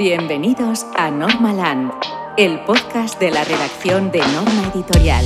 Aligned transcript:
Bienvenidos 0.00 0.86
a 0.96 1.10
Normaland, 1.10 1.92
el 2.36 2.60
podcast 2.64 3.20
de 3.20 3.30
la 3.30 3.44
redacción 3.44 4.10
de 4.10 4.20
Norma 4.20 4.70
Editorial. 4.72 5.24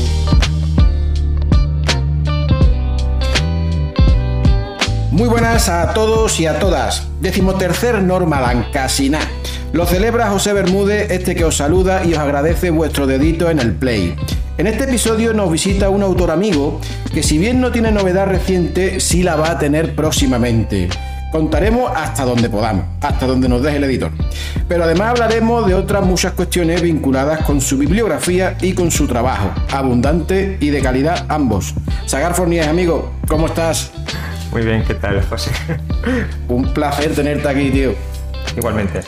Muy 5.14 5.28
buenas 5.28 5.68
a 5.68 5.94
todos 5.94 6.40
y 6.40 6.46
a 6.46 6.58
todas. 6.58 7.06
Decimotercer 7.20 8.02
Normaland, 8.02 8.72
casi 8.72 9.10
nada. 9.10 9.28
Lo 9.72 9.86
celebra 9.86 10.28
José 10.28 10.52
Bermúdez, 10.52 11.08
este 11.12 11.36
que 11.36 11.44
os 11.44 11.56
saluda 11.56 12.04
y 12.04 12.14
os 12.14 12.18
agradece 12.18 12.70
vuestro 12.70 13.06
dedito 13.06 13.48
en 13.48 13.60
el 13.60 13.74
play. 13.74 14.16
En 14.58 14.66
este 14.66 14.84
episodio 14.84 15.32
nos 15.32 15.52
visita 15.52 15.88
un 15.88 16.02
autor 16.02 16.32
amigo 16.32 16.80
que 17.12 17.22
si 17.22 17.38
bien 17.38 17.60
no 17.60 17.70
tiene 17.70 17.92
novedad 17.92 18.26
reciente, 18.26 18.98
sí 18.98 19.22
la 19.22 19.36
va 19.36 19.52
a 19.52 19.58
tener 19.60 19.94
próximamente. 19.94 20.88
Contaremos 21.30 21.92
hasta 21.94 22.24
donde 22.24 22.50
podamos, 22.50 22.84
hasta 23.00 23.28
donde 23.28 23.48
nos 23.48 23.62
deje 23.62 23.76
el 23.76 23.84
editor. 23.84 24.10
Pero 24.66 24.82
además 24.82 25.10
hablaremos 25.10 25.64
de 25.64 25.74
otras 25.74 26.04
muchas 26.04 26.32
cuestiones 26.32 26.82
vinculadas 26.82 27.44
con 27.44 27.60
su 27.60 27.78
bibliografía 27.78 28.56
y 28.60 28.72
con 28.72 28.90
su 28.90 29.06
trabajo, 29.06 29.52
abundante 29.70 30.58
y 30.60 30.70
de 30.70 30.80
calidad 30.80 31.24
ambos. 31.28 31.72
Sagar 32.06 32.34
Fornías, 32.34 32.66
amigo, 32.66 33.12
¿cómo 33.28 33.46
estás? 33.46 33.92
Muy 34.54 34.62
bien, 34.62 34.84
¿qué 34.84 34.94
tal, 34.94 35.20
José? 35.20 35.50
Un 36.48 36.72
placer 36.72 37.12
tenerte 37.12 37.48
aquí, 37.48 37.70
tío. 37.70 37.92
Igualmente. 38.56 39.00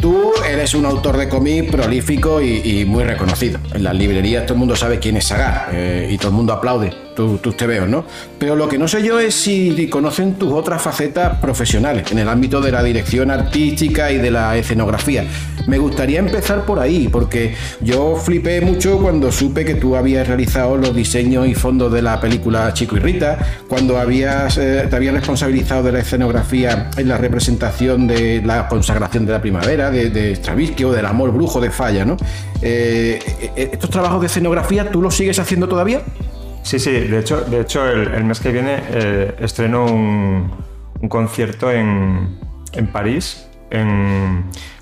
Tú 0.00 0.32
eres 0.48 0.72
un 0.72 0.86
autor 0.86 1.18
de 1.18 1.28
cómic 1.28 1.70
prolífico 1.70 2.40
y, 2.40 2.86
muy 2.86 3.04
reconocido. 3.04 3.60
En 3.74 3.84
las 3.84 3.94
librerías 3.94 4.44
todo 4.46 4.54
el 4.54 4.60
mundo 4.60 4.74
sabe 4.74 4.98
quién 4.98 5.18
es 5.18 5.26
Sagar 5.26 5.68
eh, 5.72 6.08
y 6.10 6.16
todo 6.16 6.28
el 6.28 6.34
mundo 6.34 6.54
aplaude 6.54 7.05
tus 7.16 7.56
te 7.56 7.66
veo, 7.66 7.86
¿no? 7.86 8.04
Pero 8.38 8.54
lo 8.54 8.68
que 8.68 8.78
no 8.78 8.86
sé 8.86 9.02
yo 9.02 9.18
es 9.18 9.34
si 9.34 9.88
conocen 9.88 10.34
tus 10.34 10.52
otras 10.52 10.82
facetas 10.82 11.38
profesionales 11.38 12.12
en 12.12 12.18
el 12.18 12.28
ámbito 12.28 12.60
de 12.60 12.70
la 12.70 12.82
dirección 12.82 13.30
artística 13.30 14.12
y 14.12 14.18
de 14.18 14.30
la 14.30 14.56
escenografía. 14.56 15.24
Me 15.66 15.78
gustaría 15.78 16.20
empezar 16.20 16.64
por 16.64 16.78
ahí, 16.78 17.08
porque 17.08 17.54
yo 17.80 18.16
flipé 18.16 18.60
mucho 18.60 18.98
cuando 18.98 19.32
supe 19.32 19.64
que 19.64 19.74
tú 19.74 19.96
habías 19.96 20.28
realizado 20.28 20.76
los 20.76 20.94
diseños 20.94 21.48
y 21.48 21.54
fondos 21.54 21.92
de 21.92 22.02
la 22.02 22.20
película 22.20 22.72
Chico 22.72 22.96
y 22.96 23.00
Rita, 23.00 23.38
cuando 23.66 23.98
habías, 23.98 24.58
eh, 24.58 24.86
te 24.88 24.94
habías 24.94 25.14
responsabilizado 25.14 25.82
de 25.82 25.92
la 25.92 25.98
escenografía 26.00 26.90
en 26.96 27.08
la 27.08 27.18
representación 27.18 28.06
de 28.06 28.42
la 28.44 28.68
consagración 28.68 29.26
de 29.26 29.32
la 29.32 29.40
primavera, 29.40 29.90
de, 29.90 30.10
de 30.10 30.36
o 30.84 30.92
del 30.92 31.06
amor 31.06 31.32
brujo 31.32 31.60
de 31.60 31.70
Falla, 31.70 32.04
¿no? 32.04 32.16
Eh, 32.62 33.18
eh, 33.56 33.70
¿Estos 33.72 33.90
trabajos 33.90 34.20
de 34.20 34.26
escenografía 34.26 34.90
tú 34.90 35.02
los 35.02 35.14
sigues 35.14 35.38
haciendo 35.38 35.68
todavía? 35.68 36.02
Sí, 36.66 36.80
sí, 36.80 36.90
de 36.90 37.20
hecho, 37.20 37.42
de 37.42 37.60
hecho 37.60 37.88
el, 37.88 38.24
mes 38.24 38.40
que 38.40 38.50
viene 38.50 38.82
eh, 38.88 39.36
estreno 39.38 39.84
un, 39.84 40.50
concierto 41.08 41.70
en, 41.70 42.40
París 42.92 43.48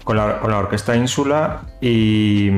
con, 0.03 0.17
la, 0.17 0.41
Orquesta 0.41 0.97
Ínsula 0.97 1.67
y, 1.83 2.49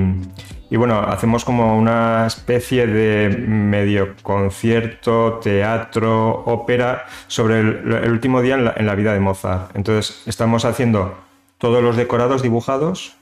bueno, 0.71 1.01
hacemos 1.01 1.45
como 1.45 1.77
una 1.77 2.25
especie 2.25 2.87
de 2.87 3.37
medio 3.37 4.15
concierto, 4.23 5.41
teatro, 5.43 6.45
ópera 6.47 7.07
sobre 7.27 7.59
el, 7.59 8.13
último 8.13 8.41
día 8.43 8.55
en 8.55 8.67
la, 8.67 8.75
en 8.77 8.87
la 8.87 8.95
vida 8.95 9.13
de 9.13 9.19
Mozart. 9.19 9.75
Entonces 9.75 10.23
estamos 10.27 10.65
haciendo 10.65 11.19
todos 11.59 11.83
los 11.83 11.97
decorados 11.97 12.43
dibujados 12.43 13.17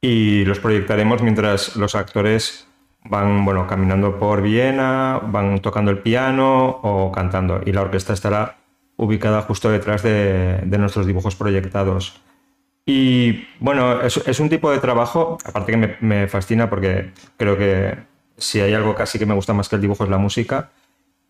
y 0.00 0.44
los 0.44 0.60
proyectaremos 0.60 1.20
mientras 1.20 1.74
los 1.74 1.96
actores 1.96 2.68
van 3.04 3.44
bueno, 3.44 3.66
caminando 3.66 4.18
por 4.18 4.42
Viena, 4.42 5.20
van 5.24 5.60
tocando 5.60 5.90
el 5.90 5.98
piano 5.98 6.80
o 6.82 7.12
cantando. 7.12 7.60
Y 7.64 7.72
la 7.72 7.82
orquesta 7.82 8.12
estará 8.12 8.56
ubicada 8.96 9.42
justo 9.42 9.70
detrás 9.70 10.02
de, 10.02 10.62
nuestros 10.78 11.06
dibujos 11.06 11.36
proyectados. 11.36 12.20
Y 12.84 13.44
bueno, 13.60 14.00
es, 14.02 14.40
un 14.40 14.48
tipo 14.48 14.70
de 14.70 14.78
trabajo, 14.78 15.38
aparte 15.44 15.72
que 15.72 15.96
me, 16.00 16.26
fascina 16.28 16.68
porque 16.68 17.12
creo 17.36 17.56
que 17.56 17.96
si 18.36 18.60
hay 18.60 18.74
algo 18.74 18.94
casi 18.94 19.18
que 19.18 19.26
me 19.26 19.34
gusta 19.34 19.52
más 19.52 19.68
que 19.68 19.76
el 19.76 19.82
dibujo 19.82 20.04
es 20.04 20.10
la 20.10 20.18
música. 20.18 20.70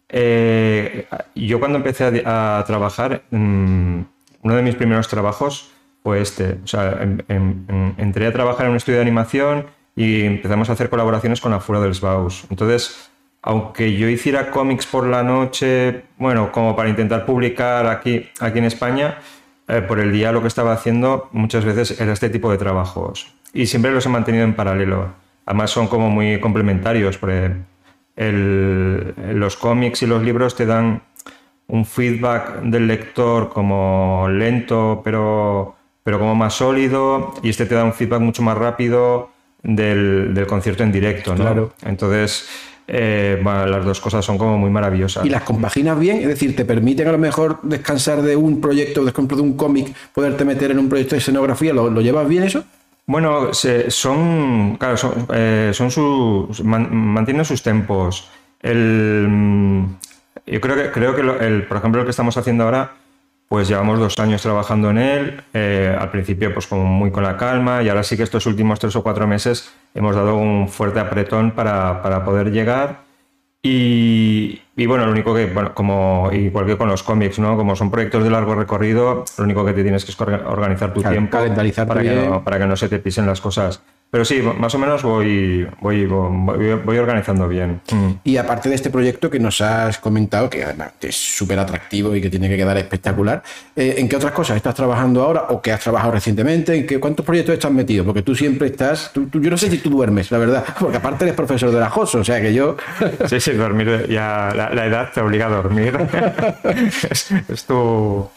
Eh, 0.09 1.07
yo 1.35 1.59
cuando 1.59 1.79
empecé 1.79 2.23
a, 2.25 2.65
trabajar, 2.67 3.23
mm, 3.31 4.01
uno 4.43 4.55
de 4.57 4.63
mis 4.63 4.75
primeros 4.75 5.09
trabajos 5.09 5.71
fue 6.03 6.21
este. 6.21 6.59
O 6.65 6.67
sea, 6.67 7.01
entré 7.29 8.27
a 8.27 8.33
trabajar 8.33 8.67
en 8.67 8.73
un 8.73 8.77
estudio 8.77 8.99
de 8.99 9.03
animación 9.03 9.67
y 9.95 10.23
empezamos 10.23 10.71
a 10.71 10.73
hacer 10.73 10.89
colaboraciones 10.89 11.41
con 11.41 11.53
Afuera 11.53 11.83
del 11.83 11.99
Baus. 12.01 12.45
Entonces, 12.51 13.11
aunque 13.43 13.97
yo 13.97 14.09
hiciera 14.09 14.51
cómics 14.51 14.87
por 14.87 15.07
la 15.07 15.23
noche, 15.23 16.05
bueno, 16.17 16.53
como 16.53 16.77
para 16.77 16.89
intentar 16.89 17.27
publicar 17.27 17.87
aquí, 17.87 18.29
aquí 18.41 18.59
en 18.59 18.65
España, 18.65 19.19
eh, 19.69 19.83
por 19.83 20.01
el 20.01 20.13
día 20.13 20.33
lo 20.33 20.41
que 20.43 20.49
estaba 20.49 20.73
haciendo 20.73 21.29
muchas 21.33 21.65
veces 21.65 22.01
era 22.01 22.13
este 22.13 22.31
tipo 22.31 22.51
de 22.51 22.59
trabajos. 22.59 23.35
Y 23.53 23.67
siempre 23.67 23.93
los 23.93 24.07
he 24.07 24.09
mantenido 24.09 24.45
en 24.45 24.55
paralelo. 24.55 25.13
Además 25.45 25.71
son 25.71 25.89
como 25.89 26.09
muy 26.09 26.41
complementarios, 26.41 27.19
porque 27.19 27.51
los 28.17 29.57
cómics 29.57 30.03
y 30.03 30.07
los 30.07 30.23
libros 30.23 30.55
te 30.55 30.67
dan 30.67 31.03
un 31.67 31.85
feedback 31.85 32.61
del 32.63 32.87
lector 32.87 33.49
como 33.49 34.29
lento, 34.29 35.01
pero, 35.03 35.75
pero 36.03 36.19
como 36.19 36.35
más 36.35 36.55
sólido, 36.55 37.35
y 37.43 37.49
este 37.49 37.67
te 37.67 37.75
da 37.75 37.85
un 37.85 37.93
feedback 37.93 38.21
mucho 38.21 38.43
más 38.43 38.57
rápido, 38.57 39.31
del, 39.63 40.45
concierto 40.49 40.83
en 40.83 40.93
directo, 40.93 41.35
¿no? 41.35 41.45
Claro. 41.45 41.73
Entonces, 41.85 42.49
eh, 42.89 43.41
las 43.45 43.85
dos 43.85 44.01
cosas 44.01 44.25
son 44.25 44.39
como 44.39 44.59
muy 44.59 44.71
maravillosas. 44.71 45.25
¿Y 45.25 45.29
las 45.29 45.43
compaginas 45.43 45.99
bien? 45.99 46.19
Es 46.19 46.29
decir, 46.29 46.57
¿te 46.57 46.65
permiten 46.65 47.09
a 47.09 47.13
lo 47.13 47.19
mejor 47.19 47.61
descansar 47.63 48.23
de 48.23 48.37
un 48.37 48.61
proyecto, 48.61 49.05
de 49.05 49.13
de 49.13 49.41
un 49.41 49.57
cómic, 49.57 49.95
poderte 50.13 50.45
meter 50.45 50.71
en 50.73 50.79
un 50.79 50.89
proyecto 50.89 51.15
de 51.15 51.21
escenografía? 51.21 51.73
¿Lo, 51.73 52.01
llevas 52.01 52.29
bien 52.29 52.43
eso? 52.43 52.65
Bueno, 53.07 53.53
son, 53.53 54.77
claro, 54.79 54.97
son, 54.97 55.27
eh, 55.33 55.73
sus, 55.73 56.63
mantienen 56.65 57.45
sus 57.45 57.63
tempos. 57.63 58.31
El, 58.61 59.87
yo 60.47 60.61
creo 60.61 60.77
que, 60.77 60.91
creo 60.91 61.15
que 61.15 61.45
el, 61.45 61.65
por 61.65 61.77
ejemplo, 61.77 62.01
lo 62.01 62.05
que 62.05 62.11
estamos 62.11 62.37
haciendo 62.37 62.65
ahora 62.65 62.93
pues 63.53 63.69
llevamos 63.69 63.99
dos 63.99 64.19
años 64.19 64.41
trabajando 64.41 64.89
en 64.89 64.97
él, 64.97 65.43
eh, 65.53 65.95
al 66.01 66.11
principio 66.11 66.55
pues 66.55 66.67
como 66.67 66.87
muy 66.87 67.11
con 67.11 67.23
la 67.23 67.37
calma 67.37 67.83
y 67.83 67.91
ahora 67.91 68.03
sí 68.03 68.17
que 68.17 68.23
estos 68.23 68.47
últimos 68.47 68.81
tres 68.81 68.97
o 68.97 69.03
cuatro 69.03 69.27
meses 69.27 69.71
hemos 69.95 70.17
dado 70.17 70.37
un 70.37 70.71
fuerte 70.71 71.01
apretón 71.01 71.51
para, 71.51 72.01
para 72.01 72.25
poder 72.25 72.51
llegar 72.51 73.01
y, 73.63 74.63
y, 74.75 74.87
bueno, 74.87 75.05
lo 75.05 75.13
único 75.13 75.35
que, 75.35 75.49
bueno, 75.49 75.75
como 75.75 76.31
igual 76.33 76.65
que 76.65 76.79
con 76.79 76.89
los 76.89 77.03
cómics, 77.03 77.39
¿no? 77.41 77.59
Como 77.59 77.77
son 77.77 77.91
proyectos 77.91 78.25
de 78.25 78.31
largo 78.31 78.55
recorrido, 78.55 79.27
lo 79.37 79.45
único 79.45 79.67
que 79.67 79.75
te 79.75 79.83
tienes 79.83 80.07
que 80.07 80.13
es 80.13 80.21
organizar 80.21 80.95
tu 80.95 81.03
tiempo 81.03 81.37
para 81.87 82.03
que, 82.03 82.27
no, 82.27 82.43
para 82.43 82.59
que 82.59 82.67
no 82.67 82.75
se 82.75 82.89
te 82.89 83.01
pisen 83.01 83.27
las 83.27 83.43
cosas. 83.43 83.83
Pero 84.13 84.27
sí, 84.27 84.43
más 84.43 84.75
o 84.75 84.79
menos 84.79 85.03
voy, 85.03 85.67
voy, 85.81 86.05
voy, 86.05 86.99
organizando 86.99 87.49
bien. 87.49 87.81
Mm. 87.91 88.11
Y 88.25 88.37
aparte 88.37 88.69
de 88.69 88.75
este 88.75 88.91
proyecto 88.91 89.31
que 89.31 89.39
nos 89.41 89.63
has 89.63 89.97
comentado, 89.97 90.51
que 90.51 90.67
es 91.01 91.17
súper 91.17 91.59
atractivo 91.59 92.15
y 92.15 92.21
que 92.21 92.29
tiene 92.29 92.51
que 92.51 92.59
quedar 92.59 92.77
espectacular, 92.77 93.43
eh, 93.75 93.95
¿en 93.97 94.11
qué 94.11 94.17
otras 94.17 94.33
cosas 94.33 94.59
estás 94.59 94.75
trabajando 94.75 95.23
ahora 95.23 95.47
o 95.49 95.63
que 95.63 95.73
has 95.73 95.81
trabajado 95.81 96.13
recientemente? 96.13 96.75
¿En 96.75 96.87
qué, 96.87 97.01
cuántos 97.01 97.25
proyectos 97.25 97.55
estás 97.55 97.73
metido? 97.73 98.05
Porque 98.05 98.21
tú 98.21 98.35
siempre 98.35 98.67
estás, 98.69 99.13
yo 99.15 99.51
no 99.51 99.57
sé 99.57 99.71
si 99.71 99.79
tú 99.79 99.89
duermes, 99.89 100.31
la 100.31 100.37
verdad, 100.37 100.63
porque 100.79 100.99
aparte 100.99 101.25
eres 101.25 101.35
profesor 101.35 101.71
de 101.71 101.81
la 101.81 101.89
JOS, 101.89 102.17
o 102.17 102.25
sea 102.25 102.39
que 102.43 102.53
yo... 102.53 102.77
Sí, 103.29 103.41
sí, 103.41 103.53
dormir, 103.53 104.09
ya 104.11 104.53
la, 104.55 104.85
edad 104.85 105.11
te 105.15 105.23
obliga 105.23 105.47
a 105.47 105.49
dormir. 105.49 105.97
es, 107.49 107.65
tu, 107.65 108.29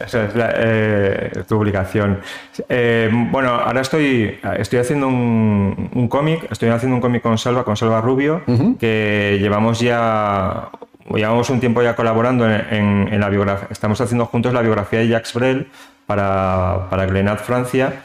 eh, 0.00 1.30
tu 1.46 1.56
obligación. 1.56 2.20
Eh, 2.68 3.10
bueno, 3.30 3.50
ahora 3.50 3.80
estoy, 3.80 4.38
estoy 4.58 4.78
haciendo 4.78 5.08
un 5.08 5.54
un, 5.92 6.08
cómic, 6.08 6.50
estoy 6.50 6.68
haciendo 6.68 6.96
un 6.96 7.00
cómic 7.00 7.22
con 7.22 7.38
Salva, 7.38 7.64
con 7.64 7.76
Salva 7.76 8.00
Rubio, 8.00 8.42
que 8.78 9.38
llevamos 9.40 9.80
ya 9.80 10.68
llevamos 11.14 11.50
un 11.50 11.60
tiempo 11.60 11.82
ya 11.82 11.94
colaborando 11.94 12.50
en, 12.50 13.20
la 13.20 13.28
biografía, 13.28 13.68
estamos 13.70 14.00
haciendo 14.00 14.26
juntos 14.26 14.52
la 14.52 14.62
biografía 14.62 15.00
de 15.00 15.08
Jacques 15.08 15.34
Brel 15.34 15.68
para, 16.06 16.86
para 16.90 17.04
Francia, 17.38 18.02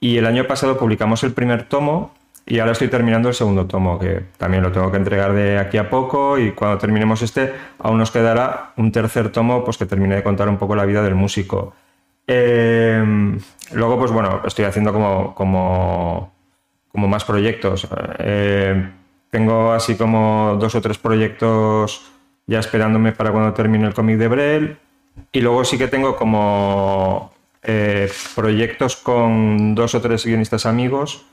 y 0.00 0.16
el 0.16 0.26
año 0.26 0.46
pasado 0.46 0.78
publicamos 0.78 1.22
el 1.24 1.32
primer 1.32 1.64
tomo 1.64 2.12
y 2.50 2.60
ahora 2.60 2.72
estoy 2.72 2.88
terminando 2.88 3.28
el 3.28 3.34
segundo 3.34 3.66
tomo, 3.66 3.98
que 3.98 4.22
también 4.38 4.62
lo 4.62 4.72
tengo 4.72 4.90
que 4.90 4.96
entregar 4.96 5.34
de 5.34 5.58
aquí 5.58 5.76
a 5.76 5.90
poco 5.90 6.38
y 6.38 6.52
cuando 6.52 6.78
terminemos 6.78 7.20
este 7.20 7.52
aún 7.78 7.98
nos 7.98 8.10
quedará 8.10 8.72
un 8.76 8.90
tercer 8.90 9.30
tomo 9.30 9.62
pues 9.64 9.76
que 9.76 9.84
termine 9.84 10.16
de 10.16 10.22
contar 10.22 10.48
un 10.48 10.56
poco 10.56 10.74
la 10.74 10.86
vida 10.86 11.02
del 11.02 11.14
músico. 11.14 11.74
Eh, 12.26 13.04
luego, 13.72 13.98
pues 13.98 14.10
bueno, 14.12 14.40
estoy 14.46 14.64
haciendo 14.64 14.94
como, 14.94 15.34
como 15.34 16.32
más 16.92 17.24
proyectos. 17.24 17.86
Eh, 18.18 18.92
tengo 19.30 19.72
así 19.72 19.96
como 19.96 20.56
dos 20.58 20.74
o 20.74 20.80
tres 20.80 20.96
proyectos 20.96 22.10
ya 22.46 22.60
esperándome 22.60 23.12
para 23.12 23.30
cuando 23.30 23.52
termine 23.52 23.86
el 23.86 23.94
cómic 23.94 24.16
de 24.16 24.28
Brel. 24.28 24.78
Y 25.32 25.42
luego 25.42 25.64
sí 25.64 25.76
que 25.76 25.88
tengo 25.88 26.16
como 26.16 27.30
eh, 27.62 28.10
proyectos 28.34 28.96
con 28.96 29.74
dos 29.74 29.94
o 29.94 30.00
tres 30.00 30.24
guionistas 30.24 30.64
amigos 30.64 31.27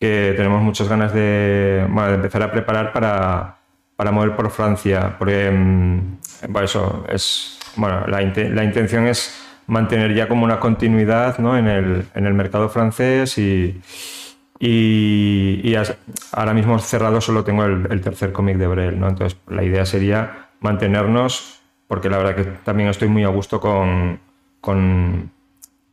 que 0.00 0.32
tenemos 0.34 0.62
muchas 0.62 0.88
ganas 0.88 1.12
de, 1.12 1.84
empezar 1.84 2.42
a 2.42 2.50
preparar 2.50 2.92
para, 2.92 3.58
para 3.96 4.10
mover 4.10 4.34
por 4.34 4.50
Francia. 4.50 5.14
Porque, 5.18 5.50
mm, 5.50 6.00
bueno, 6.48 6.64
eso 6.64 7.04
es, 7.08 7.58
bueno, 7.76 8.06
la, 8.06 8.20
la, 8.22 8.64
intención 8.64 9.06
es 9.06 9.38
mantener 9.66 10.14
ya 10.14 10.26
como 10.26 10.44
una 10.44 10.58
continuidad 10.58 11.38
¿no? 11.38 11.56
en, 11.56 11.68
el, 11.68 12.06
en 12.14 12.26
el 12.26 12.32
mercado 12.32 12.70
francés 12.70 13.36
y, 13.38 13.80
y, 14.58 15.74
ahora 16.32 16.54
mismo 16.54 16.78
cerrado 16.78 17.20
solo 17.20 17.44
tengo 17.44 17.64
el, 17.64 18.00
tercer 18.00 18.32
cómic 18.32 18.56
de 18.56 18.66
Brel, 18.66 18.98
¿no? 18.98 19.08
Entonces 19.08 19.38
la 19.48 19.62
idea 19.64 19.86
sería 19.86 20.48
mantenernos, 20.60 21.60
porque 21.86 22.10
la 22.10 22.18
verdad 22.18 22.36
que 22.36 22.44
también 22.64 22.88
estoy 22.88 23.08
muy 23.08 23.24
a 23.24 23.28
gusto 23.28 23.60
con, 23.60 24.18
con 24.60 25.30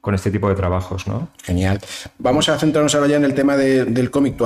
con 0.02 0.16
este 0.16 0.32
tipo 0.32 0.50
de 0.50 0.56
trabajos, 0.56 1.08
¿no? 1.08 1.30
Genial. 1.44 1.80
Vamos 2.18 2.50
a 2.50 2.58
centrarnos 2.58 2.96
ahora 2.96 3.08
ya 3.08 3.18
en 3.18 3.26
el 3.26 3.34
tema 3.34 3.58
del 3.58 4.12
cómic. 4.12 4.38
Tú 4.38 4.46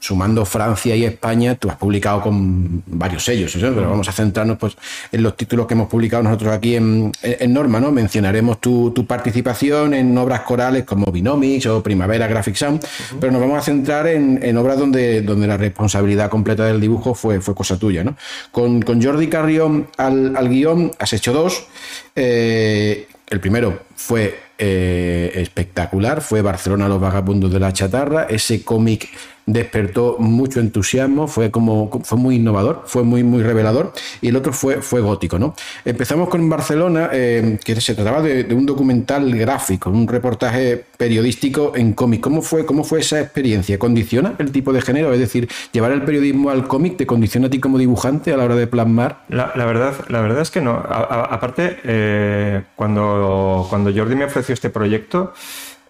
sumando 0.00 0.44
Francia 0.44 0.96
y 0.96 1.04
España, 1.04 1.54
tú 1.54 1.70
has 1.70 1.76
publicado 1.76 2.20
con 2.20 2.82
varios 2.86 3.24
sellos, 3.24 3.52
pero 3.54 3.88
vamos 3.88 4.08
a 4.08 4.12
centrarnos 4.12 4.58
pues, 4.58 4.76
en 5.12 5.22
los 5.22 5.36
títulos 5.36 5.66
que 5.66 5.74
hemos 5.74 5.88
publicado 5.88 6.24
nosotros 6.24 6.52
aquí 6.52 6.74
en, 6.74 7.12
Norma, 7.48 7.78
¿no? 7.78 7.92
Mencionaremos 7.92 8.60
tu, 8.60 8.92
participación 9.06 9.94
en 9.94 10.16
obras 10.18 10.40
corales 10.40 10.84
como 10.84 11.12
Binomics 11.12 11.66
o 11.66 11.82
Primavera 11.82 12.26
Graphic 12.26 12.56
Sound, 12.56 12.84
pero 13.20 13.32
nos 13.32 13.40
vamos 13.40 13.58
a 13.58 13.62
centrar 13.62 14.06
en, 14.08 14.56
obras 14.56 14.78
donde, 14.78 15.22
donde 15.22 15.46
la 15.46 15.56
responsabilidad 15.56 16.30
completa 16.30 16.64
del 16.64 16.80
dibujo 16.80 17.14
fue, 17.14 17.40
fue 17.40 17.54
cosa 17.54 17.78
tuya, 17.78 18.02
¿no? 18.02 18.16
Con, 18.50 18.82
Jordi 19.02 19.28
Carrión 19.28 19.88
al, 19.96 20.48
guion 20.48 20.90
has 20.98 21.12
hecho 21.12 21.32
dos. 21.32 21.66
Eh, 22.14 23.06
el 23.32 23.40
primero 23.40 23.80
fue 23.96 24.38
eh, 24.58 25.32
espectacular, 25.36 26.20
fue 26.20 26.42
Barcelona 26.42 26.86
los 26.86 27.00
vagabundos 27.00 27.50
de 27.50 27.58
la 27.58 27.72
chatarra, 27.72 28.24
ese 28.28 28.62
cómic 28.62 29.08
despertó 29.46 30.16
mucho 30.18 30.60
entusiasmo, 30.60 31.26
fue 31.26 31.50
como 31.50 32.02
fue 32.04 32.18
muy 32.18 32.36
innovador, 32.36 32.82
fue 32.86 33.02
muy 33.02 33.24
muy 33.24 33.42
revelador 33.42 33.92
y 34.20 34.28
el 34.28 34.36
otro 34.36 34.52
fue, 34.52 34.82
fue 34.82 35.00
gótico, 35.00 35.38
¿no? 35.38 35.54
Empezamos 35.84 36.28
con 36.28 36.48
Barcelona, 36.48 37.10
eh, 37.12 37.58
que 37.64 37.80
se 37.80 37.94
trataba 37.94 38.22
de, 38.22 38.52
un 38.54 38.66
documental 38.66 39.34
gráfico, 39.36 39.90
un 39.90 40.06
reportaje 40.06 40.84
periodístico 40.96 41.72
en 41.74 41.92
cómic. 41.92 42.20
¿Cómo 42.20 42.42
fue, 42.42 42.64
¿Cómo 42.66 42.84
fue 42.84 43.00
esa 43.00 43.20
experiencia? 43.20 43.78
¿Condiciona 43.78 44.34
el 44.38 44.52
tipo 44.52 44.72
de 44.72 44.80
género? 44.80 45.12
Es 45.12 45.18
decir, 45.18 45.48
llevar 45.72 45.92
el 45.92 46.02
periodismo 46.02 46.50
al 46.50 46.68
cómic 46.68 46.96
te 46.96 47.06
condiciona 47.06 47.48
a 47.48 47.50
ti 47.50 47.58
como 47.58 47.78
dibujante 47.78 48.32
a 48.32 48.36
la 48.36 48.44
hora 48.44 48.54
de 48.54 48.66
plasmar. 48.66 49.24
La, 49.28 49.52
verdad, 49.54 49.94
la 50.08 50.20
verdad 50.20 50.42
es 50.42 50.50
que 50.50 50.60
no. 50.60 50.72
aparte, 50.72 51.78
eh, 51.84 52.62
cuando, 52.76 53.66
cuando 53.68 53.92
Jordi 53.92 54.14
me 54.14 54.24
ofreció 54.24 54.52
este 54.52 54.70
proyecto, 54.70 55.32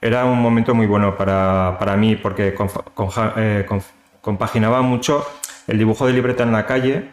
era 0.02 0.24
un 0.24 0.42
momento 0.42 0.74
muy 0.74 0.86
bueno 0.86 1.16
para, 1.16 1.76
para 1.78 1.96
mí 1.96 2.16
porque 2.16 2.54
eh, 3.36 3.66
compaginaba 4.20 4.82
mucho 4.82 5.24
el 5.68 5.78
dibujo 5.78 6.08
de 6.08 6.12
libreta 6.12 6.42
en 6.42 6.50
la 6.50 6.66
calle 6.66 7.04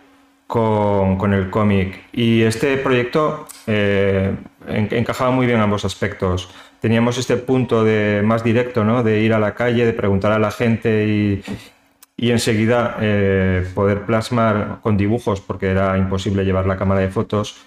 con, 0.47 1.15
con 1.17 1.33
el 1.33 1.51
cómic. 1.51 2.01
Y 2.11 2.41
este 2.41 2.77
proyecto 2.77 3.45
eh, 3.67 4.35
encajaba 4.67 5.29
muy 5.29 5.45
bien 5.45 5.59
ambos 5.59 5.85
aspectos. 5.85 6.49
Teníamos 6.79 7.19
este 7.19 7.37
punto 7.37 7.83
de 7.83 8.23
más 8.25 8.43
directo, 8.43 8.83
¿no? 8.83 9.03
de 9.03 9.21
ir 9.21 9.33
a 9.33 9.39
la 9.39 9.53
calle, 9.53 9.85
de 9.85 9.93
preguntar 9.93 10.31
a 10.31 10.39
la 10.39 10.49
gente 10.49 11.05
y, 11.07 11.43
y 12.17 12.31
enseguida 12.31 12.97
eh, 12.99 13.67
poder 13.75 14.01
plasmar 14.07 14.79
con 14.81 14.97
dibujos, 14.97 15.41
porque 15.41 15.67
era 15.67 15.95
imposible 15.95 16.43
llevar 16.43 16.65
la 16.65 16.77
cámara 16.77 17.01
de 17.01 17.09
fotos, 17.09 17.65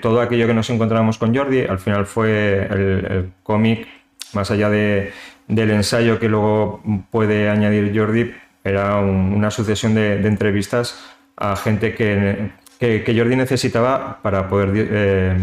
todo 0.00 0.20
aquello 0.20 0.46
que 0.46 0.54
nos 0.54 0.70
encontramos 0.70 1.18
con 1.18 1.36
Jordi. 1.36 1.62
Al 1.62 1.80
final 1.80 2.06
fue 2.06 2.66
el, 2.70 3.06
el 3.10 3.32
cómic 3.42 3.86
más 4.32 4.50
allá 4.50 4.70
de, 4.70 5.12
del 5.48 5.70
ensayo 5.70 6.18
que 6.18 6.28
luego 6.28 6.82
puede 7.10 7.48
añadir 7.48 7.92
Jordi, 7.96 8.32
era 8.64 8.96
una 8.96 9.50
sucesión 9.50 9.94
de, 9.94 10.26
entrevistas 10.26 10.98
a 11.36 11.54
gente 11.56 11.94
que, 11.94 12.50
que, 12.78 13.14
Jordi 13.16 13.36
necesitaba 13.36 14.20
para 14.22 14.48
poder 14.48 14.70
eh, 14.74 15.36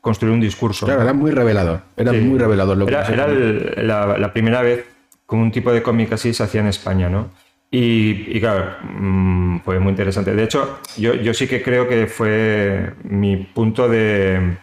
construir 0.00 0.32
un 0.32 0.40
discurso. 0.40 0.86
Claro, 0.86 1.02
era 1.02 1.12
muy 1.12 1.30
revelador. 1.30 1.82
Era 1.96 2.12
muy 2.12 2.38
revelador 2.38 2.76
lo 2.76 2.86
que 2.86 2.94
Era, 2.94 3.26
la, 3.26 4.32
primera 4.32 4.62
vez 4.62 4.86
que 5.28 5.36
un 5.36 5.50
tipo 5.50 5.72
de 5.72 5.82
cómic 5.82 6.12
así 6.12 6.32
se 6.32 6.42
hacía 6.42 6.60
en 6.60 6.68
España, 6.68 7.08
¿no? 7.08 7.30
Y, 7.72 8.40
claro, 8.40 8.76
mm, 8.82 9.58
fue 9.60 9.78
muy 9.78 9.90
interesante. 9.90 10.34
De 10.34 10.42
hecho, 10.42 10.80
yo, 10.96 11.14
yo 11.14 11.34
sí 11.34 11.46
que 11.46 11.62
creo 11.62 11.86
que 11.86 12.06
fue 12.06 12.94
mi 13.04 13.36
punto 13.36 13.88
de 13.88 14.56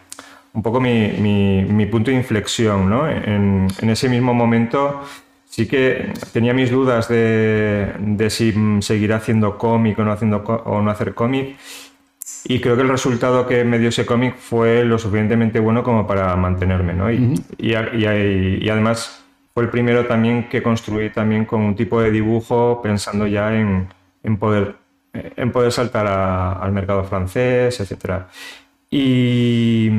un 0.58 0.62
poco 0.62 0.80
mi, 0.80 1.86
punto 1.86 2.10
de 2.10 2.16
inflexión, 2.16 2.90
¿no? 2.90 3.08
En, 3.08 3.68
ese 3.80 4.08
mismo 4.08 4.34
momento 4.34 5.02
sí 5.44 5.68
que 5.68 6.12
tenía 6.32 6.52
mis 6.52 6.68
dudas 6.68 7.08
de, 7.08 8.26
si 8.28 8.52
seguir 8.82 9.12
haciendo 9.12 9.56
cómic 9.56 9.96
o 10.00 10.04
no, 10.04 10.10
haciendo, 10.10 10.38
o 10.38 10.82
no 10.82 10.90
hacer 10.90 11.14
cómic. 11.14 11.56
Y 12.44 12.60
creo 12.60 12.74
que 12.74 12.82
el 12.82 12.88
resultado 12.88 13.46
que 13.46 13.62
me 13.62 13.78
dio 13.78 13.90
ese 13.90 14.04
cómic 14.04 14.36
fue 14.36 14.84
lo 14.84 14.98
suficientemente 14.98 15.60
bueno 15.60 15.84
como 15.84 16.08
para 16.08 16.34
mantenerme, 16.34 16.92
¿no? 16.92 17.08
Y, 17.12 17.38
y, 17.58 18.68
además 18.68 19.24
fue 19.54 19.62
el 19.62 19.70
primero 19.70 20.06
también 20.06 20.48
que 20.48 20.60
construí 20.60 21.10
también 21.10 21.44
con 21.44 21.60
un 21.60 21.76
tipo 21.76 22.00
de 22.00 22.10
dibujo 22.10 22.80
pensando 22.82 23.28
ya 23.28 23.54
en, 23.54 23.86
poder, 24.38 24.74
en 25.12 25.52
poder 25.52 25.70
saltar 25.70 26.08
al 26.08 26.72
mercado 26.72 27.04
francés, 27.04 27.78
etc. 27.78 28.24
Y 28.90 29.90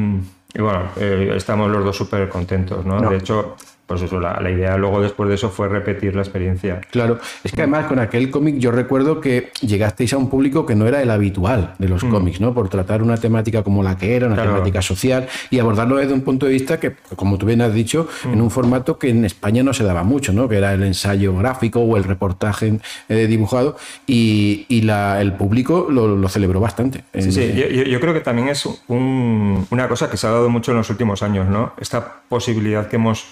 y 0.54 0.62
bueno, 0.62 0.90
eh, 0.98 1.34
estamos 1.36 1.70
los 1.70 1.84
dos 1.84 1.96
súper 1.96 2.28
contentos, 2.28 2.86
¿no? 2.86 3.00
De 3.10 3.18
hecho, 3.18 3.56
pues 3.90 4.04
eso, 4.04 4.20
la, 4.20 4.40
idea 4.52 4.78
luego 4.78 5.02
después 5.02 5.30
de 5.30 5.36
eso 5.36 5.50
fue 5.50 5.68
repetir 5.68 6.14
la 6.14 6.22
experiencia. 6.22 6.80
Claro, 6.92 7.18
es 7.44 7.52
que 7.52 7.64
además 7.64 7.88
con 7.88 7.98
aquel 7.98 8.30
cómic 8.30 8.60
yo 8.60 8.70
recuerdo 8.70 9.20
que 9.20 9.52
llegasteis 9.62 10.14
a 10.14 10.18
un 10.18 10.30
público 10.30 10.68
que 10.68 10.76
no 10.76 10.86
era 10.86 11.02
el 11.02 11.10
habitual 11.10 11.74
de 11.80 11.90
los 11.90 12.04
mm. 12.04 12.12
cómics, 12.12 12.40
¿no? 12.40 12.54
Por 12.54 12.70
tratar 12.70 13.02
una 13.02 13.18
temática 13.18 13.64
como 13.64 13.82
la 13.82 13.98
que 13.98 14.16
era, 14.16 14.28
una 14.28 14.36
temática 14.36 14.84
social 14.84 15.28
y 15.50 15.58
abordarlo 15.58 15.96
desde 15.96 16.14
un 16.14 16.22
punto 16.22 16.46
de 16.46 16.52
vista 16.52 16.80
que, 16.80 16.98
como 17.16 17.40
tú 17.40 17.48
bien 17.48 17.62
has 17.62 17.74
dicho, 17.74 18.08
mm. 18.26 18.34
en 18.34 18.42
un 18.42 18.52
formato 18.52 19.00
que 19.00 19.10
en 19.10 19.26
España 19.26 19.64
no 19.64 19.74
se 19.74 19.84
daba 19.84 20.04
mucho, 20.04 20.34
¿no? 20.34 20.48
Que 20.48 20.58
era 20.58 20.72
el 20.72 20.84
ensayo 20.84 21.36
gráfico 21.36 21.80
o 21.80 21.98
el 21.98 22.04
reportaje 22.04 22.80
eh, 23.10 23.26
dibujado 23.26 23.76
y, 24.06 24.68
el 24.70 25.34
público 25.34 25.88
lo, 25.90 26.30
celebró 26.30 26.60
bastante. 26.60 27.04
Sí, 27.18 27.32
sí, 27.32 27.54
yo, 27.88 28.00
creo 28.00 28.14
que 28.14 28.22
también 28.22 28.50
es 28.50 28.68
una 28.88 29.88
cosa 29.88 30.12
que 30.12 30.18
se 30.18 30.28
ha 30.28 30.30
dado 30.30 30.50
mucho 30.50 30.72
en 30.72 30.78
los 30.78 30.92
últimos 30.92 31.24
años, 31.24 31.48
¿no? 31.48 31.74
Esta 31.80 32.22
posibilidad 32.30 32.88
que 32.88 32.98
hemos 32.98 33.26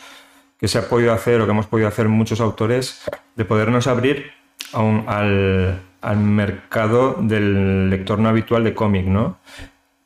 que 0.59 0.67
se 0.67 0.79
ha 0.79 0.89
podido 0.89 1.13
hacer 1.13 1.39
o 1.41 1.45
que 1.45 1.51
hemos 1.51 1.67
podido 1.67 1.87
hacer 1.87 2.09
muchos 2.09 2.41
autores 2.41 3.03
de 3.35 3.45
podernos 3.45 3.87
abrir 3.87 4.31
al, 4.73 6.17
mercado 6.17 7.17
del 7.19 7.89
lector 7.89 8.19
no 8.19 8.29
habitual 8.29 8.63
de 8.63 8.73
cómic, 8.73 9.05
¿no? 9.05 9.37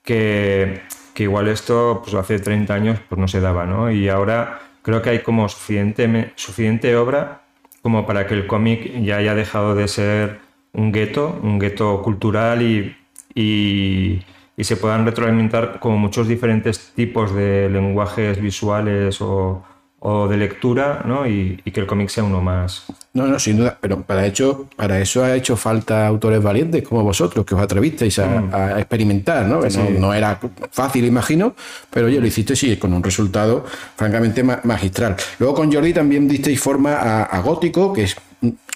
Que, 0.04 0.82
igual 1.18 1.50
esto 1.50 2.02
pues 2.04 2.16
hace 2.16 2.40
30 2.40 2.74
años 2.74 3.00
pues 3.08 3.22
no 3.22 3.28
se 3.28 3.40
daba, 3.40 3.68
¿no? 3.68 3.92
Y 3.92 4.10
ahora 4.10 4.60
creo 4.82 5.04
que 5.04 5.12
hay 5.12 5.20
como 5.20 5.48
suficiente, 5.48 6.34
suficiente 6.36 6.96
obra 6.96 7.44
como 7.84 8.08
para 8.08 8.26
que 8.26 8.34
el 8.34 8.48
cómic 8.48 8.92
ya 9.04 9.18
haya 9.18 9.36
dejado 9.36 9.76
de 9.76 9.88
ser 9.88 10.40
un 10.74 10.92
gueto, 10.92 11.40
un 11.44 11.60
gueto 11.60 12.02
cultural 12.02 12.64
y, 12.64 12.96
y, 13.36 14.24
y, 14.58 14.64
se 14.64 14.78
puedan 14.78 15.06
retroalimentar 15.06 15.80
como 15.80 15.98
muchos 15.98 16.28
diferentes 16.28 16.92
tipos 16.96 17.36
de 17.36 17.70
lenguajes 17.70 18.42
visuales 18.42 19.22
o, 19.22 19.64
o 20.04 20.28
de 20.28 20.36
lectura, 20.36 21.04
¿no? 21.06 21.28
Y, 21.28 21.58
que 21.72 21.80
el 21.80 21.86
cómic 21.86 22.10
sea 22.10 22.24
uno 22.24 22.42
más. 22.42 22.86
No, 23.14 23.28
no, 23.28 23.38
sin 23.38 23.58
duda, 23.58 23.78
pero 23.80 24.02
para, 24.02 24.26
hecho, 24.26 24.68
para 24.76 25.00
eso 25.00 25.24
ha 25.24 25.36
hecho 25.36 25.56
falta 25.56 26.08
autores 26.08 26.42
valientes 26.42 26.82
como 26.84 27.04
vosotros, 27.04 27.46
que 27.46 27.54
os 27.54 27.62
atrevisteis 27.62 28.18
a, 28.18 28.26
mm. 28.26 28.80
experimentar, 28.80 29.46
¿no? 29.46 29.62
¿no? 30.00 30.14
era 30.14 30.40
fácil, 30.72 31.06
imagino, 31.06 31.54
pero 31.92 32.10
yo 32.10 32.20
lo 32.20 32.26
hiciste 32.26 32.56
sí, 32.56 32.78
con 32.78 32.94
un 32.94 33.04
resultado 33.04 33.64
francamente 33.96 34.44
magistral. 34.44 35.16
Luego 35.38 35.54
con 35.54 35.72
Jordi 35.72 35.94
también 35.94 36.28
disteis 36.28 36.60
forma 36.60 36.96
a 37.24 37.40
Gótico, 37.42 37.94
que 37.94 38.04
es 38.04 38.16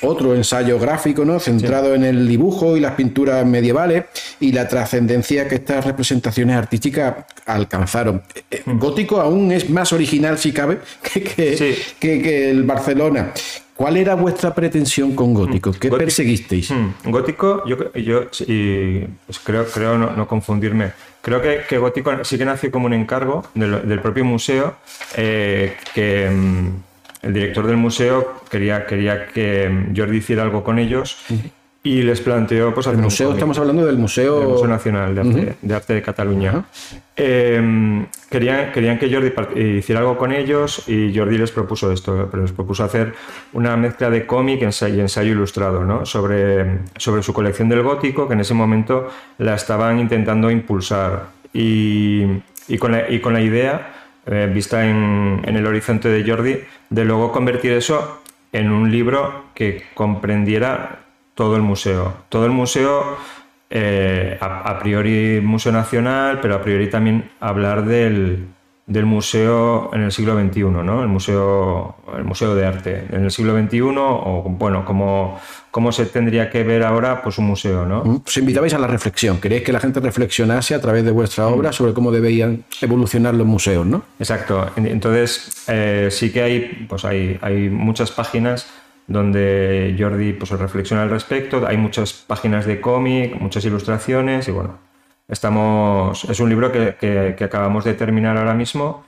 otro 0.02 0.36
ensayo 0.36 0.78
gráfico, 0.80 1.26
¿no? 1.26 1.40
Centrado 1.40 1.96
en 1.96 2.04
el 2.04 2.28
dibujo 2.28 2.78
y 2.78 2.80
las 2.80 2.94
pinturas 2.94 3.46
medievales 3.46 4.06
y 4.40 4.52
la 4.52 4.68
trascendencia 4.68 5.48
que 5.48 5.56
estas 5.56 5.86
representaciones 5.86 6.56
artísticas 6.56 7.26
alcanzaron. 7.46 8.22
Eh, 8.52 8.62
mm. 8.66 8.78
Gótico 8.78 9.20
aún 9.20 9.52
es 9.52 9.70
más 9.70 9.92
original, 9.94 10.38
si 10.38 10.52
cabe, 10.52 10.80
que, 11.02 11.76
que, 12.00 12.50
el 12.50 12.64
Barcelona. 12.64 13.32
¿Cuál 13.76 13.98
era 13.98 14.16
vuestra 14.16 14.54
pretensión 14.54 15.16
con 15.16 15.34
Gótico? 15.34 15.74
¿Qué 15.74 15.90
perseguisteis? 15.90 16.72
Mm. 16.72 17.10
Gótico, 17.10 17.66
yo, 17.66 17.92
yo 17.94 18.26
pues 18.30 19.40
creo, 19.44 19.66
creo 19.66 19.98
no, 19.98 20.28
confundirme. 20.28 20.92
Creo 21.22 21.42
que, 21.42 21.78
Gótico 21.78 22.24
sí 22.24 22.38
que 22.38 22.46
nació 22.46 22.72
como 22.72 22.86
un 22.86 22.94
encargo 22.94 23.44
del, 23.56 24.00
propio 24.00 24.24
museo 24.24 24.76
eh, 25.18 25.76
que 25.94 26.30
mm, 26.30 26.70
el 27.26 27.34
director 27.34 27.66
del 27.66 27.78
museo 27.78 28.36
quería, 28.50 28.86
quería 28.86 29.28
que 29.28 29.92
Jordi 29.96 30.18
hiciera 30.18 30.44
algo 30.44 30.64
con 30.64 30.78
ellos 30.78 31.18
y 31.82 32.02
les 32.04 32.22
planteó 32.22 32.74
pues 32.74 32.88
el 32.88 32.98
museo 32.98 33.34
estamos 33.34 33.58
hablando 33.58 33.86
del 33.86 33.98
museo, 33.98 34.40
del 34.40 34.48
museo 34.48 34.68
nacional 34.68 35.16
de 35.62 35.76
arte, 35.76 35.94
de, 35.94 36.02
Cataluña. 36.04 36.66
Em, 37.16 38.06
querían, 38.30 38.72
querían 38.72 39.00
que 39.00 39.12
Jordi 39.12 39.32
hiciera 39.78 40.02
algo 40.02 40.18
con 40.18 40.32
ellos 40.32 40.88
y 40.88 41.16
Jordi 41.16 41.38
les 41.38 41.52
propuso 41.52 41.92
esto 41.92 42.28
pero 42.30 42.44
les 42.44 42.52
propuso 42.52 42.84
hacer 42.84 43.14
una 43.54 43.76
mezcla 43.76 44.12
de 44.12 44.26
cómic 44.26 44.62
y 44.62 45.00
ensayo 45.00 45.32
ilustrado 45.32 45.84
¿no? 45.84 46.06
sobre, 46.06 46.80
sobre 46.98 47.24
su 47.24 47.34
colección 47.34 47.70
del 47.70 47.82
gótico 47.82 48.28
que 48.28 48.36
en 48.36 48.42
ese 48.42 48.54
momento 48.54 49.10
la 49.40 49.56
estaban 49.56 50.00
intentando 50.00 50.52
impulsar. 50.52 51.34
Y, 51.54 52.24
y, 52.68 52.78
con, 52.78 52.92
la, 52.92 53.10
y 53.10 53.20
con 53.20 53.34
la 53.34 53.42
idea 53.42 54.05
eh, 54.26 54.50
vista 54.52 54.86
en, 54.86 55.42
el 55.46 55.66
horizonte 55.66 56.10
de 56.10 56.30
Jordi 56.30 56.58
de 56.90 57.06
luego 57.06 57.32
convertir 57.32 57.74
eso 57.74 58.22
en 58.52 58.72
un 58.72 58.92
libro 58.92 59.46
que 59.54 59.84
comprendiera 59.94 61.04
todo 61.36 61.56
el 61.56 61.62
museo. 61.62 62.14
Todo 62.30 62.46
el 62.46 62.52
museo, 62.52 63.18
eh, 63.70 64.38
a, 64.40 64.80
priori 64.80 65.42
Museo 65.42 65.72
Nacional, 65.72 66.40
pero 66.42 66.56
a 66.56 66.62
priori 66.62 66.90
también 66.90 67.30
hablar 67.40 67.86
del, 67.86 68.48
del 68.88 69.06
museo 69.06 69.90
en 69.94 70.02
el 70.02 70.12
siglo 70.12 70.40
XXI, 70.40 70.62
¿no? 70.64 71.02
El 71.02 71.08
museo, 71.08 71.96
el 72.16 72.24
museo 72.24 72.54
de 72.54 72.66
arte 72.66 73.06
en 73.12 73.24
el 73.24 73.32
siglo 73.32 73.60
XXI, 73.60 73.82
o 73.82 74.44
bueno, 74.48 74.86
como, 74.86 75.40
cómo 75.72 75.92
se 75.92 76.06
tendría 76.06 76.52
que 76.52 76.64
ver 76.64 76.84
ahora 76.84 77.24
pues 77.24 77.40
un 77.40 77.48
museo, 77.48 77.86
¿no? 77.86 78.04
Mm, 78.04 78.22
os 78.28 78.38
invitabais 78.38 78.74
a 78.76 78.80
la 78.80 78.88
reflexión, 78.88 79.42
queréis 79.42 79.64
que 79.64 79.72
la 79.72 79.80
gente 79.80 80.00
reflexionase 80.00 80.76
a 80.76 80.82
través 80.82 81.04
de 81.04 81.12
vuestra 81.12 81.48
obra 81.48 81.72
sobre 81.72 81.94
cómo 81.94 82.12
deberían 82.12 82.64
evolucionar 82.80 83.34
los 83.34 83.48
museos, 83.48 83.88
¿no? 83.88 84.04
Exacto. 84.20 84.70
Entonces, 84.76 85.64
eh, 85.68 86.10
sí 86.12 86.32
que 86.32 86.44
hay, 86.44 86.86
pues 86.88 87.06
hay, 87.06 87.40
hay 87.42 87.70
muchas 87.70 88.12
páginas 88.12 88.68
donde 89.08 89.96
Jordi 89.98 90.34
pues, 90.34 90.52
reflexiona 90.52 91.04
al 91.04 91.10
respecto. 91.10 91.66
Hay 91.68 91.78
muchas 91.78 92.14
páginas 92.14 92.66
de 92.66 92.82
cómic, 92.82 93.40
muchas 93.40 93.66
ilustraciones 93.66 94.48
y 94.48 94.52
bueno, 94.52 94.78
estamos, 95.28 96.24
es 96.26 96.40
un 96.40 96.50
libro 96.50 96.72
que, 96.72 96.96
que 96.98 97.44
acabamos 97.44 97.84
de 97.84 97.94
terminar 97.94 98.38
ahora 98.38 98.54
mismo 98.54 99.06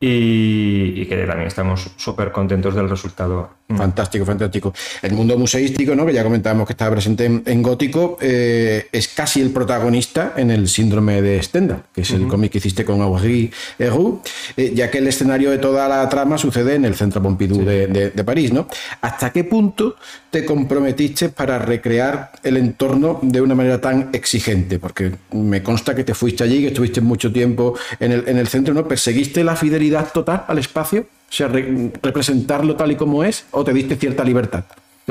y, 0.00 1.06
que 1.06 1.26
también 1.26 1.48
estamos 1.48 1.90
súper 1.96 2.32
contentos 2.32 2.74
del 2.74 2.88
resultado. 2.88 3.50
Fantástico, 3.66 4.26
fantástico. 4.26 4.74
El 5.00 5.14
mundo 5.14 5.38
museístico, 5.38 5.94
¿no? 5.94 6.04
que 6.04 6.12
ya 6.12 6.22
comentábamos 6.22 6.66
que 6.66 6.74
estaba 6.74 6.92
presente 6.92 7.24
en, 7.24 7.62
Gótico, 7.62 8.18
eh, 8.20 8.88
es 8.92 9.08
casi 9.08 9.40
el 9.40 9.50
protagonista 9.52 10.34
en 10.36 10.50
el 10.50 10.68
síndrome 10.68 11.22
de 11.22 11.42
Stendhal, 11.42 11.82
que 11.94 12.02
es 12.02 12.10
el 12.10 12.28
cómic 12.28 12.52
que 12.52 12.58
hiciste 12.58 12.84
con 12.84 13.00
Heroux, 13.00 14.20
eh, 14.58 14.72
ya 14.74 14.90
que 14.90 14.98
el 14.98 15.06
escenario 15.08 15.50
de 15.50 15.56
toda 15.56 15.88
la 15.88 16.06
trama 16.10 16.36
sucede 16.36 16.74
en 16.74 16.84
el 16.84 16.94
Centro 16.94 17.22
Pompidou 17.22 17.64
de, 17.64 18.24
París. 18.24 18.52
¿no? 18.52 18.68
¿Hasta 19.00 19.30
qué 19.30 19.44
punto 19.44 19.96
te 20.30 20.44
comprometiste 20.44 21.30
para 21.30 21.58
recrear 21.58 22.32
el 22.42 22.58
entorno 22.58 23.18
de 23.22 23.40
una 23.40 23.54
manera 23.54 23.80
tan 23.80 24.10
exigente? 24.12 24.78
Porque 24.78 25.10
me 25.32 25.62
consta 25.62 25.94
que 25.94 26.04
te 26.04 26.12
fuiste 26.12 26.44
allí, 26.44 26.60
que 26.60 26.68
estuviste 26.68 27.00
mucho 27.00 27.32
tiempo 27.32 27.78
en 27.98 28.12
el, 28.12 28.28
en 28.28 28.36
el 28.36 28.46
centro, 28.46 28.74
¿no? 28.74 28.86
¿Perseguiste 28.86 29.42
la 29.42 29.56
fidelidad 29.56 30.12
total 30.12 30.44
al 30.48 30.58
espacio? 30.58 31.06
Sea, 31.34 31.48
representarlo 31.48 32.76
tal 32.76 32.92
y 32.92 32.96
como 32.96 33.24
es, 33.24 33.46
o 33.50 33.64
te 33.64 33.72
diste 33.72 33.96
cierta 33.96 34.22
libertad. 34.22 34.66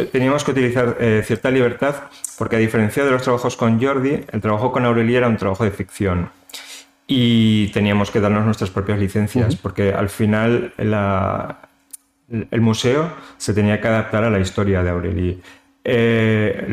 Teníamos 0.10 0.46
que 0.46 0.52
utilizar 0.52 0.96
eh, 1.02 1.22
cierta 1.26 1.52
libertad 1.52 1.96
porque 2.38 2.56
a 2.56 2.60
diferencia 2.60 3.04
de 3.04 3.12
los 3.12 3.24
trabajos 3.24 3.58
con 3.58 3.82
Jordi, 3.82 4.22
el 4.32 4.40
trabajo 4.40 4.72
con 4.72 4.86
Aurelia 4.86 5.18
era 5.18 5.28
un 5.28 5.36
trabajo 5.36 5.66
de 5.66 5.72
ficción 5.72 6.30
y 7.08 7.68
teníamos 7.74 8.10
que 8.10 8.22
darnos 8.22 8.46
nuestras 8.46 8.70
propias 8.70 9.00
licencias 9.00 9.58
porque 9.58 9.94
al 9.94 10.08
final 10.08 10.74
el 10.78 12.62
museo 12.62 13.12
se 13.38 13.54
tenía 13.54 13.82
que 13.82 13.90
adaptar 13.90 14.24
a 14.24 14.30
la 14.30 14.40
historia 14.40 14.82
de 14.82 14.90
Aurelie. 14.90 15.40
Eh, 15.84 16.66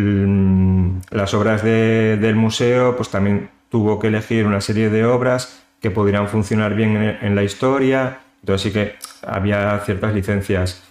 las 1.11 1.35
obras 1.35 1.65
del 1.65 2.37
museo 2.37 2.97
pues 2.97 3.09
también 3.09 3.51
tuvo 3.69 3.99
que 3.99 4.07
elegir 4.07 4.47
una 4.47 4.61
serie 4.61 4.91
de 4.91 5.05
obras 5.05 5.61
que 5.83 5.91
pudieran 5.91 6.29
funcionar 6.29 6.77
bien 6.77 7.19
en 7.21 7.35
la 7.35 7.43
historia 7.43 8.21
entonces 8.41 8.63
sí 8.63 8.73
que 8.73 8.95
había 9.27 9.79
ciertas 9.81 10.15
licencias. 10.15 10.83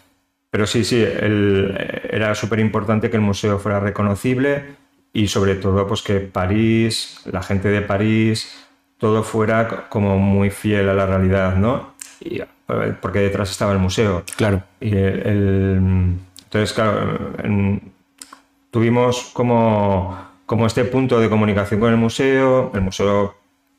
Pero 0.51 0.65
sí, 0.65 0.83
sí, 0.83 1.03
era 1.03 2.33
súper 2.33 2.59
importante 2.59 3.09
que 3.09 3.17
el 3.17 3.21
museo 3.21 3.59
fuera 3.59 3.79
reconocible 3.79 4.63
y 5.13 5.27
sobre 5.27 5.55
todo 5.55 5.85
pues 5.87 6.01
que 6.01 6.19
París, 6.19 7.21
la 7.25 7.43
gente 7.43 7.69
de 7.69 7.81
París, 7.81 8.67
todo 8.97 9.23
fuera 9.23 9.87
como 9.89 10.17
muy 10.17 10.49
fiel 10.49 10.89
a 10.89 10.93
la 10.93 11.05
realidad, 11.05 11.55
¿no? 11.55 11.93
Y, 12.19 12.41
porque 13.01 13.19
detrás 13.19 13.51
estaba 13.51 13.71
el 13.73 13.79
museo. 13.79 14.23
Claro. 14.37 14.63
Y 14.79 14.91
entonces, 14.95 16.73
claro, 16.73 17.33
tuvimos 18.71 19.29
como, 19.33 20.17
como 20.45 20.65
este 20.65 20.83
punto 20.85 21.19
de 21.19 21.29
comunicación 21.29 21.79
con 21.79 21.91
el 21.91 21.97
museo, 21.97 22.71
el 22.73 22.81
museo 22.81 23.35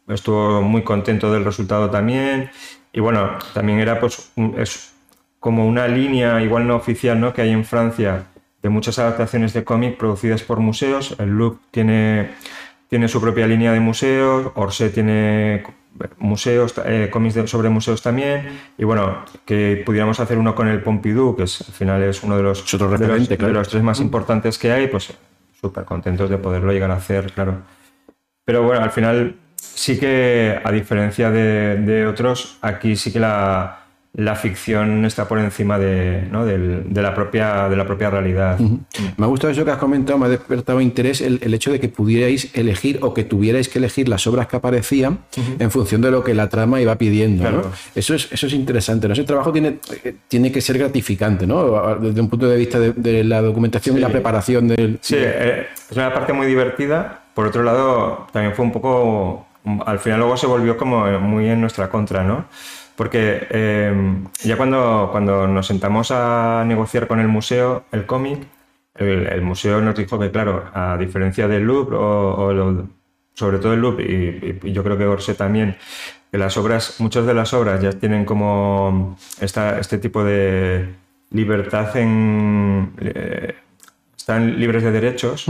estuvo 0.09 0.63
muy 0.63 0.83
contento 0.83 1.33
del 1.33 1.45
resultado 1.45 1.91
también 1.91 2.51
y 2.93 3.01
bueno, 3.01 3.39
también 3.55 3.79
era 3.79 4.01
pues 4.01 4.33
es 4.57 4.93
como 5.39 5.67
una 5.67 5.89
línea, 5.89 6.43
igual 6.43 6.67
no 6.67 6.77
oficial, 6.77 7.21
¿no? 7.21 7.33
que 7.33 7.43
hay 7.43 7.51
en 7.51 7.65
Francia 7.65 8.25
de 8.63 8.69
muchas 8.69 8.99
adaptaciones 8.99 9.53
de 9.55 9.65
cómic 9.65 9.97
producidas 9.97 10.43
por 10.43 10.61
museos. 10.61 11.17
El 11.19 11.31
Louvre 11.31 11.59
tiene, 11.71 12.31
tiene 12.89 13.09
su 13.09 13.21
propia 13.21 13.47
línea 13.47 13.73
de 13.73 13.81
museos, 13.81 14.53
Orsay 14.55 14.91
tiene 14.91 15.65
museos, 16.19 16.75
eh, 16.85 17.09
cómics 17.11 17.51
sobre 17.51 17.69
museos 17.69 18.03
también, 18.03 18.49
y 18.79 18.85
bueno, 18.85 19.25
que 19.45 19.83
pudiéramos 19.85 20.21
hacer 20.21 20.39
uno 20.39 20.55
con 20.55 20.69
el 20.69 20.83
Pompidou, 20.83 21.37
que 21.37 21.45
es, 21.45 21.61
al 21.63 21.75
final 21.75 22.03
es 22.03 22.23
uno 22.23 22.37
de 22.37 22.43
los, 22.43 22.65
de 22.71 23.53
los, 23.53 23.69
tres 23.69 23.83
más 23.83 24.01
importantes 24.01 24.59
que 24.59 24.71
hay, 24.71 24.87
pues 24.87 25.13
súper 25.61 25.85
contentos 25.85 26.31
de 26.31 26.39
poderlo 26.39 26.73
llegar 26.73 26.91
a 26.91 26.97
hacer, 26.97 27.33
claro. 27.33 27.63
Pero 28.45 28.63
bueno, 28.63 28.83
al 28.83 28.91
final 28.91 29.37
sí 29.81 29.99
que, 29.99 30.59
a 30.63 30.71
diferencia 30.73 31.31
de, 31.31 32.07
otros, 32.07 32.59
aquí 32.61 32.97
sí 32.97 33.13
que 33.13 33.21
la, 33.21 33.77
ficción 34.37 35.05
está 35.05 35.27
por 35.27 35.39
encima 35.39 35.79
de, 35.79 36.29
la, 36.31 37.15
propia, 37.15 37.69
de 37.69 37.77
la 37.77 37.87
propia 37.87 38.11
realidad. 38.11 38.59
Me 38.59 39.25
ha 39.25 39.29
gustado 39.29 39.53
eso 39.53 39.65
que 39.65 39.71
has 39.71 39.79
comentado, 39.79 40.19
me 40.19 40.27
ha 40.27 40.29
despertado 40.29 40.81
interés 40.81 41.21
el, 41.21 41.55
hecho 41.55 41.73
de 41.73 41.81
que 41.81 41.89
pudierais 41.89 42.51
elegir 42.55 42.99
o 43.03 43.15
que 43.15 43.25
tuvierais 43.25 43.69
que 43.69 43.79
elegir 43.79 44.09
las 44.09 44.27
obras 44.27 44.49
que 44.49 44.57
aparecían 44.57 45.21
en 45.59 45.71
función 45.71 46.01
de 46.01 46.11
lo 46.11 46.25
que 46.25 46.35
la 46.35 46.49
trama 46.49 46.81
iba 46.81 46.95
pidiendo. 46.97 47.73
Eso, 47.95 48.15
es, 48.15 48.29
eso 48.33 48.47
es 48.47 48.53
interesante. 48.53 49.09
¿no? 49.09 49.15
Ese 49.15 49.25
trabajo 49.25 49.53
tiene, 49.53 49.79
tiene 50.29 50.53
que 50.53 50.61
ser 50.61 50.79
gratificante, 50.79 51.47
¿no? 51.47 51.97
desde 51.97 52.21
un 52.21 52.29
punto 52.29 52.49
de 52.49 52.57
vista 52.57 52.79
de, 52.79 53.25
la 53.25 53.41
documentación 53.43 53.97
y 53.97 54.01
la 54.01 54.09
preparación 54.09 54.69
del... 54.69 54.99
Sí, 55.01 55.17
eh, 55.19 55.69
es 55.91 55.97
una 55.97 56.13
parte 56.13 56.33
muy 56.33 56.47
divertida. 56.47 57.23
Por 57.35 57.47
otro 57.47 57.63
lado, 57.63 58.27
también 58.33 58.55
fue 58.55 58.65
un 58.65 58.73
poco 58.73 59.47
al 59.87 59.99
final 59.99 60.21
luego 60.21 60.37
se 60.37 60.47
volvió 60.47 60.77
como 60.77 61.07
muy 61.21 61.49
en 61.49 61.61
nuestra 61.61 61.89
contra, 61.89 62.25
¿no? 62.25 62.47
Porque 62.97 63.47
eh, 63.51 63.93
ya 64.43 64.57
cuando, 64.57 65.09
cuando 65.11 65.47
nos 65.47 65.67
sentamos 65.67 66.11
a 66.11 66.65
negociar 66.67 67.07
con 67.07 67.21
el 67.21 67.29
museo 67.29 67.85
el 67.93 68.07
cómic, 68.07 68.47
el, 68.95 69.41
museo 69.43 69.81
nos 69.81 69.95
dijo 69.95 70.19
que, 70.19 70.31
claro, 70.31 70.65
a 70.75 70.97
diferencia 70.99 71.49
del 71.49 71.63
Louvre, 71.63 71.97
o, 71.99 72.87
sobre 73.33 73.59
todo 73.59 73.73
el 73.73 73.81
Louvre, 73.81 74.61
y, 74.63 74.73
yo 74.73 74.85
creo 74.85 74.99
que 74.99 75.07
Orsay 75.07 75.35
también, 75.35 75.77
que 76.31 76.37
las 76.37 76.57
obras, 76.59 77.01
muchas 77.01 77.25
de 77.25 77.33
las 77.33 77.55
obras 77.55 77.81
ya 77.81 77.93
tienen 77.93 78.25
como 78.25 79.17
esta, 79.41 79.79
este 79.79 79.99
tipo 79.99 80.23
de 80.23 80.95
libertad 81.31 81.97
en... 81.97 82.93
Eh, 83.01 83.55
están 84.17 84.61
libres 84.61 84.83
de 84.83 84.93
derechos. 84.93 85.47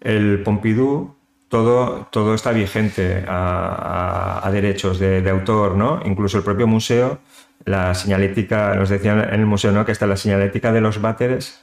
El 0.00 0.42
Pompidou 0.42 1.16
todo, 1.48 2.08
todo 2.10 2.34
está 2.34 2.52
vigente 2.52 3.24
a, 3.26 4.48
derechos 4.52 4.98
de, 4.98 5.28
autor, 5.30 5.76
¿no? 5.76 6.00
Incluso 6.04 6.38
el 6.38 6.44
propio 6.44 6.66
museo, 6.66 7.18
la 7.64 7.94
señalética, 7.94 8.74
nos 8.74 8.88
decían 8.88 9.20
en 9.20 9.40
el 9.40 9.46
museo, 9.46 9.72
¿no? 9.72 9.84
Que 9.84 9.92
hasta 9.92 10.06
la 10.06 10.16
señalética 10.16 10.72
de 10.72 10.80
los 10.80 11.00
váteres 11.00 11.60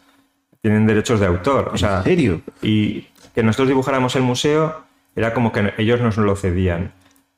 tienen 0.62 0.88
derechos 0.88 1.20
de 1.20 1.28
autor. 1.28 1.72
¿En 1.74 2.04
serio? 2.04 2.42
Y 2.62 3.08
que 3.34 3.44
nosotros 3.44 3.70
dibujáramos 3.70 4.16
el 4.16 4.24
museo 4.24 4.84
era 5.16 5.34
como 5.34 5.52
que 5.52 5.74
ellos 5.78 6.02
nos 6.02 6.18
lo 6.18 6.36
cedían. 6.36 6.94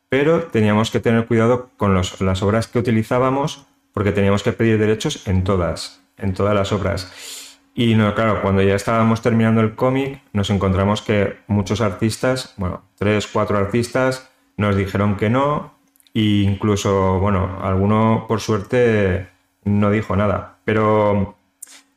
Pero 0.09 0.43
teníamos 0.43 0.91
que 0.91 0.99
tener 0.99 1.25
cuidado 1.25 1.69
con 1.77 1.95
las 1.95 2.43
obras 2.43 2.67
que 2.67 2.79
utilizábamos 2.79 3.65
porque 3.93 4.11
teníamos 4.11 4.43
que 4.43 4.51
pedir 4.51 4.77
derechos 4.77 5.27
en 5.27 5.43
todas, 5.43 6.01
en 6.17 6.33
todas 6.33 6.55
las 6.55 6.71
obras. 6.71 7.42
Y 7.75 7.95
no, 7.95 8.13
claro, 8.13 8.41
cuando 8.41 8.61
ya 8.61 8.75
estábamos 8.75 9.21
terminando 9.21 9.61
el 9.61 9.75
cómic, 9.75 10.21
nos 10.31 10.49
encontramos 10.49 11.01
que 11.01 11.37
muchos 11.47 11.81
artistas, 11.81 12.53
bueno, 12.57 12.83
tres, 12.97 13.27
cuatro 13.27 13.57
artistas, 13.57 14.29
nos 14.57 14.75
dijeron 14.75 15.17
que 15.17 15.29
no, 15.29 15.73
e 16.13 16.43
incluso, 16.43 17.19
bueno, 17.19 17.59
alguno 17.61 18.25
por 18.27 18.39
suerte 18.41 19.27
no 19.63 19.89
dijo 19.89 20.15
nada. 20.15 20.57
Pero, 20.65 21.35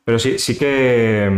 pero 0.03 0.17
sí, 0.17 0.39
sí 0.39 0.57
que 0.57 1.29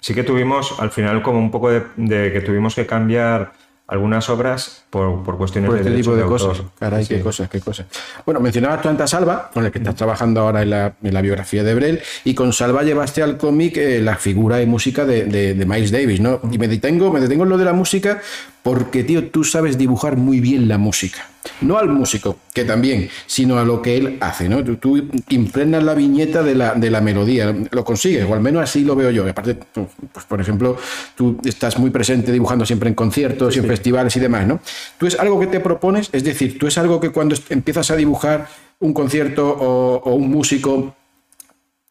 sí 0.00 0.14
que 0.14 0.24
tuvimos 0.24 0.78
al 0.80 0.90
final 0.90 1.22
como 1.22 1.38
un 1.38 1.50
poco 1.50 1.70
de, 1.70 1.82
que 1.96 2.40
tuvimos 2.40 2.74
que 2.74 2.86
cambiar 2.86 3.52
algunas 3.88 4.28
obras 4.28 4.84
por, 4.90 5.24
por 5.24 5.38
cuestiones 5.38 5.68
Por 5.68 5.76
de 5.76 5.80
este 5.80 5.90
derecho 5.90 6.10
tipo 6.10 6.16
de, 6.16 6.22
de 6.22 6.28
cosas. 6.28 6.62
Caray, 6.78 7.04
Sí. 7.04 7.14
qué 7.14 7.20
cosas, 7.22 7.48
qué 7.48 7.60
cosas. 7.60 7.86
Bueno, 8.26 8.38
mencionabas 8.38 8.82
tú 8.82 8.88
antes 8.90 9.04
a 9.04 9.06
Salva, 9.08 9.50
con 9.52 9.64
el 9.64 9.72
que 9.72 9.78
estás 9.78 9.94
trabajando 9.94 10.40
ahora 10.42 10.62
en 10.62 10.70
la, 10.70 10.92
en 11.02 11.14
la 11.14 11.22
biografía 11.22 11.64
de 11.64 11.74
Brel, 11.74 12.00
y 12.24 12.34
con 12.34 12.52
Salva 12.52 12.82
llevaste 12.82 13.22
al 13.22 13.38
cómic 13.38 13.78
eh, 13.78 14.00
la 14.02 14.16
figura 14.16 14.60
y 14.60 14.66
música 14.66 15.04
de, 15.06 15.24
de- 15.24 15.54
de 15.54 15.66
Miles 15.66 15.90
Davis, 15.90 16.20
¿no? 16.20 16.40
Y 16.52 16.58
me 16.58 16.68
detengo, 16.68 17.10
me 17.12 17.20
detengo 17.20 17.44
en 17.44 17.48
lo 17.48 17.56
de 17.58 17.64
la 17.64 17.72
música 17.72 18.20
porque, 18.62 19.04
tío, 19.04 19.30
tú 19.30 19.42
sabes 19.44 19.78
dibujar 19.78 20.16
muy 20.16 20.40
bien 20.40 20.68
la 20.68 20.76
música. 20.76 21.26
No 21.60 21.78
al 21.78 21.88
músico, 21.88 22.38
que 22.52 22.64
también, 22.64 23.08
sino 23.26 23.58
a 23.58 23.64
lo 23.64 23.80
que 23.82 23.96
él 23.96 24.18
hace, 24.20 24.48
¿no? 24.48 24.62
Tú, 24.64 24.76
tú 24.76 24.96
impregnas 25.30 25.82
la 25.82 25.94
viñeta 25.94 26.42
de 26.42 26.54
la, 26.54 26.74
de 26.74 26.90
la 26.90 27.00
melodía, 27.00 27.54
lo 27.70 27.84
consigues, 27.84 28.24
o 28.28 28.34
al 28.34 28.40
menos 28.40 28.62
así 28.62 28.84
lo 28.84 28.94
veo 28.96 29.10
yo. 29.10 29.26
Y 29.26 29.30
aparte, 29.30 29.54
pues, 29.54 30.24
por 30.26 30.40
ejemplo, 30.40 30.76
tú 31.16 31.38
estás 31.44 31.78
muy 31.78 31.90
presente 31.90 32.32
dibujando 32.32 32.64
siempre 32.66 32.88
en 32.88 32.94
conciertos 32.94 33.54
y 33.56 33.58
en 33.60 33.66
festivales 33.66 34.16
y 34.16 34.20
demás, 34.20 34.46
¿no? 34.46 34.60
Tú 34.98 35.06
es 35.06 35.18
algo 35.18 35.38
que 35.40 35.46
te 35.46 35.60
propones, 35.60 36.08
es 36.12 36.24
decir, 36.24 36.58
tú 36.58 36.66
es 36.66 36.78
algo 36.78 37.00
que 37.00 37.10
cuando 37.10 37.34
empiezas 37.48 37.90
a 37.90 37.96
dibujar 37.96 38.48
un 38.80 38.92
concierto 38.92 39.48
o, 39.48 39.96
o 40.04 40.14
un 40.14 40.28
músico, 40.30 40.94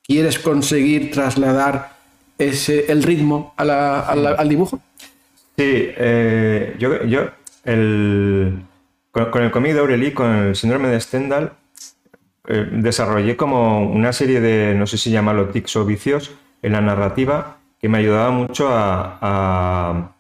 quieres 0.06 0.40
conseguir 0.40 1.12
trasladar 1.12 1.98
ese, 2.38 2.92
el 2.92 3.04
ritmo 3.04 3.54
a 3.58 3.66
la- 3.66 4.00
a 4.02 4.16
la- 4.16 4.32
al 4.32 4.48
dibujo. 4.48 4.80
Sí, 5.58 5.64
eh, 5.98 6.76
yo, 6.80 7.04
yo 7.06 7.30
el, 7.66 8.60
con, 9.32 9.44
el 9.44 9.52
cómic 9.52 9.74
de 9.74 9.80
Aureli, 9.80 10.12
con 10.12 10.34
el 10.34 10.56
síndrome 10.56 10.90
de 10.90 11.00
Stendhal, 11.00 11.54
eh, 12.48 12.68
desarrollé 12.72 13.36
como 13.36 13.90
una 13.90 14.14
serie 14.14 14.40
de, 14.40 14.74
no 14.74 14.88
sé 14.88 14.98
si 14.98 15.12
llamarlo 15.12 15.50
tics 15.50 15.76
o 15.76 15.86
vicios, 15.86 16.32
en 16.62 16.72
la 16.72 16.82
narrativa 16.82 17.58
que 17.80 17.90
me 17.90 18.00
ayudaba 18.00 18.32
mucho 18.32 18.70
a, 18.72 20.14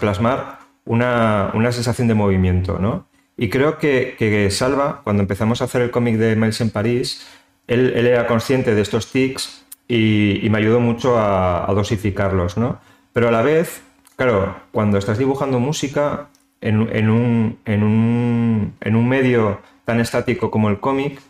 plasmar 0.00 0.58
una, 0.84 1.50
sensación 1.72 2.08
de 2.08 2.14
movimiento, 2.14 2.78
¿no? 2.78 3.06
Y 3.36 3.48
creo 3.48 3.78
que, 3.78 4.48
Salva, 4.50 5.00
cuando 5.02 5.22
empezamos 5.22 5.60
a 5.60 5.64
hacer 5.64 5.82
el 5.82 5.90
cómic 5.90 6.16
de 6.16 6.36
Miles 6.36 6.60
en 6.60 6.70
París, 6.70 7.26
él, 7.66 7.92
era 7.96 8.26
consciente 8.26 8.74
de 8.74 8.82
estos 8.82 9.10
tics 9.10 9.64
y, 9.88 10.44
y 10.44 10.50
me 10.50 10.58
ayudó 10.58 10.80
mucho 10.80 11.18
a, 11.18 11.68
a 11.68 11.74
dosificarlos, 11.74 12.56
¿no? 12.56 12.80
Pero 13.12 13.28
a 13.28 13.32
la 13.32 13.42
vez, 13.42 13.82
claro, 14.16 14.56
cuando 14.70 14.98
estás 14.98 15.18
dibujando 15.18 15.58
música 15.58 16.28
en, 16.62 16.88
en 16.96 17.10
un, 17.10 17.58
en, 17.64 17.82
un, 17.82 18.74
en 18.80 18.96
un 18.96 19.08
medio 19.08 19.60
tan 19.84 20.00
estático 20.00 20.50
como 20.50 20.70
el 20.70 20.80
cómic, 20.80 21.20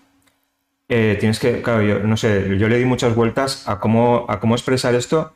eh, 0.88 1.16
tienes 1.18 1.40
que, 1.40 1.62
claro, 1.62 1.82
yo 1.82 2.00
no 2.00 2.16
sé, 2.16 2.56
yo 2.58 2.68
le 2.68 2.78
di 2.78 2.84
muchas 2.84 3.14
vueltas 3.14 3.66
a 3.68 3.80
cómo, 3.80 4.26
a 4.28 4.40
cómo 4.40 4.54
expresar 4.54 4.94
esto 4.94 5.32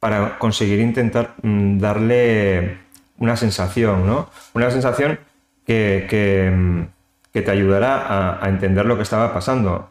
para 0.00 0.38
conseguir 0.38 0.80
intentar 0.80 1.34
mm, 1.42 1.78
darle 1.78 2.78
una 3.18 3.36
sensación, 3.36 4.06
¿no? 4.06 4.28
Una 4.54 4.70
sensación 4.70 5.20
que, 5.66 6.06
que, 6.10 6.50
mm, 6.50 6.82
que 7.32 7.42
te 7.42 7.50
ayudará 7.50 7.96
a, 7.96 8.44
a 8.44 8.48
entender 8.48 8.86
lo 8.86 8.96
que 8.96 9.02
estaba 9.02 9.32
pasando. 9.32 9.88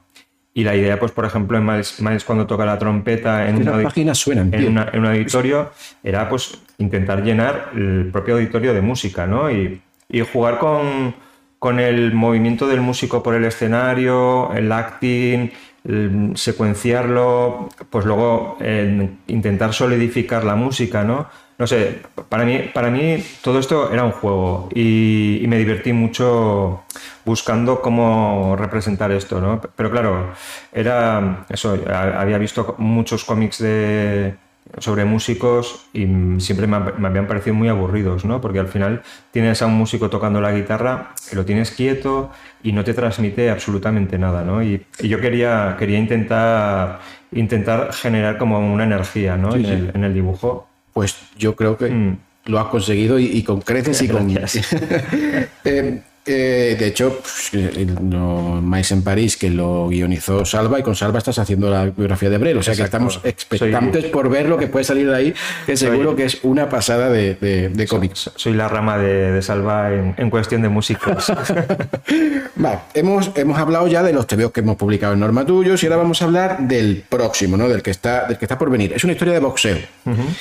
Y 0.57 0.63
la 0.63 0.75
idea, 0.75 0.97
pues, 0.99 1.11
por 1.11 1.23
ejemplo, 1.23 1.55
en 1.59 1.65
Miles, 1.67 2.01
Miles 2.01 2.23
cuando 2.23 2.47
toca 2.47 2.65
la 2.65 2.79
trompeta 2.79 3.47
en, 3.47 3.57
una 3.57 3.83
páginas 3.83 4.17
suenan, 4.17 4.51
en, 4.51 4.59
tío. 4.59 4.69
una- 4.71 4.89
en 4.91 4.99
un 5.01 5.05
auditorio, 5.05 5.69
era 6.03 6.27
pues 6.27 6.57
intentar 6.79 7.21
llenar 7.23 7.69
el 7.75 8.09
propio 8.11 8.33
auditorio 8.37 8.73
de 8.73 8.81
música, 8.81 9.27
¿no? 9.27 9.51
Y, 9.51 9.79
y 10.09 10.21
jugar 10.21 10.57
con, 10.57 11.13
con 11.59 11.79
el 11.79 12.11
movimiento 12.15 12.67
del 12.67 12.81
músico 12.81 13.21
por 13.21 13.35
el 13.35 13.45
escenario, 13.45 14.51
el 14.53 14.71
acting, 14.71 15.51
el 15.87 16.31
secuenciarlo, 16.33 17.69
pues 17.91 18.05
luego 18.05 18.57
eh, 18.59 19.09
intentar 19.27 19.73
solidificar 19.73 20.43
la 20.43 20.55
música, 20.55 21.03
¿no? 21.03 21.27
No 21.57 21.65
sé, 21.65 22.01
para 22.29 22.45
mí, 22.45 22.69
para 22.71 22.91
mí 22.91 23.23
todo 23.41 23.57
esto 23.57 23.91
era 23.91 24.03
un 24.03 24.11
juego 24.11 24.69
y, 24.75 25.39
y 25.41 25.47
me 25.47 25.57
divertí 25.57 25.91
mucho 25.91 26.83
buscando 27.25 27.81
cómo 27.81 28.55
representar 28.55 29.11
esto, 29.11 29.41
¿no? 29.41 29.59
Pero 29.75 29.89
claro, 29.89 30.33
era 30.71 31.45
eso, 31.49 31.77
había 31.89 32.37
visto 32.37 32.75
muchos 32.77 33.25
cómics 33.25 33.57
de, 33.57 34.35
sobre 34.77 35.05
músicos 35.05 35.87
y 35.93 36.05
siempre 36.39 36.67
me, 36.67 36.79
me 36.79 37.07
habían 37.07 37.27
parecido 37.27 37.55
muy 37.55 37.69
aburridos, 37.69 38.25
¿no? 38.25 38.39
Porque 38.41 38.59
al 38.59 38.67
final 38.67 39.01
tienes 39.31 39.61
a 39.61 39.65
un 39.65 39.73
músico 39.73 40.09
tocando 40.09 40.41
la 40.41 40.51
guitarra, 40.51 41.13
lo 41.31 41.45
tienes 41.45 41.71
quieto 41.71 42.31
y 42.63 42.71
no 42.71 42.83
te 42.83 42.93
transmite 42.93 43.49
absolutamente 43.49 44.17
nada, 44.17 44.43
¿no? 44.43 44.61
Y, 44.61 44.85
y 44.99 45.07
yo 45.07 45.19
quería, 45.19 45.75
quería 45.79 45.97
intentar, 45.97 46.99
intentar 47.31 47.93
generar 47.93 48.37
como 48.37 48.59
una 48.59 48.83
energía, 48.83 49.37
¿no? 49.37 49.53
Sí, 49.53 49.59
en, 49.59 49.65
sí. 49.65 49.71
El, 49.71 49.91
en 49.95 50.03
el 50.03 50.13
dibujo. 50.13 50.67
Pues 50.93 51.26
yo 51.37 51.55
creo 51.55 51.77
que 51.77 51.89
Mm. 51.89 52.17
lo 52.45 52.59
has 52.59 52.67
conseguido 52.67 53.19
y, 53.19 53.25
y 53.25 53.43
con 53.43 53.61
creces 53.61 54.01
y 54.01 54.07
con. 54.07 54.27
Eh, 55.63 56.01
eh, 56.27 56.75
de 56.77 56.87
hecho, 56.87 57.19
pues, 57.21 57.49
el- 57.53 57.95
lo- 58.09 58.61
Mais 58.61 58.91
en 58.91 59.01
París, 59.01 59.37
que 59.37 59.49
lo 59.49 59.87
guionizó 59.87 60.43
Salva, 60.45 60.79
y 60.79 60.83
con 60.83 60.95
Salva 60.95 61.19
estás 61.19 61.39
haciendo 61.39 61.69
la 61.69 61.85
biografía 61.85 62.29
de 62.29 62.37
Brel. 62.37 62.57
O 62.57 62.63
sea 62.63 62.75
que 62.75 62.81
estamos 62.83 63.19
expectantes 63.23 64.05
por 64.05 64.29
ver 64.29 64.47
lo 64.49 64.57
que 64.57 64.67
puede 64.67 64.83
salir 64.85 65.09
de 65.09 65.15
ahí, 65.15 65.33
que 65.65 65.77
seguro 65.77 66.15
que 66.15 66.25
es 66.25 66.39
una 66.43 66.69
pasada 66.69 67.09
de, 67.09 67.35
de, 67.35 67.69
de 67.69 67.87
cómics. 67.87 68.31
Soy 68.35 68.53
la 68.53 68.67
rama 68.67 68.97
de, 68.97 69.31
de 69.31 69.41
Salva 69.41 69.93
en, 69.93 70.13
en 70.17 70.29
cuestión 70.29 70.61
de 70.61 70.69
músicos. 70.69 71.31
Vale, 72.55 72.79
hemos, 72.93 73.31
hemos 73.35 73.57
hablado 73.59 73.87
ya 73.87 74.03
de 74.03 74.13
los 74.13 74.25
TVOs 74.27 74.51
que 74.51 74.61
hemos 74.61 74.75
publicado 74.77 75.13
en 75.13 75.19
Norma 75.19 75.45
Tuyos 75.45 75.81
y 75.83 75.85
ahora 75.85 75.97
vamos 75.97 76.21
a 76.21 76.25
hablar 76.25 76.59
del 76.67 77.03
próximo, 77.07 77.55
¿no? 77.57 77.69
Del 77.69 77.81
que 77.81 77.91
está, 77.91 78.25
del 78.27 78.37
que 78.37 78.45
está 78.45 78.57
por 78.57 78.69
venir. 78.69 78.93
Es 78.93 79.03
una 79.03 79.13
historia 79.13 79.33
de 79.33 79.39
boxeo 79.39 79.77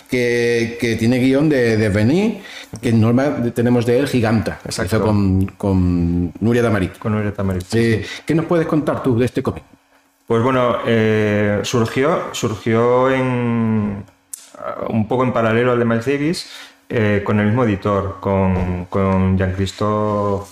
que, 0.08 0.78
que 0.80 0.96
tiene 0.96 1.18
guion 1.18 1.48
de, 1.48 1.76
de 1.76 1.96
que 2.80 2.90
en 2.90 3.00
Norma 3.00 3.42
tenemos 3.54 3.86
de 3.86 3.98
él 3.98 4.06
Giganta, 4.08 4.60
Exacto. 4.64 4.96
hizo 4.96 5.04
con, 5.06 5.46
con 5.56 5.75
Nuria 6.40 6.62
Damarit. 6.62 6.98
con 6.98 7.12
Nuria 7.12 7.32
Tamarit. 7.32 7.64
Eh, 7.74 8.04
¿Qué 8.24 8.34
nos 8.34 8.46
puedes 8.46 8.66
contar 8.66 9.02
tú 9.02 9.18
de 9.18 9.24
este 9.26 9.42
cómic? 9.42 9.62
Pues 10.26 10.42
bueno, 10.42 10.78
eh, 10.86 11.60
surgió, 11.62 12.24
surgió 12.32 13.10
en, 13.10 14.02
un 14.88 15.08
poco 15.08 15.22
en 15.24 15.32
paralelo 15.32 15.72
al 15.72 15.78
de 15.78 15.84
Miles 15.84 16.06
Davis, 16.06 16.50
eh, 16.88 17.22
con 17.24 17.38
el 17.38 17.46
mismo 17.46 17.64
editor, 17.64 18.16
con, 18.20 18.86
con 18.86 19.38
Jean-Christophe, 19.38 20.50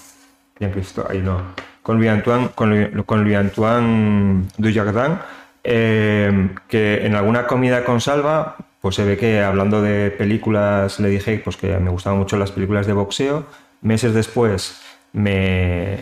Jean-Christophe, 0.61 1.13
ahí 1.13 1.19
no, 1.21 1.39
con 1.83 1.97
Louis-Antoine, 1.97 2.51
con, 2.55 2.71
Louis- 2.71 3.05
con 3.05 3.25
Louis-Antoine 3.25 4.45
Dujardin, 4.59 5.19
eh, 5.65 6.51
que 6.69 7.05
en 7.07 7.15
alguna 7.17 7.47
comida 7.47 7.85
con 7.85 8.01
Salva, 8.01 8.57
pues 8.81 8.95
se 8.97 9.05
ve 9.05 9.17
que 9.17 9.43
hablando 9.43 9.83
de 9.83 10.11
películas 10.11 11.01
le 11.01 11.09
dije 11.09 11.41
pues 11.43 11.57
que 11.57 11.77
me 11.79 11.91
gustaban 11.91 12.19
mucho 12.19 12.37
las 12.37 12.53
películas 12.53 12.87
de 12.87 12.93
boxeo. 12.93 13.45
Meses 13.81 14.15
después 14.15 14.81
me, 15.15 16.01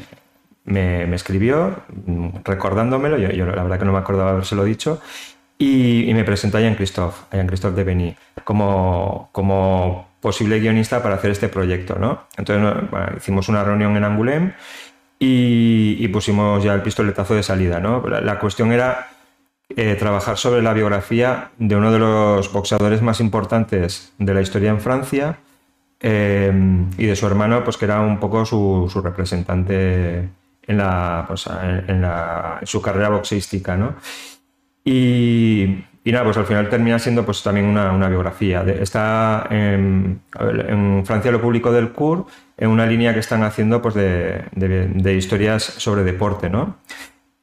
me, 0.65 1.15
escribió 1.15 1.77
recordándomelo, 2.45 3.19
yo, 3.19 3.31
yo 3.31 3.47
la 3.47 3.63
verdad 3.63 3.79
que 3.79 3.85
no 3.85 3.93
me 3.93 3.99
acordaba 3.99 4.31
habérselo 4.31 4.65
dicho, 4.65 5.01
y, 5.59 6.11
me 6.13 6.25
presentó 6.25 6.59
a 6.59 6.61
Jean-Christophe, 6.61 7.27
a 7.31 7.37
Jean-Christophe 7.37 7.77
de 7.77 7.85
Beny, 7.85 8.17
como, 8.43 9.29
como 9.31 10.09
posible 10.21 10.59
guionista 10.59 11.03
para 11.03 11.15
hacer 11.15 11.31
este 11.31 11.49
proyecto, 11.49 11.97
¿no? 12.01 12.25
Entonces 12.37 12.83
hicimos 13.17 13.49
una 13.49 13.63
reunión 13.63 13.97
en 13.97 14.05
Angoulême 14.05 14.55
y, 15.21 15.97
y 16.01 16.09
pusimos 16.09 16.65
ya 16.65 16.75
el 16.75 16.83
pistoletazo 16.83 17.37
de 17.37 17.45
salida, 17.45 17.79
¿no? 17.79 18.03
La, 18.09 18.21
la 18.21 18.41
cuestión 18.41 18.73
era 18.73 19.09
eh, 19.77 19.95
trabajar 19.95 20.37
sobre 20.37 20.63
la 20.63 20.73
biografía 20.73 21.51
de 21.59 21.77
uno 21.77 21.93
de 21.93 21.99
los 21.99 22.53
boxeadores 22.53 23.01
más 23.01 23.21
importantes 23.21 24.13
de 24.19 24.35
la 24.35 24.43
historia 24.43 24.71
en 24.71 24.81
Francia 24.81 25.39
eh, 26.03 26.53
y 26.99 27.07
de 27.07 27.17
su 27.17 27.27
hermano, 27.27 27.65
pues 27.65 27.77
que 27.77 27.85
era 27.87 28.01
un 28.01 28.19
poco 28.19 28.45
su, 28.45 28.89
su 28.93 29.01
representante 29.01 30.29
en, 30.67 30.77
la, 30.77 31.25
pues, 31.27 31.47
en, 31.89 32.03
la- 32.03 32.59
en 32.61 32.67
su 32.67 32.83
carrera 32.83 33.09
boxística, 33.09 33.77
¿no? 33.77 33.95
Y, 34.85 35.85
y 36.05 36.13
nada, 36.13 36.25
pues 36.25 36.37
al 36.37 36.47
final 36.47 36.69
termina 36.69 36.99
siendo 36.99 37.25
pues 37.25 37.43
también 37.43 37.67
una, 37.67 37.93
una 37.93 38.09
biografía. 38.09 38.65
De- 38.65 38.83
está 38.83 39.47
en, 39.51 40.21
en 40.41 41.03
Francia 41.07 41.31
lo 41.31 41.41
publicó 41.41 41.71
del 41.73 41.91
CUR 41.93 42.27
en 42.57 42.69
una 42.69 42.87
línea 42.87 43.13
que 43.15 43.21
están 43.21 43.43
haciendo 43.45 43.81
pues 43.81 43.95
de, 43.95 44.45
de- 44.53 44.89
de 44.89 45.15
historias 45.15 45.63
sobre 45.63 46.03
deporte, 46.03 46.51
¿no? 46.51 46.77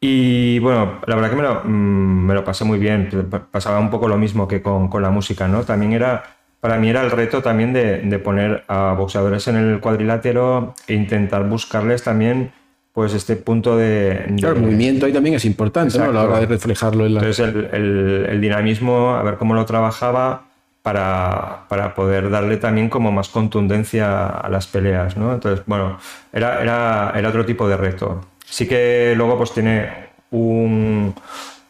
Y 0.02 0.60
bueno, 0.60 1.00
la 1.08 1.15
verdad 1.15 1.30
que 1.30 1.36
me 1.36 1.41
lo, 1.43 1.62
mm, 1.65 2.26
me 2.26 2.34
lo 2.34 2.43
pasé 2.43 2.63
muy 2.65 2.80
bien. 2.80 3.10
Pa- 3.30 3.45
Pasaba 3.52 3.80
un 3.80 3.89
poco 3.89 4.08
lo 4.08 4.17
mismo 4.17 4.48
que 4.48 4.62
con, 4.62 4.88
con 4.89 5.02
la 5.02 5.10
música, 5.10 5.48
¿no? 5.48 5.63
También 5.63 5.91
era, 5.93 6.24
para 6.60 6.78
mí 6.78 6.89
era 6.89 7.02
el 7.02 7.12
reto 7.12 7.41
también 7.41 7.74
de, 7.74 8.00
de 8.02 8.19
poner 8.19 8.63
a 8.67 8.93
boxeadores 8.98 9.48
en 9.48 9.56
el 9.56 9.80
cuadrilátero 9.80 10.74
e 10.88 10.93
intentar 10.93 11.43
buscarles 11.48 12.04
también 12.04 12.52
pues 12.93 13.13
este 13.13 13.36
punto 13.36 13.78
de... 13.78 14.26
de- 14.28 14.36
Claro, 14.39 14.56
el 14.58 14.62
movimiento 14.63 15.06
ahí 15.06 15.13
también 15.13 15.36
es 15.36 15.45
importante, 15.45 15.98
¿no? 15.98 16.06
A 16.06 16.08
la 16.13 16.24
hora 16.24 16.39
de 16.41 16.48
reflejarlo 16.48 17.06
en 17.06 17.13
la. 17.13 17.19
entonces 17.22 17.48
el, 17.48 17.69
el- 17.72 18.26
el 18.30 18.41
dinamismo, 18.41 19.12
a 19.15 19.24
ver 19.24 19.36
cómo 19.36 19.54
lo 19.54 19.65
trabajaba 19.65 20.43
para, 20.82 21.65
para 21.69 21.93
poder 21.93 22.30
darle 22.30 22.58
también 22.58 22.89
como 22.89 23.12
más 23.12 23.30
contundencia 23.30 24.26
a 24.28 24.50
las 24.50 24.67
peleas, 24.67 25.15
¿no? 25.17 25.34
Entonces, 25.34 25.63
bueno, 25.67 25.98
era, 26.34 26.62
era, 26.62 27.13
era 27.15 27.30
otro 27.30 27.45
tipo 27.45 27.67
de 27.69 27.78
reto. 27.78 28.22
Sí 28.45 28.67
que 28.67 29.13
luego 29.15 29.38
pues 29.38 29.54
tiene 29.54 29.88
un... 30.32 31.13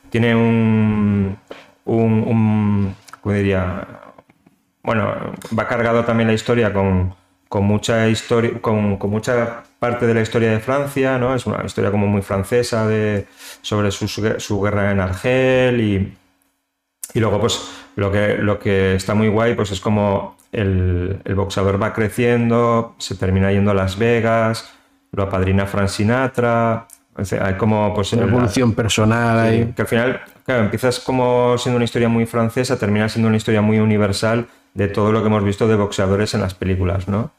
Tiene 0.09 0.33
un... 0.35 1.37
un, 1.85 2.11
un 2.25 2.95
¿cómo 3.21 3.35
diría? 3.35 3.85
Bueno, 4.83 5.33
va 5.57 5.67
cargado 5.67 6.05
también 6.05 6.27
la 6.27 6.33
historia 6.33 6.73
con, 6.73 7.13
con 7.47 7.65
mucha 7.65 8.07
historia, 8.07 8.61
con, 8.61 8.97
con, 8.97 9.09
mucha 9.09 9.63
parte 9.79 10.07
de 10.07 10.13
la 10.13 10.21
historia 10.21 10.51
de 10.51 10.59
Francia, 10.59 11.17
¿no? 11.17 11.35
Es 11.35 11.45
una 11.45 11.63
historia 11.65 11.91
como 11.91 12.07
muy 12.07 12.21
francesa 12.21 12.87
de, 12.87 13.27
sobre 13.61 13.91
su, 13.91 14.07
su 14.07 14.61
guerra 14.61 14.91
en 14.91 14.99
Argel 14.99 15.81
y, 15.81 16.17
y 17.13 17.19
luego 17.19 17.39
pues 17.39 17.59
lo 17.95 18.11
que, 18.11 18.37
lo 18.37 18.59
que 18.59 18.95
está 18.95 19.13
muy 19.15 19.27
guay 19.27 19.55
pues 19.55 19.71
es 19.71 19.81
como 19.81 20.37
el, 20.51 21.21
el 21.25 21.35
boxeador 21.35 21.81
va 21.81 21.93
creciendo, 21.93 22.95
se 22.97 23.15
termina 23.15 23.51
yendo 23.51 23.71
a 23.71 23.73
Las 23.73 23.97
Vegas, 23.97 24.71
lo 25.11 25.23
apadrina 25.23 25.65
Frank 25.65 25.89
Sinatra, 25.89 26.87
hay 27.41 27.55
como 27.55 27.93
pues 27.93 28.13
una 28.13 28.23
evolución 28.23 28.73
personal 28.73 29.39
ahí. 29.39 29.73
que 29.75 29.81
al 29.81 29.87
final 29.87 30.21
claro, 30.45 30.63
empiezas 30.63 30.99
como 30.99 31.57
siendo 31.57 31.75
una 31.75 31.85
historia 31.85 32.09
muy 32.09 32.25
francesa 32.25 32.77
termina 32.77 33.09
siendo 33.09 33.27
una 33.27 33.37
historia 33.37 33.61
muy 33.61 33.79
universal 33.79 34.47
de 34.73 34.87
todo 34.87 35.11
lo 35.11 35.21
que 35.21 35.27
hemos 35.27 35.43
visto 35.43 35.67
de 35.67 35.75
boxeadores 35.75 36.33
en 36.33 36.41
las 36.41 36.53
películas 36.53 37.07
no 37.07 37.31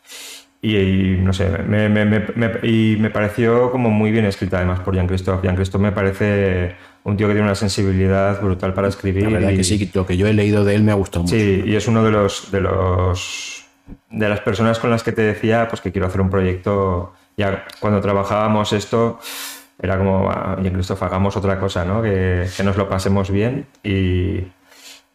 y, 0.63 1.17
no 1.19 1.33
sé 1.33 1.49
me, 1.67 1.89
me, 1.89 2.05
me, 2.05 2.51
y 2.63 2.97
me 2.99 3.11
pareció 3.11 3.71
como 3.71 3.89
muy 3.91 4.11
bien 4.11 4.27
escrita 4.27 4.59
además 4.59 4.81
por 4.81 4.95
Jean-Christophe. 4.95 5.47
Jean-Christophe 5.47 5.83
me 5.83 5.93
parece 5.93 6.77
un 7.03 7.17
tío 7.17 7.29
que 7.29 7.33
tiene 7.33 7.47
una 7.47 7.55
sensibilidad 7.55 8.43
brutal 8.43 8.75
para 8.75 8.89
escribir 8.89 9.25
la 9.25 9.31
verdad 9.31 9.51
y, 9.51 9.57
que 9.57 9.65
sí 9.65 9.91
lo 9.95 10.05
que 10.05 10.19
yo 10.19 10.27
he 10.27 10.35
leído 10.35 10.65
de 10.65 10.75
él 10.75 10.83
me 10.83 10.93
ha 10.93 10.97
gustado 10.97 11.23
mucho. 11.23 11.35
sí 11.35 11.63
y 11.65 11.77
es 11.77 11.89
uno 11.89 12.05
de 12.05 12.11
los 12.11 12.51
de 12.51 12.61
los 12.61 13.65
de 14.11 14.29
las 14.29 14.41
personas 14.41 14.79
con 14.79 14.91
las 14.91 15.03
que 15.03 15.13
te 15.13 15.23
decía 15.23 15.67
pues 15.69 15.81
que 15.81 15.93
quiero 15.93 16.07
hacer 16.07 16.21
un 16.21 16.31
proyecto. 16.31 17.15
Ya 17.37 17.65
cuando 17.81 18.03
trabajábamos 18.03 18.75
esto 18.75 19.19
era 19.81 19.97
como, 19.97 20.31
incluso 20.63 20.99
hagamos 21.01 21.39
otra 21.39 21.59
cosa, 21.59 21.87
¿no? 21.87 22.03
Que, 22.03 22.47
que, 22.55 22.63
nos 22.63 22.77
lo 22.77 22.87
pasemos 22.87 23.31
bien 23.31 23.67
y, 23.83 24.45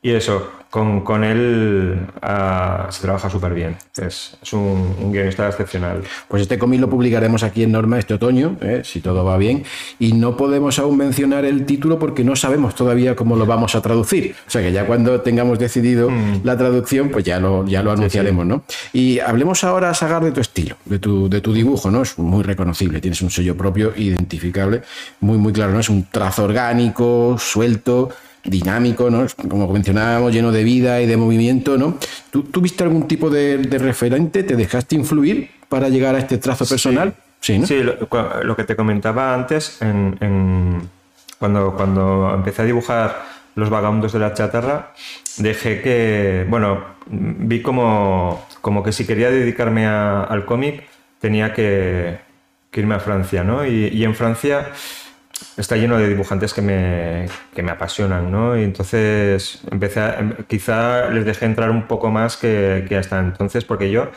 y 0.06 0.12
eso, 0.12 0.52
con, 0.70 1.02
con 1.02 1.24
él 1.24 1.98
uh, 2.18 2.92
se 2.92 3.02
trabaja 3.02 3.28
súper 3.28 3.56
bien. 3.56 3.76
Es, 3.98 4.38
es 4.40 4.54
un, 4.54 4.96
un, 5.02 5.12
guionista 5.12 5.48
excepcional. 5.48 6.04
Pues 6.28 6.44
este 6.44 6.60
cómic 6.60 6.80
lo 6.80 6.88
publicaremos 6.88 7.42
aquí 7.42 7.64
en 7.64 7.72
Norma 7.72 7.98
este 7.98 8.14
otoño, 8.14 8.56
¿eh? 8.62 8.82
si 8.84 9.02
todo 9.02 9.26
va 9.26 9.36
bien. 9.38 9.64
Y 9.98 10.14
no 10.14 10.38
podemos 10.38 10.78
aún 10.78 10.98
mencionar 10.98 11.44
el 11.44 11.66
título 11.66 11.98
porque 11.98 12.24
no 12.24 12.36
sabemos 12.36 12.76
todavía 12.76 13.16
cómo 13.16 13.36
lo 13.36 13.48
vamos 13.48 13.74
a 13.74 13.82
traducir. 13.82 14.36
O 14.46 14.52
sea 14.52 14.62
que 14.62 14.72
ya 14.72 14.86
cuando 14.86 15.22
tengamos 15.22 15.58
decidido 15.58 16.12
mm. 16.12 16.42
la 16.44 16.56
traducción, 16.56 17.10
pues 17.10 17.26
ya 17.26 17.40
lo, 17.40 17.66
ya 17.66 17.82
lo 17.82 17.92
anunciaremos. 17.92 18.46
¿no? 18.46 18.62
Y 18.94 19.18
hablemos 19.18 19.64
ahora, 19.64 19.92
Sagar, 19.96 20.24
de 20.24 20.34
tu 20.34 20.42
estilo, 20.42 20.76
de 20.86 21.00
tu, 21.00 21.28
de 21.28 21.42
tu 21.42 21.52
dibujo, 21.52 21.90
¿no? 21.90 22.04
Es 22.04 22.20
muy 22.20 22.44
reconocible, 22.44 23.02
tienes 23.02 23.24
un 23.24 23.32
sello 23.32 23.58
propio, 23.58 23.92
identificable, 23.96 24.84
muy, 25.22 25.40
muy 25.40 25.52
claro, 25.52 25.74
¿no? 25.74 25.80
Es 25.80 25.90
un 25.90 26.06
trazo 26.12 26.44
orgánico, 26.44 27.38
suelto 27.40 28.12
dinámico, 28.46 29.10
¿no? 29.10 29.26
Como 29.50 29.68
mencionábamos, 29.72 30.34
lleno 30.34 30.52
de 30.52 30.64
vida 30.64 31.02
y 31.02 31.08
de 31.08 31.18
movimiento, 31.18 31.78
¿no? 31.78 31.98
¿Tú 32.32 32.44
tuviste 32.44 32.84
algún 32.84 33.08
tipo 33.08 33.30
de, 33.30 33.58
de 33.58 33.78
referente? 33.78 34.44
¿Te 34.44 34.56
dejaste 34.56 34.96
influir 34.96 35.50
para 35.70 35.90
llegar 35.90 36.16
a 36.16 36.20
este 36.20 36.38
trazo 36.38 36.66
personal? 36.66 37.14
Sí, 37.40 37.60
¿no? 37.60 37.68
sí 37.68 37.84
lo, 37.84 37.98
lo, 38.44 38.56
que 38.56 38.64
te 38.64 38.76
comentaba 38.76 39.34
antes, 39.34 39.82
en, 39.82 40.18
en, 40.22 40.90
cuando, 41.38 41.74
cuando 41.76 42.32
empecé 42.34 42.64
a 42.64 42.66
dibujar 42.66 43.24
los 43.56 43.70
vagabundos 43.70 44.14
de 44.14 44.20
la 44.20 44.34
chatarra, 44.34 44.94
dejé 45.38 45.82
que, 45.82 46.46
bueno, 46.50 46.84
vi 47.08 47.62
como, 47.62 48.46
como 48.62 48.84
que 48.84 48.92
si 48.92 49.06
quería 49.06 49.30
dedicarme 49.30 49.86
a, 49.86 50.24
al 50.24 50.46
cómic 50.46 50.84
tenía 51.20 51.54
que, 51.54 52.20
que, 52.72 52.82
irme 52.82 52.96
a 52.96 53.00
Francia, 53.00 53.44
¿no? 53.44 53.66
Y, 53.66 53.88
y 53.88 54.04
en 54.04 54.16
Francia 54.16 54.72
está 55.58 55.76
lleno 55.76 55.98
de 55.98 56.08
dibujantes 56.08 56.54
que 56.54 56.62
me, 56.62 57.28
que 57.54 57.64
me 57.64 57.72
apasionan, 57.72 58.32
¿no? 58.32 58.58
Y 58.58 58.64
entonces 58.64 59.62
empecé 59.72 60.00
a, 60.00 60.20
em, 60.20 60.34
quizá 60.48 61.10
les 61.10 61.26
dejé 61.26 61.46
entrar 61.46 61.72
un 61.72 61.88
poco 61.88 62.10
más 62.12 62.38
que, 62.38 62.86
que, 62.88 62.98
hasta 62.98 63.20
entonces, 63.20 63.64
porque 63.66 63.90
yo 63.92 64.10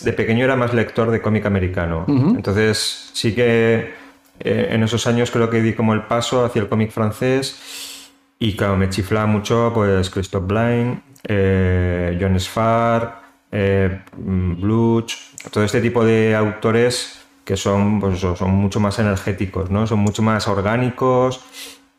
de 0.00 0.12
pequeño 0.12 0.44
era 0.44 0.56
más 0.56 0.74
lector 0.74 1.10
de 1.10 1.20
cómic 1.20 1.46
americano. 1.46 2.04
Uh 2.08 2.12
-huh. 2.12 2.36
Entonces 2.36 3.10
sí 3.12 3.34
que 3.34 3.92
eh, 4.40 4.68
en 4.70 4.82
esos 4.82 5.06
años 5.06 5.30
creo 5.30 5.48
que 5.48 5.60
di 5.60 5.72
como 5.72 5.94
el 5.94 6.02
paso 6.02 6.44
hacia 6.44 6.62
el 6.62 6.68
cómic 6.68 6.90
francés 6.90 8.10
y 8.38 8.56
claro, 8.56 8.76
me 8.76 8.88
chiflaba 8.88 9.26
mucho 9.26 9.70
pues 9.72 10.10
Christophe 10.10 10.46
Blaine, 10.46 11.02
eh, 11.28 12.18
John 12.20 12.38
Sfar, 12.40 13.22
eh, 13.52 14.00
Bluch, 14.16 15.12
todo 15.50 15.62
este 15.62 15.80
tipo 15.80 16.04
de 16.04 16.34
autores 16.34 17.21
que 17.44 17.56
son, 17.56 18.00
pues, 18.00 18.20
son 18.20 18.50
mucho 18.50 18.80
más 18.80 18.98
energéticos, 18.98 19.70
¿no? 19.70 19.86
son 19.86 19.98
mucho 19.98 20.22
más 20.22 20.46
orgánicos 20.48 21.40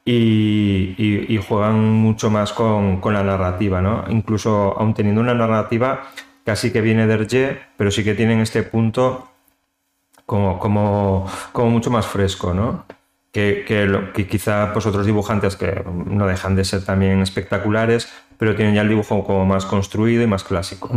y, 0.05 1.39
juegan 1.47 1.79
mucho 1.79 2.29
más 2.29 2.53
con, 2.53 2.99
con, 3.01 3.13
la 3.13 3.23
narrativa. 3.23 3.81
¿no? 3.81 4.05
Incluso 4.09 4.75
aún 4.77 4.93
teniendo 4.93 5.21
una 5.21 5.33
narrativa 5.33 6.09
casi 6.45 6.71
que 6.71 6.81
viene 6.81 7.07
de 7.07 7.13
Hergé, 7.13 7.59
pero 7.77 7.91
sí 7.91 8.03
que 8.03 8.15
tienen 8.15 8.39
este 8.39 8.63
punto 8.63 9.29
como, 10.25 10.59
como, 10.59 11.29
como 11.51 11.69
mucho 11.69 11.89
más 11.89 12.05
fresco. 12.05 12.53
¿no? 12.53 12.85
Que, 13.31 13.65
que, 13.65 14.27
quizá 14.27 14.71
pues, 14.73 14.85
otros 14.85 15.05
dibujantes 15.05 15.55
que 15.55 15.83
no 16.05 16.27
dejan 16.27 16.55
de 16.55 16.65
ser 16.65 16.85
también 16.85 17.21
espectaculares, 17.21 18.07
pero 18.37 18.55
tienen 18.55 18.75
ya 18.75 18.81
el 18.81 18.89
dibujo 18.89 19.23
como 19.23 19.45
más 19.45 19.65
construido 19.65 20.23
y 20.23 20.27
más 20.27 20.43
clásico. 20.43 20.89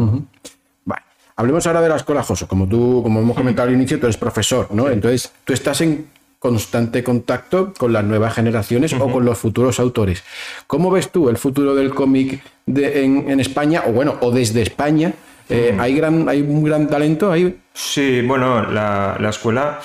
Hablemos 1.39 1.67
ahora 1.67 1.83
de 1.83 1.91
la 1.91 1.97
escuela 1.97 2.23
Joso. 2.23 2.49
Como 2.49 2.67
tú, 2.67 3.03
como 3.03 3.21
hemos 3.21 3.37
comentado 3.37 3.69
al 3.69 3.75
inicio, 3.75 4.01
tú 4.01 4.07
eres 4.07 4.17
profesor, 4.17 4.69
¿no? 4.71 4.87
Sí. 4.87 4.93
Entonces, 4.95 5.33
tú 5.45 5.53
estás 5.53 5.83
en 5.83 6.07
constante 6.39 7.05
contacto 7.05 7.75
con 7.77 7.93
las 7.93 8.05
nuevas 8.05 8.35
generaciones 8.35 8.93
uh 8.93 8.97
-huh. 8.97 9.03
o 9.03 9.13
con 9.13 9.25
los 9.25 9.37
futuros 9.37 9.79
autores. 9.79 10.25
¿Cómo 10.67 10.91
ves 10.91 11.11
tú 11.11 11.29
el 11.29 11.37
futuro 11.37 11.75
del 11.75 11.95
cómic 11.95 12.43
de, 12.65 13.05
en, 13.05 13.31
en, 13.31 13.41
España, 13.41 13.83
o 13.87 13.93
bueno, 13.93 14.17
o 14.21 14.31
desde 14.31 14.63
España? 14.63 15.13
Eh, 15.49 15.73
uh 15.73 15.77
-huh. 15.77 15.81
¿hay, 15.81 15.95
gran, 15.95 16.29
¿Hay 16.29 16.41
un 16.41 16.65
gran 16.65 16.89
talento 16.89 17.31
ahí? 17.31 17.59
Sí, 17.75 18.23
bueno, 18.23 18.63
la, 18.71 19.17
la, 19.21 19.29
escuela 19.29 19.81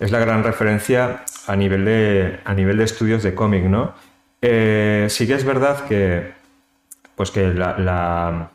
es 0.00 0.10
la 0.10 0.18
gran 0.18 0.42
referencia 0.42 1.22
a 1.46 1.54
nivel 1.54 1.84
de, 1.84 2.40
a 2.44 2.52
nivel 2.52 2.78
de 2.78 2.84
estudios 2.84 3.22
de 3.22 3.34
cómic, 3.34 3.64
¿no? 3.64 3.94
Eh, 4.42 5.06
sí 5.08 5.26
que 5.26 5.34
es 5.34 5.44
verdad 5.44 5.86
que, 5.86 6.32
pues 7.14 7.30
que 7.30 7.52
la, 7.54 7.78
la 7.78 8.50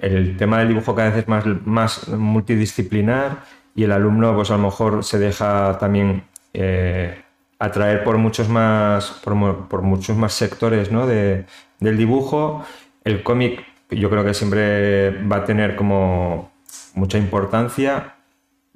el 0.00 0.36
tema 0.36 0.58
del 0.58 0.68
dibujo 0.68 0.94
cada 0.94 1.10
vez 1.10 1.18
es 1.18 1.28
más, 1.28 1.44
más 1.64 2.08
multidisciplinar 2.08 3.42
y 3.74 3.84
el 3.84 3.92
alumno 3.92 4.34
pues 4.34 4.50
a 4.50 4.56
lo 4.56 4.64
mejor 4.64 5.04
se 5.04 5.18
deja 5.18 5.78
también 5.78 6.24
eh, 6.52 7.22
atraer 7.58 8.02
por 8.02 8.18
muchos 8.18 8.48
más, 8.48 9.10
por, 9.22 9.82
muchos 9.82 10.16
más 10.16 10.32
sectores 10.32 10.90
¿no? 10.90 11.06
de, 11.06 11.44
del 11.78 11.96
dibujo. 11.96 12.64
El 13.04 13.22
cómic 13.22 13.64
yo 13.90 14.08
creo 14.10 14.24
que 14.24 14.34
siempre 14.34 15.10
va 15.26 15.36
a 15.36 15.44
tener 15.44 15.76
como 15.76 16.50
mucha 16.94 17.18
importancia. 17.18 18.14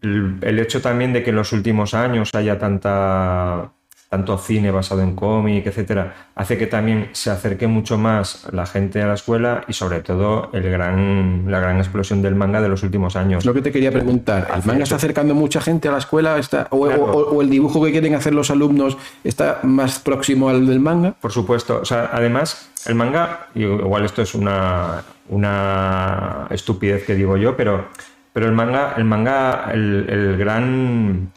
El, 0.03 0.39
el 0.43 0.59
hecho 0.59 0.83
también 0.83 1.13
de 1.13 1.23
que 1.23 1.31
en 1.31 1.37
los 1.37 1.53
últimos 1.53 1.95
años 1.95 2.31
haya 2.35 2.59
tanta 2.59 3.73
tanto 4.15 4.39
cine 4.39 4.71
basado 4.71 5.03
en 5.03 5.17
cómic, 5.17 5.67
etcétera, 5.67 6.15
hace 6.37 6.57
que 6.57 6.69
también 6.69 7.09
se 7.11 7.31
acerque 7.31 7.67
mucho 7.67 7.99
más 7.99 8.47
la 8.53 8.65
gente 8.65 9.03
a 9.03 9.09
la 9.09 9.15
escuela 9.15 9.65
y 9.67 9.73
sobre 9.73 10.03
todo 10.03 10.51
el 10.53 10.71
gran, 10.71 11.47
la 11.49 11.59
gran 11.59 11.79
explosión 11.79 12.23
del 12.23 12.37
manga 12.37 12.61
de 12.61 12.69
los 12.69 12.85
últimos 12.85 13.17
años. 13.17 13.45
Lo 13.45 13.53
que 13.53 13.61
te 13.61 13.73
quería 13.73 13.91
preguntar, 13.91 14.47
¿el 14.55 14.65
manga 14.65 14.85
está 14.85 14.95
acercando 14.95 15.35
mucha 15.35 15.61
gente 15.61 15.89
a 15.89 15.91
la 15.91 15.99
escuela? 15.99 16.39
Está, 16.39 16.69
o, 16.71 16.87
claro. 16.87 17.07
o, 17.07 17.35
o, 17.35 17.43
el 17.43 17.51
dibujo 17.51 17.85
que 17.85 17.91
quieren 17.91 18.15
hacer 18.15 18.33
los 18.33 18.53
alumnos 18.53 18.97
está 19.25 19.59
más 19.65 19.99
próximo 19.99 20.49
al 20.49 20.65
del 20.65 20.79
manga? 20.79 21.17
Por 21.21 21.33
supuesto, 21.33 21.81
o 21.83 21.85
sea, 21.85 22.11
además 22.13 22.71
el 22.87 22.95
manga, 22.95 23.49
igual 23.57 24.05
esto 24.05 24.23
es 24.23 24.37
una, 24.37 25.03
una 25.29 26.47
estupidez 26.51 27.05
que 27.05 27.17
digo 27.17 27.37
yo, 27.37 27.57
pero, 27.57 27.87
pero 28.33 28.47
el 28.47 28.53
manga, 28.53 28.95
el 28.97 29.05
manga, 29.07 29.71
el, 29.73 30.07
el 30.09 30.37
gran 30.37 31.33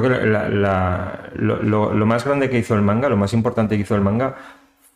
creo 0.00 0.20
que 0.20 0.26
la, 0.26 0.48
la, 0.48 1.30
lo, 1.34 1.92
lo, 1.92 2.06
más 2.06 2.24
grande 2.24 2.50
que 2.50 2.58
hizo 2.58 2.74
el 2.74 2.82
manga, 2.82 3.08
lo 3.08 3.16
más 3.16 3.32
importante 3.32 3.76
que 3.76 3.82
hizo 3.82 3.94
el 3.94 4.00
manga, 4.00 4.36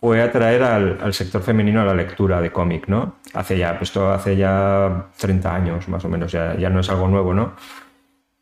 fue 0.00 0.22
atraer 0.22 0.62
al, 0.62 0.98
al 1.02 1.12
sector 1.12 1.42
femenino 1.42 1.80
a 1.80 1.84
la 1.84 1.94
lectura 1.94 2.40
de 2.40 2.52
cómic, 2.52 2.88
¿no? 2.88 3.16
Hace 3.34 3.58
ya, 3.58 3.76
pues 3.76 3.96
hace 3.96 4.36
ya 4.36 5.06
30 5.18 5.54
años 5.54 5.88
más 5.88 6.04
o 6.04 6.08
menos, 6.08 6.32
ya, 6.32 6.56
ya 6.56 6.70
no 6.70 6.80
es 6.80 6.88
algo 6.88 7.08
nuevo, 7.08 7.34
¿no? 7.34 7.54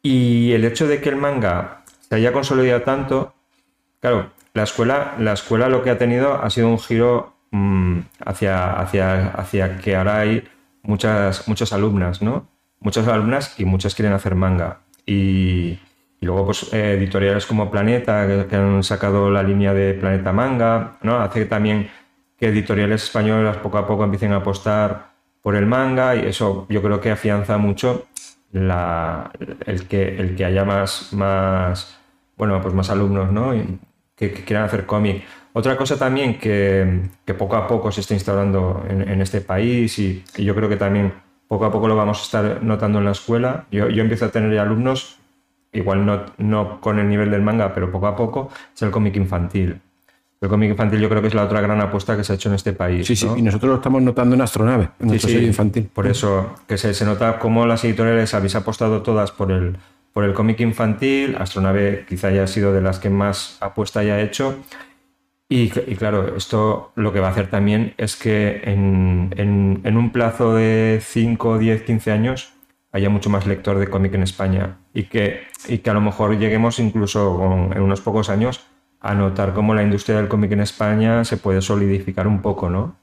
Y 0.02 0.52
el 0.52 0.64
hecho 0.64 0.86
de 0.86 1.00
que 1.00 1.08
el 1.08 1.16
manga 1.16 1.82
se 2.08 2.14
haya 2.14 2.32
consolidado 2.32 2.82
tanto, 2.82 3.34
claro, 4.00 4.30
la 4.54 4.62
escuela, 4.62 5.14
la 5.18 5.32
escuela 5.32 5.68
lo 5.68 5.82
que 5.82 5.90
ha 5.90 5.98
tenido 5.98 6.34
ha 6.34 6.48
sido 6.50 6.68
un 6.68 6.78
giro 6.78 7.34
mmm, 7.50 8.00
hacia, 8.24 8.78
hacia, 8.78 9.28
hacia 9.30 9.78
que 9.78 9.96
ahora 9.96 10.20
hay 10.20 10.46
muchas, 10.82 11.48
muchas 11.48 11.72
alumnas, 11.72 12.22
¿no? 12.22 12.48
Muchas 12.80 13.08
alumnas 13.08 13.58
y 13.58 13.64
muchas 13.64 13.94
quieren 13.94 14.12
hacer 14.12 14.34
manga. 14.34 14.80
Y, 15.06 15.78
luego, 16.26 16.46
pues, 16.46 16.72
eh, 16.72 16.92
editoriales 16.98 17.46
como 17.46 17.70
Planeta, 17.70 18.26
que, 18.48 18.56
han 18.56 18.82
sacado 18.82 19.30
la 19.30 19.42
línea 19.42 19.72
de 19.72 19.94
Planeta 19.94 20.32
Manga, 20.32 20.98
¿no? 21.02 21.18
Hace 21.18 21.46
también 21.46 21.88
que 22.38 22.48
editoriales 22.48 23.04
españolas 23.04 23.56
poco 23.58 23.78
a 23.78 23.86
poco 23.86 24.04
empiecen 24.04 24.32
a 24.32 24.36
apostar 24.36 25.16
por 25.42 25.56
el 25.56 25.64
manga 25.66 26.16
y 26.16 26.26
eso 26.26 26.66
yo 26.68 26.82
creo 26.82 27.00
que 27.00 27.10
afianza 27.10 27.56
mucho 27.56 28.06
la, 28.52 29.30
el, 29.64 29.86
que, 29.86 30.16
el 30.18 30.34
que 30.36 30.44
haya 30.44 30.64
más, 30.64 31.12
más, 31.12 31.98
bueno, 32.36 32.60
pues 32.60 32.74
más 32.74 32.90
alumnos, 32.90 33.32
¿no? 33.32 33.52
Que, 34.16 34.32
quieran 34.32 34.64
hacer 34.64 34.86
cómic. 34.86 35.24
Otra 35.52 35.76
cosa 35.76 35.98
también 35.98 36.38
que, 36.38 37.08
poco 37.38 37.56
a 37.56 37.66
poco 37.66 37.92
se 37.92 38.00
está 38.00 38.14
instaurando 38.14 38.84
en, 38.88 39.08
en 39.08 39.22
este 39.22 39.40
país 39.40 39.98
y, 39.98 40.24
y, 40.36 40.44
yo 40.44 40.54
creo 40.54 40.68
que 40.68 40.76
también 40.76 41.12
poco 41.48 41.64
a 41.64 41.70
poco 41.70 41.88
lo 41.88 41.96
vamos 41.96 42.18
a 42.20 42.22
estar 42.22 42.62
notando 42.62 42.98
en 42.98 43.04
la 43.04 43.12
escuela. 43.12 43.66
Yo, 43.70 43.88
yo 43.88 44.02
empiezo 44.02 44.26
a 44.26 44.30
tener 44.30 44.58
alumnos, 44.58 45.18
igual 45.76 46.04
no, 46.04 46.24
no 46.38 46.80
con 46.80 46.98
el 46.98 47.08
nivel 47.08 47.30
del 47.30 47.42
manga, 47.42 47.72
pero 47.74 47.90
poco 47.90 48.06
a 48.06 48.16
poco, 48.16 48.50
es 48.74 48.82
el 48.82 48.90
cómic 48.90 49.16
infantil. 49.16 49.80
El 50.40 50.48
cómic 50.48 50.70
infantil 50.70 51.00
yo 51.00 51.08
creo 51.08 51.22
que 51.22 51.28
es 51.28 51.34
la 51.34 51.44
otra 51.44 51.60
gran 51.60 51.80
apuesta 51.80 52.16
que 52.16 52.22
se 52.22 52.32
ha 52.32 52.36
hecho 52.36 52.50
en 52.50 52.56
este 52.56 52.72
país. 52.72 53.06
Sí, 53.06 53.16
sí, 53.16 53.26
y 53.36 53.42
nosotros 53.42 53.70
lo 53.70 53.76
estamos 53.76 54.02
notando 54.02 54.34
en 54.34 54.42
Astronave, 54.42 54.90
en 55.00 55.08
nuestro 55.08 55.30
sí, 55.30 55.38
infantil. 55.38 55.88
Por 55.92 56.06
eso, 56.06 56.54
que 56.68 56.76
se, 56.76 56.92
se 56.92 57.04
nota 57.06 57.38
cómo 57.38 57.66
las 57.66 57.84
editoriales 57.84 58.34
habéis 58.34 58.54
apostado 58.54 59.02
todas 59.02 59.32
por 59.32 59.50
el, 59.50 59.78
por 60.12 60.24
el 60.24 60.34
cómic 60.34 60.60
infantil. 60.60 61.36
Astronave 61.38 62.04
quizá 62.06 62.28
haya 62.28 62.46
sido 62.46 62.74
de 62.74 62.82
las 62.82 62.98
que 62.98 63.08
más 63.08 63.56
apuesta 63.60 64.00
haya 64.00 64.20
hecho. 64.20 64.56
Y, 65.48 65.72
y, 65.90 65.96
claro, 65.96 66.36
esto 66.36 66.92
lo 66.96 67.12
que 67.12 67.20
va 67.20 67.28
a 67.28 67.30
hacer 67.30 67.48
también 67.48 67.94
es 67.96 68.16
que 68.16 68.60
en, 68.64 69.32
en, 69.36 69.80
en 69.84 69.96
un 69.96 70.10
plazo 70.10 70.54
de 70.54 71.00
5, 71.02 71.58
10, 71.58 71.82
15 71.82 72.12
años 72.12 72.52
haya 72.92 73.08
mucho 73.10 73.30
más 73.30 73.46
lector 73.46 73.78
de 73.78 73.88
cómic 73.88 74.14
en 74.14 74.22
España 74.22 74.78
y 74.96 75.04
que, 75.04 75.42
y 75.68 75.78
que 75.78 75.90
a 75.90 75.92
lo 75.92 76.00
mejor 76.00 76.38
lleguemos 76.38 76.78
incluso 76.78 77.36
con, 77.36 77.76
en 77.76 77.82
unos 77.82 78.00
pocos 78.00 78.30
años 78.30 78.64
a 79.00 79.14
notar 79.14 79.52
cómo 79.52 79.74
la 79.74 79.82
industria 79.82 80.16
del 80.16 80.26
cómic 80.26 80.52
en 80.52 80.60
España 80.60 81.22
se 81.24 81.36
puede 81.36 81.60
solidificar 81.60 82.26
un 82.26 82.40
poco, 82.40 82.70
¿no? 82.70 82.96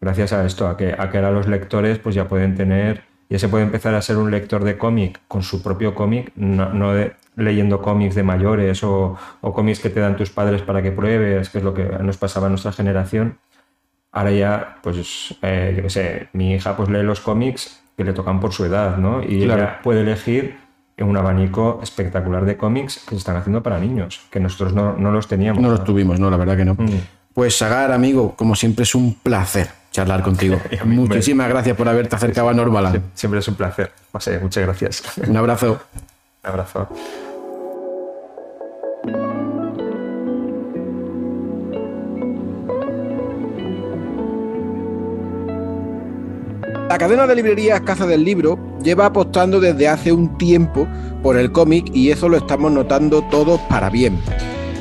Gracias 0.00 0.32
a 0.32 0.44
esto, 0.44 0.66
a 0.66 0.76
que, 0.76 0.96
a 0.98 1.08
que 1.08 1.18
ahora 1.18 1.30
los 1.30 1.46
lectores 1.46 2.00
pues 2.00 2.16
ya 2.16 2.26
pueden 2.26 2.56
tener, 2.56 3.04
ya 3.30 3.38
se 3.38 3.48
puede 3.48 3.62
empezar 3.62 3.94
a 3.94 4.02
ser 4.02 4.16
un 4.16 4.32
lector 4.32 4.64
de 4.64 4.76
cómic 4.76 5.20
con 5.28 5.44
su 5.44 5.62
propio 5.62 5.94
cómic, 5.94 6.32
no, 6.34 6.70
no 6.70 6.92
de, 6.92 7.14
leyendo 7.36 7.80
cómics 7.80 8.16
de 8.16 8.24
mayores 8.24 8.82
o, 8.82 9.16
o, 9.40 9.52
cómics 9.52 9.78
que 9.78 9.88
te 9.88 10.00
dan 10.00 10.16
tus 10.16 10.30
padres 10.30 10.62
para 10.62 10.82
que 10.82 10.90
pruebes, 10.90 11.48
que 11.48 11.58
es 11.58 11.64
lo 11.64 11.74
que 11.74 11.84
nos 11.84 12.16
pasaba 12.16 12.48
a 12.48 12.50
nuestra 12.50 12.72
generación. 12.72 13.38
Ahora 14.10 14.32
ya, 14.32 14.78
pues, 14.82 15.36
eh, 15.42 15.74
yo 15.76 15.84
qué 15.84 15.90
sé, 15.90 16.28
mi 16.32 16.54
hija 16.54 16.76
pues 16.76 16.88
lee 16.88 17.04
los 17.04 17.20
cómics 17.20 17.84
que 17.96 18.02
le 18.02 18.12
tocan 18.14 18.40
por 18.40 18.52
su 18.52 18.64
edad, 18.64 18.96
¿no? 18.96 19.22
Y 19.22 19.44
claro. 19.44 19.62
ella 19.62 19.80
puede 19.82 20.00
elegir 20.00 20.65
un 20.98 21.16
abanico 21.16 21.80
espectacular 21.82 22.44
de 22.44 22.56
cómics 22.56 23.00
que 23.04 23.10
se 23.10 23.16
están 23.16 23.36
haciendo 23.36 23.62
para 23.62 23.78
niños, 23.78 24.22
que 24.30 24.40
nosotros 24.40 24.72
no, 24.72 24.94
no 24.94 25.10
los 25.10 25.28
teníamos. 25.28 25.62
No 25.62 25.70
los 25.70 25.84
tuvimos, 25.84 26.18
no, 26.18 26.30
la 26.30 26.36
verdad 26.36 26.56
que 26.56 26.64
no. 26.64 26.74
Mm. 26.74 27.00
Pues 27.34 27.56
Sagar, 27.56 27.92
amigo, 27.92 28.34
como 28.34 28.56
siempre 28.56 28.84
es 28.84 28.94
un 28.94 29.14
placer 29.14 29.68
charlar 29.90 30.22
contigo. 30.22 30.58
Muchísimas 30.84 31.48
gracias 31.48 31.76
por 31.76 31.88
haberte 31.88 32.16
acercado 32.16 32.48
a 32.48 32.54
Normaland. 32.54 33.02
Siempre 33.14 33.40
es 33.40 33.48
un 33.48 33.56
placer. 33.56 33.92
Muchas 34.40 34.64
gracias. 34.64 35.02
Un 35.26 35.36
abrazo. 35.36 35.80
Un 36.44 36.50
abrazo. 36.50 36.88
La 46.88 46.98
cadena 46.98 47.26
de 47.26 47.34
librerías 47.34 47.80
Casa 47.80 48.06
del 48.06 48.24
Libro 48.24 48.60
lleva 48.80 49.06
apostando 49.06 49.58
desde 49.58 49.88
hace 49.88 50.12
un 50.12 50.38
tiempo 50.38 50.86
por 51.20 51.36
el 51.36 51.50
cómic 51.50 51.90
y 51.92 52.10
eso 52.10 52.28
lo 52.28 52.36
estamos 52.36 52.70
notando 52.70 53.22
todos 53.22 53.60
para 53.62 53.90
bien. 53.90 54.20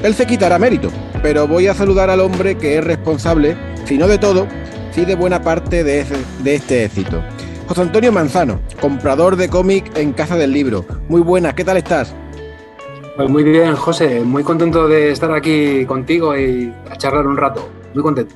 Él 0.03 0.13
se 0.13 0.27
quitará 0.27 0.59
mérito, 0.59 0.89
pero 1.23 1.47
voy 1.47 1.65
a 1.65 1.73
saludar 1.73 2.11
al 2.11 2.19
hombre 2.19 2.59
que 2.59 2.77
es 2.77 2.83
responsable, 2.83 3.57
si 3.85 3.97
no 3.97 4.07
de 4.07 4.19
todo, 4.19 4.45
sí 4.91 5.03
de 5.03 5.15
buena 5.15 5.41
parte 5.41 5.83
de, 5.83 6.05
de 6.43 6.55
este 6.55 6.85
éxito. 6.85 7.23
José 7.67 7.81
Antonio 7.81 8.11
Manzano, 8.11 8.59
comprador 8.79 9.35
de 9.35 9.49
cómic 9.49 9.97
en 9.97 10.13
Casa 10.13 10.37
del 10.37 10.51
Libro. 10.51 10.85
Muy 11.09 11.21
buenas, 11.21 11.55
¿qué 11.55 11.63
tal 11.63 11.77
estás? 11.77 12.13
Pues 13.15 13.27
muy 13.29 13.43
bien, 13.43 13.75
José. 13.75 14.19
Muy 14.19 14.43
contento 14.43 14.87
de 14.87 15.09
estar 15.09 15.31
aquí 15.31 15.85
contigo 15.85 16.37
y 16.37 16.71
a 16.91 16.97
charlar 16.97 17.25
un 17.25 17.37
rato. 17.37 17.67
Muy 17.95 18.03
contento. 18.03 18.35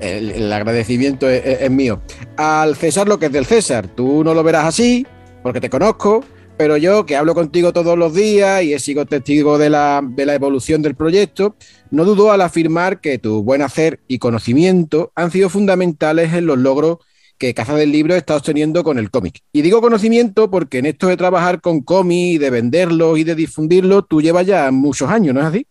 El, 0.00 0.52
agradecimiento 0.52 1.28
es, 1.28 1.70
mío. 1.70 2.00
Al 2.36 2.76
César 2.76 3.08
lo 3.08 3.18
que 3.18 3.26
es 3.26 3.32
del 3.32 3.46
César. 3.46 3.88
Tú 3.88 4.22
no 4.24 4.34
lo 4.34 4.42
verás 4.42 4.66
así, 4.66 5.06
porque 5.42 5.60
te 5.60 5.70
conozco, 5.70 6.24
pero 6.56 6.76
yo 6.76 7.06
que 7.06 7.16
hablo 7.16 7.34
contigo 7.34 7.72
todos 7.72 7.96
los 7.98 8.14
días 8.14 8.62
y 8.62 8.74
he 8.74 8.78
sido 8.78 9.06
testigo 9.06 9.58
de 9.58 9.70
la, 9.70 10.02
de 10.04 10.26
la 10.26 10.34
evolución 10.34 10.82
del 10.82 10.94
proyecto, 10.94 11.56
no 11.90 12.04
dudo 12.04 12.32
al 12.32 12.40
afirmar 12.40 13.00
que 13.00 13.18
tu 13.18 13.42
buen 13.42 13.62
hacer 13.62 14.00
y 14.08 14.18
conocimiento 14.18 15.12
han 15.14 15.30
sido 15.30 15.48
fundamentales 15.48 16.32
en 16.32 16.46
los 16.46 16.58
logros 16.58 16.98
que 17.38 17.54
Casa 17.54 17.74
del 17.74 17.92
Libro 17.92 18.14
está 18.16 18.36
obteniendo 18.36 18.82
con 18.82 18.98
el 18.98 19.10
cómic. 19.10 19.40
Y 19.52 19.62
digo 19.62 19.80
conocimiento 19.80 20.50
porque 20.50 20.78
en 20.78 20.86
esto 20.86 21.06
de 21.06 21.16
trabajar 21.16 21.60
con 21.60 21.80
cómic, 21.80 22.40
de 22.40 22.50
venderlos 22.50 23.16
y 23.18 23.24
de 23.24 23.36
difundirlos, 23.36 24.06
tú 24.08 24.20
llevas 24.20 24.44
ya 24.44 24.70
muchos 24.72 25.08
años, 25.08 25.34
¿no 25.34 25.40
es 25.40 25.46
así? 25.46 25.66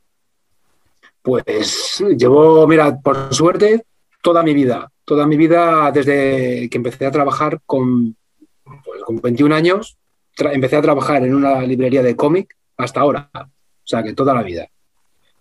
Pues 1.21 2.01
llevo, 2.17 2.65
mira, 2.67 2.97
por 2.97 3.33
suerte, 3.33 3.83
toda 4.27 4.43
mi 4.43 4.53
vida. 4.53 4.91
Toda 5.05 5.25
mi 5.25 5.37
vida 5.37 5.89
desde 5.89 6.67
que 6.69 6.77
empecé 6.77 7.05
a 7.05 7.11
trabajar 7.11 7.61
con, 7.65 8.13
pues, 8.83 9.01
con 9.05 9.21
21 9.21 9.55
años, 9.55 9.97
empecé 10.37 10.75
a 10.75 10.81
trabajar 10.81 11.23
en 11.23 11.33
una 11.33 11.61
librería 11.61 12.03
de 12.03 12.17
cómic 12.17 12.53
hasta 12.75 12.99
ahora. 12.99 13.29
O 13.33 13.85
sea, 13.85 14.03
que 14.03 14.11
toda 14.11 14.33
la 14.33 14.43
vida. 14.43 14.67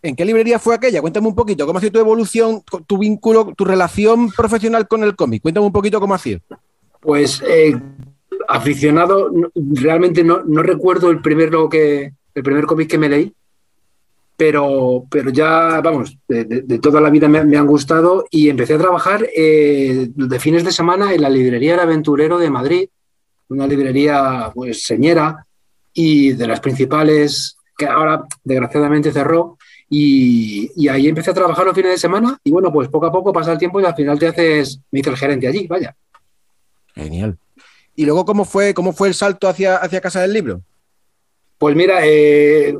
¿En 0.02 0.14
qué 0.14 0.24
librería 0.24 0.60
fue 0.60 0.76
aquella? 0.76 1.00
Cuéntame 1.00 1.26
un 1.26 1.34
poquito, 1.34 1.66
¿cómo 1.66 1.78
ha 1.78 1.80
sido 1.80 1.94
tu 1.94 1.98
evolución, 1.98 2.62
tu 2.86 2.96
vínculo, 2.96 3.54
tu 3.56 3.64
relación 3.64 4.30
profesional 4.30 4.86
con 4.86 5.02
el 5.02 5.16
cómic? 5.16 5.42
Cuéntame 5.42 5.66
un 5.66 5.72
poquito 5.72 5.98
cómo 5.98 6.14
ha 6.14 6.18
sido. 6.18 6.38
Pues 7.00 7.42
eh, 7.44 7.76
aficionado, 8.46 9.32
realmente 9.56 10.22
no, 10.22 10.44
no, 10.44 10.62
recuerdo 10.62 11.10
el 11.10 11.20
primer, 11.22 11.50
lo 11.50 11.68
que, 11.68 12.12
el 12.36 12.42
primer 12.44 12.66
cómic 12.66 12.88
que 12.88 12.98
me 12.98 13.08
leí, 13.08 13.34
pero, 14.36 15.04
pero 15.10 15.30
ya, 15.30 15.80
vamos, 15.80 16.18
de, 16.28 16.44
de, 16.44 16.60
de 16.62 16.78
toda 16.78 17.00
la 17.00 17.10
vida 17.10 17.28
me, 17.28 17.44
me, 17.44 17.56
han 17.56 17.66
gustado 17.66 18.26
y 18.30 18.48
empecé 18.48 18.74
a 18.74 18.78
trabajar 18.78 19.26
eh, 19.34 20.08
de 20.14 20.40
fines 20.40 20.64
de 20.64 20.72
semana 20.72 21.14
en 21.14 21.22
la 21.22 21.30
librería 21.30 21.74
El 21.74 21.80
Aventurero 21.80 22.38
de 22.38 22.50
Madrid, 22.50 22.88
una 23.48 23.66
librería 23.66 24.50
pues 24.54 24.84
señera 24.84 25.46
y 25.94 26.32
de 26.32 26.46
las 26.46 26.60
principales 26.60 27.56
que 27.76 27.86
ahora 27.86 28.24
desgraciadamente 28.44 29.12
cerró 29.12 29.56
y, 29.88 30.70
y, 30.76 30.88
ahí 30.88 31.08
empecé 31.08 31.30
a 31.30 31.34
trabajar 31.34 31.64
los 31.64 31.74
fines 31.74 31.92
de 31.92 31.98
semana 31.98 32.38
y 32.42 32.50
bueno, 32.50 32.72
pues 32.72 32.88
poco 32.88 33.06
a 33.06 33.12
poco 33.12 33.32
pasa 33.32 33.52
el 33.52 33.58
tiempo 33.58 33.80
y 33.80 33.84
al 33.84 33.94
final 33.94 34.18
te 34.18 34.26
haces, 34.26 34.80
me 34.90 35.00
hice 35.00 35.10
el 35.10 35.16
gerente 35.16 35.46
allí, 35.46 35.66
vaya. 35.66 35.94
Genial. 36.94 37.38
¿Y 37.94 38.04
luego 38.04 38.24
cómo 38.24 38.44
fue, 38.44 38.74
cómo 38.74 38.92
fue 38.92 39.08
el 39.08 39.14
salto 39.14 39.48
hacia, 39.48 39.76
hacia 39.76 40.00
Casa 40.00 40.20
del 40.20 40.32
Libro? 40.32 40.60
Pues 41.56 41.74
mira, 41.74 42.00
eh, 42.02 42.76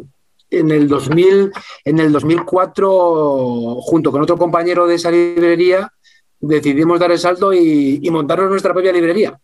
en, 0.51 0.71
el 0.71 0.89
2000, 0.89 1.53
en 1.85 1.99
el 1.99 2.13
2004, 2.13 3.77
junto 3.81 4.13
con 4.13 4.23
otro 4.23 4.37
compañero 4.37 4.87
de 4.87 4.95
esa 4.95 5.11
librería, 5.11 5.93
decidimos 6.41 7.01
dar 7.01 7.13
el 7.13 7.19
salto 7.19 7.53
y, 7.53 8.01
y 8.03 8.11
montarnos 8.11 8.51
nuestra 8.51 8.73
propia 8.73 8.93
librería. 8.93 9.39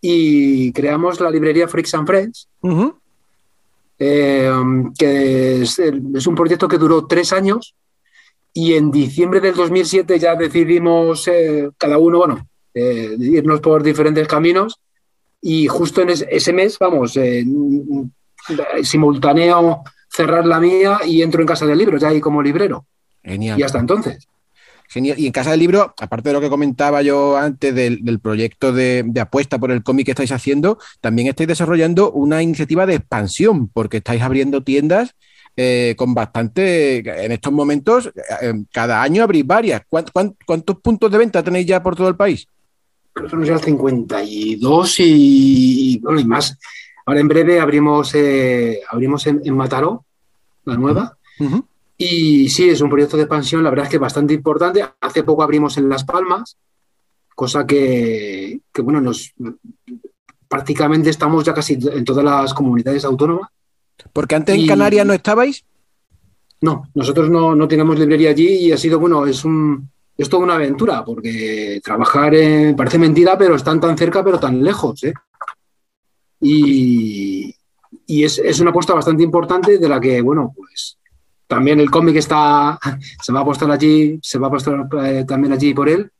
Y 0.00 0.72
creamos 0.72 1.20
la 1.20 1.30
librería 1.30 1.68
Freaks 1.68 1.94
and 1.94 2.06
Friends, 2.06 2.48
uh 2.62 2.68
-huh. 2.68 2.94
eh, 3.98 4.50
que 4.98 5.62
es, 5.62 5.78
es, 5.78 6.26
un 6.26 6.34
proyecto 6.34 6.68
que 6.68 6.78
duró 6.78 7.06
tres 7.06 7.32
años 7.32 7.74
y 8.52 8.74
en 8.74 8.90
diciembre 8.90 9.40
del 9.40 9.54
2007 9.54 10.18
ya 10.18 10.34
decidimos 10.34 11.28
eh, 11.28 11.70
cada 11.76 11.98
uno, 11.98 12.18
bueno, 12.18 12.48
eh, 12.72 13.14
irnos 13.18 13.60
por 13.60 13.82
diferentes 13.82 14.26
caminos 14.26 14.80
y 15.40 15.66
justo 15.66 16.00
en 16.02 16.10
ese, 16.10 16.26
ese 16.30 16.52
mes, 16.52 16.78
vamos, 16.78 17.16
eh, 18.48 18.84
simultáneo 18.84 19.82
cerrar 20.08 20.46
la 20.46 20.58
mía 20.58 21.00
y 21.06 21.22
entro 21.22 21.40
en 21.40 21.46
Casa 21.46 21.66
del 21.66 21.78
Libro, 21.78 21.98
ya 21.98 22.08
ahí 22.08 22.20
como 22.20 22.42
librero. 22.42 22.86
Genial. 23.22 23.58
Y 23.58 23.62
hasta 23.62 23.78
entonces. 23.78 24.26
Genial. 24.88 25.18
Y 25.18 25.26
en 25.26 25.32
Casa 25.32 25.52
del 25.52 25.60
Libro, 25.60 25.94
aparte 26.00 26.30
de 26.30 26.32
lo 26.32 26.40
que 26.40 26.50
comentaba 26.50 27.00
yo 27.02 27.36
antes 27.36 27.74
del, 27.74 28.04
del 28.04 28.18
proyecto 28.18 28.72
de, 28.72 29.04
de, 29.06 29.20
apuesta 29.20 29.58
por 29.58 29.70
el 29.70 29.84
cómic 29.84 30.06
que 30.06 30.12
estáis 30.12 30.32
haciendo, 30.32 30.78
también 31.00 31.28
estáis 31.28 31.48
desarrollando 31.48 32.10
una 32.10 32.42
iniciativa 32.42 32.86
de 32.86 32.96
expansión, 32.96 33.68
porque 33.68 33.98
estáis 33.98 34.22
abriendo 34.22 34.64
tiendas 34.64 35.14
eh, 35.56 35.94
con 35.96 36.14
bastante, 36.14 36.98
en 37.24 37.32
estos 37.32 37.52
momentos, 37.52 38.10
eh, 38.40 38.54
cada 38.72 39.02
año 39.02 39.22
abrís 39.22 39.46
varias. 39.46 39.82
¿Cuántos, 39.88 40.12
¿Cuántos 40.46 40.76
puntos 40.78 41.10
de 41.10 41.18
venta 41.18 41.42
tenéis 41.42 41.66
ya 41.66 41.82
por 41.82 41.96
todo 41.96 42.08
el 42.08 42.16
país? 42.16 42.46
Creo 43.12 43.26
que 43.26 43.30
son 43.30 43.44
ya 43.44 43.58
52 43.58 44.94
y, 45.00 45.98
bueno, 46.02 46.20
y 46.20 46.24
más. 46.24 46.56
Ahora 47.10 47.22
en 47.22 47.26
breve 47.26 47.58
abrimos, 47.58 48.14
eh, 48.14 48.82
abrimos 48.88 49.26
en, 49.26 49.42
en, 49.44 49.56
Mataró, 49.56 50.04
la 50.64 50.76
nueva. 50.76 51.18
Uh 51.40 51.44
-huh. 51.44 51.64
Y 51.98 52.48
sí, 52.48 52.68
es 52.68 52.80
un 52.80 52.88
proyecto 52.88 53.16
de 53.16 53.24
expansión, 53.24 53.64
la 53.64 53.70
verdad 53.70 53.86
es 53.86 53.90
que 53.90 53.98
bastante 53.98 54.32
importante. 54.32 54.84
Hace 55.00 55.24
poco 55.24 55.42
abrimos 55.42 55.76
en 55.76 55.88
Las 55.88 56.04
Palmas, 56.04 56.56
cosa 57.34 57.66
que, 57.66 58.60
que 58.72 58.82
bueno, 58.82 59.00
nos 59.00 59.34
prácticamente 60.46 61.10
estamos 61.10 61.42
ya 61.44 61.52
casi 61.52 61.80
en 61.82 62.04
todas 62.04 62.24
las 62.24 62.54
comunidades 62.54 63.04
autónomas. 63.04 63.50
Porque 64.12 64.36
antes 64.36 64.56
y, 64.56 64.60
en 64.60 64.68
Canarias 64.68 65.04
no 65.04 65.12
estabais. 65.12 65.64
No, 66.60 66.84
nosotros 66.94 67.28
no, 67.28 67.56
no 67.56 67.66
tenemos 67.66 67.98
librería 67.98 68.30
allí 68.30 68.66
y 68.66 68.72
ha 68.72 68.76
sido, 68.76 69.00
bueno, 69.00 69.26
es 69.26 69.44
un, 69.44 69.90
es 70.16 70.28
toda 70.28 70.44
una 70.44 70.54
aventura, 70.54 71.04
porque 71.04 71.80
trabajar 71.82 72.36
en, 72.36 72.76
parece 72.76 72.98
mentira, 72.98 73.36
pero 73.36 73.56
están 73.56 73.80
tan 73.80 73.98
cerca, 73.98 74.22
pero 74.22 74.38
tan 74.38 74.62
lejos. 74.62 75.02
¿eh? 75.02 75.12
Y, 76.40 77.54
y 78.06 78.24
es, 78.24 78.38
es, 78.38 78.60
una 78.60 78.70
apuesta 78.70 78.94
bastante 78.94 79.22
importante 79.22 79.78
de 79.78 79.88
la 79.88 80.00
que, 80.00 80.20
bueno, 80.22 80.52
pues 80.56 80.98
también 81.46 81.80
el 81.80 81.90
cómic 81.90 82.16
está, 82.16 82.78
se 83.22 83.32
va 83.32 83.40
a 83.40 83.42
apostar 83.42 83.70
allí, 83.70 84.18
se 84.22 84.38
va 84.38 84.46
a 84.46 84.48
apostar 84.48 84.86
eh, 85.04 85.24
también 85.26 85.52
allí 85.52 85.74
por 85.74 85.88
él. 85.88 86.10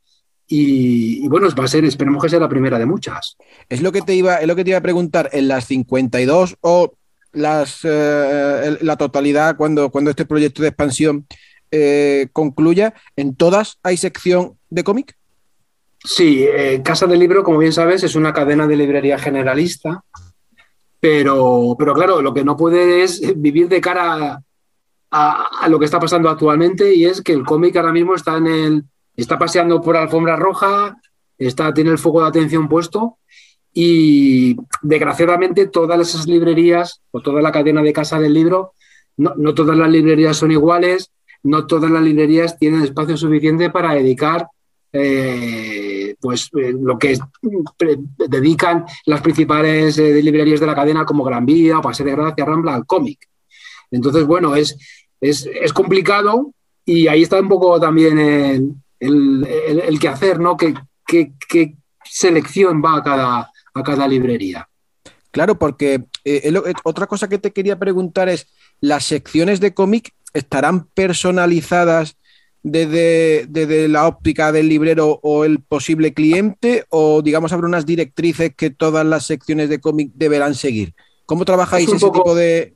y, 0.47 1.27
bueno, 1.29 1.47
va 1.57 1.63
a 1.63 1.67
ser, 1.67 1.85
esperemos 1.85 2.21
que 2.21 2.29
sea 2.29 2.39
la 2.39 2.49
primera 2.49 2.77
de 2.77 2.85
muchas. 2.85 3.37
Es 3.69 3.81
lo 3.81 3.91
que 3.91 4.01
te 4.01 4.13
iba, 4.13 4.35
es 4.35 4.47
lo 4.47 4.55
que 4.55 4.63
te 4.63 4.71
iba 4.71 4.79
a 4.79 4.81
preguntar, 4.81 5.29
en 5.31 5.47
las 5.47 5.65
52 5.65 6.57
o 6.61 6.93
las, 7.33 7.79
eh, 7.83 8.77
la 8.81 8.97
totalidad 8.97 9.55
cuando, 9.55 9.89
cuando 9.89 10.09
este 10.09 10.25
proyecto 10.25 10.61
de 10.61 10.69
expansión 10.69 11.25
eh, 11.71 12.27
concluya, 12.33 12.93
¿en 13.15 13.35
todas 13.35 13.79
hay 13.83 13.97
sección 13.97 14.57
de 14.69 14.83
cómic? 14.83 15.15
Sí, 16.03 16.45
eh, 16.47 16.81
Casa 16.83 17.05
del 17.05 17.19
Libro, 17.19 17.43
como 17.43 17.59
bien 17.59 17.73
sabes, 17.73 18.03
es 18.03 18.15
una 18.15 18.33
cadena 18.33 18.65
de 18.65 18.75
librería 18.75 19.19
generalista, 19.19 20.03
pero, 20.99 21.75
pero 21.77 21.93
claro, 21.93 22.21
lo 22.21 22.33
que 22.33 22.43
no 22.43 22.57
puede 22.57 23.03
es 23.03 23.21
vivir 23.39 23.67
de 23.67 23.81
cara 23.81 24.41
a, 25.11 25.67
lo 25.67 25.77
que 25.77 25.85
está 25.85 25.99
pasando 25.99 26.29
actualmente 26.29 26.93
y 26.93 27.05
es 27.05 27.21
que 27.21 27.33
el 27.33 27.43
cómic 27.43 27.75
ahora 27.75 27.91
mismo 27.91 28.15
está 28.15 28.37
en 28.37 28.47
el 28.47 28.83
está 29.15 29.37
paseando 29.37 29.81
por 29.81 29.97
alfombra 29.97 30.37
roja, 30.37 30.95
está, 31.37 31.73
tiene 31.73 31.91
el 31.91 31.97
foco 31.97 32.21
de 32.21 32.29
atención 32.29 32.69
puesto 32.69 33.17
y 33.73 34.55
desgraciadamente 34.81 35.67
todas 35.67 35.99
esas 35.99 36.27
librerías 36.27 37.01
o 37.11 37.21
toda 37.21 37.41
la 37.41 37.51
cadena 37.51 37.81
de 37.81 37.93
casa 37.93 38.19
del 38.19 38.33
libro, 38.33 38.73
no, 39.17 39.33
no 39.35 39.53
todas 39.53 39.77
las 39.77 39.89
librerías 39.89 40.37
son 40.37 40.51
iguales, 40.51 41.11
no 41.43 41.67
todas 41.67 41.91
las 41.91 42.01
librerías 42.01 42.57
tienen 42.57 42.83
espacio 42.83 43.17
suficiente 43.17 43.69
para 43.69 43.93
dedicar 43.93 44.47
eh, 44.93 46.15
pues 46.19 46.49
eh, 46.53 46.73
lo 46.77 46.99
que 46.99 47.17
dedican 48.27 48.85
las 49.05 49.21
principales 49.21 49.97
eh, 49.97 50.21
librerías 50.21 50.59
de 50.59 50.65
la 50.65 50.75
cadena 50.75 51.05
como 51.05 51.23
Gran 51.23 51.45
Vía, 51.45 51.79
Pase 51.81 52.03
de 52.03 52.11
Gracia, 52.11 52.43
Rambla 52.43 52.75
al 52.75 52.85
cómic. 52.85 53.29
Entonces, 53.89 54.25
bueno, 54.25 54.55
es, 54.55 54.77
es, 55.21 55.45
es, 55.45 55.71
complicado 55.71 56.53
y 56.85 57.07
ahí 57.07 57.23
está 57.23 57.39
un 57.39 57.47
poco 57.47 57.79
también 57.79 58.19
el, 58.19 58.75
el, 58.99 59.47
el, 59.47 59.99
¿no? 60.39 60.57
¿Qué, 60.57 60.73
qué, 61.07 61.33
qué 61.47 61.75
selección 62.03 62.81
va 62.83 62.97
a 62.97 63.03
cada, 63.03 63.51
a 63.73 63.83
cada 63.83 64.07
librería? 64.07 64.67
Claro, 65.31 65.57
porque 65.57 66.05
otra 66.83 67.07
cosa 67.07 67.29
que 67.29 67.37
te 67.37 67.51
quería 67.51 67.79
preguntar 67.79 68.27
es, 68.27 68.47
¿las 68.81 69.05
secciones 69.05 69.61
de 69.61 69.73
cómic 69.73 70.13
estarán 70.33 70.85
personalizadas 70.87 72.17
desde, 72.63 73.45
desde, 73.49 73.87
la 73.87 74.07
óptica 74.07 74.51
del 74.51 74.69
librero 74.69 75.19
o 75.23 75.45
el 75.45 75.61
posible 75.61 76.13
cliente 76.13 76.85
o 76.89 77.21
digamos 77.21 77.51
habrá 77.53 77.67
unas 77.67 77.85
directrices 77.85 78.53
que 78.55 78.69
todas 78.69 79.05
las 79.05 79.25
secciones 79.25 79.69
de 79.69 79.79
cómic 79.79 80.11
deberán 80.13 80.55
seguir? 80.55 80.93
¿Cómo 81.25 81.45
trabajáis 81.45 81.87
ese 81.87 82.05
poco... 82.05 82.19
tipo 82.19 82.35
de...? 82.35 82.75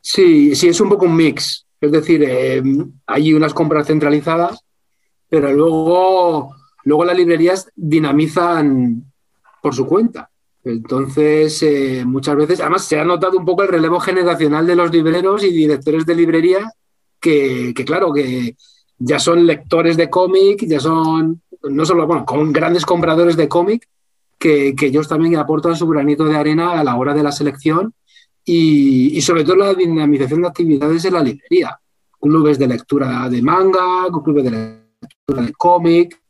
Sí, 0.00 0.54
sí, 0.54 0.68
es 0.68 0.80
un 0.80 0.90
poco 0.90 1.06
un 1.06 1.16
mix. 1.16 1.66
Es 1.80 1.92
decir, 1.92 2.22
eh, 2.22 2.62
hay 3.06 3.34
unas 3.34 3.52
compras 3.52 3.86
centralizadas, 3.86 4.64
pero 5.28 5.52
luego, 5.52 6.54
luego 6.84 7.04
las 7.04 7.16
librerías 7.16 7.70
dinamizan 7.74 9.04
por 9.62 9.74
su 9.74 9.86
cuenta. 9.86 10.30
Entonces, 10.64 11.62
eh, 11.62 12.04
muchas 12.06 12.36
veces, 12.36 12.60
además 12.60 12.84
se 12.84 12.98
ha 12.98 13.04
notado 13.04 13.38
un 13.38 13.44
poco 13.44 13.62
el 13.62 13.68
relevo 13.68 14.00
generacional 14.00 14.66
de 14.66 14.76
los 14.76 14.90
libreros 14.90 15.44
y 15.44 15.50
directores 15.52 16.06
de 16.06 16.14
librería, 16.14 16.70
que, 17.24 17.84
claro, 17.84 18.12
que 18.12 18.56
ya 18.98 19.18
son 19.18 19.46
lectores 19.46 19.96
de 19.96 20.10
cómic, 20.10 20.64
ya 20.66 20.78
son, 20.78 21.40
no 21.62 21.84
solo, 21.86 22.06
bueno, 22.06 22.26
con 22.26 22.52
grandes 22.52 22.84
compradores 22.84 23.36
de 23.36 23.48
cómic, 23.48 23.88
que, 24.38 24.74
que 24.74 24.86
ellos 24.86 25.08
también 25.08 25.36
aportan 25.36 25.74
su 25.74 25.88
granito 25.88 26.24
de 26.26 26.36
arena 26.36 26.78
a 26.78 26.84
la 26.84 26.96
hora 26.96 27.14
de 27.14 27.22
la 27.22 27.32
selección 27.32 27.94
y, 28.44 29.20
sobre 29.22 29.44
todo 29.44 29.56
la 29.56 29.72
dinamización 29.72 30.42
de 30.42 30.48
actividades 30.48 31.04
en 31.06 31.14
la 31.14 31.22
librería. 31.22 31.78
Clubes 32.20 32.58
de 32.58 32.66
lectura 32.66 33.28
de 33.28 33.40
manga, 33.40 34.06
clubes 34.22 34.44
de 34.44 34.50
lectura 34.50 35.42
de 35.42 35.52
cómic. 35.52 36.20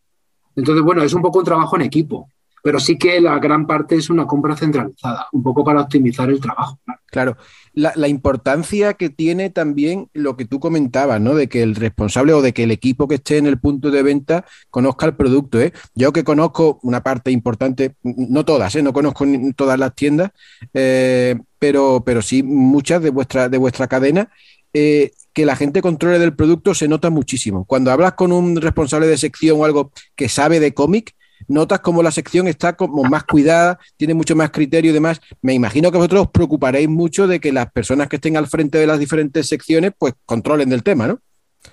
Entonces, 0.54 0.84
bueno, 0.84 1.02
es 1.02 1.12
un 1.12 1.22
poco 1.22 1.40
un 1.40 1.44
trabajo 1.44 1.74
en 1.76 1.82
equipo, 1.82 2.28
pero 2.62 2.78
sí 2.78 2.96
que 2.96 3.20
la 3.20 3.38
gran 3.40 3.66
parte 3.66 3.96
es 3.96 4.10
una 4.10 4.26
compra 4.26 4.56
centralizada, 4.56 5.26
un 5.32 5.42
poco 5.42 5.64
para 5.64 5.80
optimizar 5.80 6.30
el 6.30 6.40
trabajo. 6.40 6.78
Claro, 7.06 7.36
la, 7.74 7.92
la 7.96 8.08
importancia 8.08 8.94
que 8.94 9.10
tiene 9.10 9.50
también 9.50 10.08
lo 10.12 10.36
que 10.36 10.44
tú 10.44 10.60
comentabas, 10.60 11.20
¿no? 11.20 11.34
De 11.34 11.48
que 11.48 11.62
el 11.62 11.74
responsable 11.74 12.32
o 12.32 12.42
de 12.42 12.52
que 12.52 12.64
el 12.64 12.70
equipo 12.70 13.08
que 13.08 13.16
esté 13.16 13.36
en 13.38 13.46
el 13.46 13.58
punto 13.58 13.90
de 13.90 14.02
venta 14.02 14.44
conozca 14.70 15.06
el 15.06 15.16
producto. 15.16 15.60
¿eh? 15.60 15.72
Yo 15.94 16.12
que 16.12 16.24
conozco 16.24 16.78
una 16.82 17.02
parte 17.02 17.30
importante, 17.30 17.94
no 18.02 18.44
todas, 18.44 18.74
¿eh? 18.76 18.82
no 18.82 18.92
conozco 18.92 19.26
todas 19.56 19.78
las 19.78 19.94
tiendas, 19.94 20.30
eh, 20.72 21.36
pero, 21.58 22.02
pero 22.04 22.22
sí 22.22 22.42
muchas 22.42 23.02
de 23.02 23.10
vuestra, 23.10 23.48
de 23.48 23.58
vuestra 23.58 23.88
cadena, 23.88 24.30
eh, 24.72 25.12
que 25.32 25.44
la 25.44 25.56
gente 25.56 25.82
controle 25.82 26.18
del 26.18 26.34
producto 26.34 26.74
se 26.74 26.88
nota 26.88 27.10
muchísimo. 27.10 27.64
Cuando 27.64 27.90
hablas 27.90 28.14
con 28.14 28.30
un 28.30 28.56
responsable 28.60 29.08
de 29.08 29.18
sección 29.18 29.60
o 29.60 29.64
algo 29.64 29.90
que 30.14 30.28
sabe 30.28 30.60
de 30.60 30.74
cómic, 30.74 31.14
notas 31.48 31.80
como 31.80 32.02
la 32.02 32.10
sección 32.10 32.48
está 32.48 32.74
como 32.74 33.04
más 33.04 33.24
cuidada, 33.24 33.78
tiene 33.96 34.14
mucho 34.14 34.36
más 34.36 34.50
criterio 34.50 34.90
y 34.90 34.94
demás. 34.94 35.20
Me 35.42 35.54
imagino 35.54 35.90
que 35.90 35.98
vosotros 35.98 36.22
os 36.22 36.30
preocuparéis 36.30 36.88
mucho 36.88 37.26
de 37.26 37.40
que 37.40 37.52
las 37.52 37.70
personas 37.72 38.08
que 38.08 38.16
estén 38.16 38.36
al 38.36 38.46
frente 38.46 38.78
de 38.78 38.86
las 38.86 38.98
diferentes 38.98 39.46
secciones 39.46 39.92
pues 39.98 40.14
controlen 40.26 40.70
del 40.70 40.82
tema, 40.82 41.06
¿no? 41.06 41.20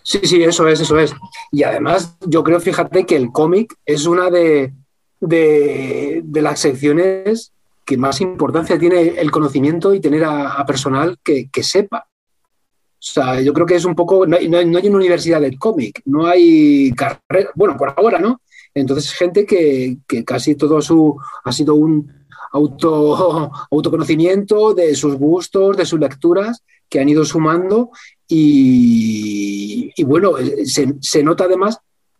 Sí, 0.04 0.20
sí, 0.24 0.42
eso 0.44 0.68
es, 0.68 0.80
eso 0.80 1.00
es. 1.00 1.14
Y 1.52 1.64
además 1.64 2.18
yo 2.26 2.44
creo, 2.44 2.60
fíjate, 2.60 3.06
que 3.06 3.16
el 3.16 3.32
cómic 3.32 3.76
es 3.86 4.06
una 4.06 4.30
de, 4.30 4.74
de, 5.20 6.22
de 6.24 6.42
las 6.42 6.60
secciones 6.60 7.52
que 7.86 7.98
más 7.98 8.22
importancia 8.22 8.80
tiene 8.80 9.20
el 9.20 9.32
conocimiento 9.32 9.94
y 9.94 10.00
tener 10.00 10.24
a, 10.24 10.66
personal 10.66 11.18
que, 11.24 11.50
que, 11.52 11.64
sepa. 11.64 12.08
O 12.08 13.04
sea, 13.04 13.42
yo 13.42 13.54
creo 13.54 13.66
que 13.66 13.76
es 13.76 13.86
un 13.86 13.96
poco, 13.96 14.26
no 14.26 14.38
hay, 14.38 14.48
no 14.48 14.58
hay, 14.58 14.66
no 14.66 14.78
hay 14.78 14.88
una 14.88 14.98
universidad 14.98 15.42
del 15.42 15.58
cómic, 15.58 16.02
no 16.06 16.26
hay 16.26 16.92
carrera, 16.92 17.50
bueno, 17.56 17.76
por 17.76 17.94
ahora, 17.98 18.20
¿no? 18.20 18.42
Entonces, 18.74 19.12
gente 19.12 19.46
que, 19.46 19.98
casi 20.26 20.56
todo 20.56 20.82
su 20.82 21.18
ha 21.44 21.52
sido 21.52 21.76
un 21.76 22.12
auto, 22.52 23.52
autoconocimiento 23.72 24.74
de 24.74 24.96
sus 24.96 25.16
gustos, 25.16 25.78
de 25.78 25.86
sus 25.86 26.00
lecturas, 26.00 26.64
que 26.90 27.00
han 27.00 27.10
ido 27.10 27.24
sumando 27.24 27.92
y, 28.28 29.92
bueno, 30.04 30.34
se, 30.66 30.96
se, 31.00 31.24
nota 31.24 31.46
además 31.46 31.80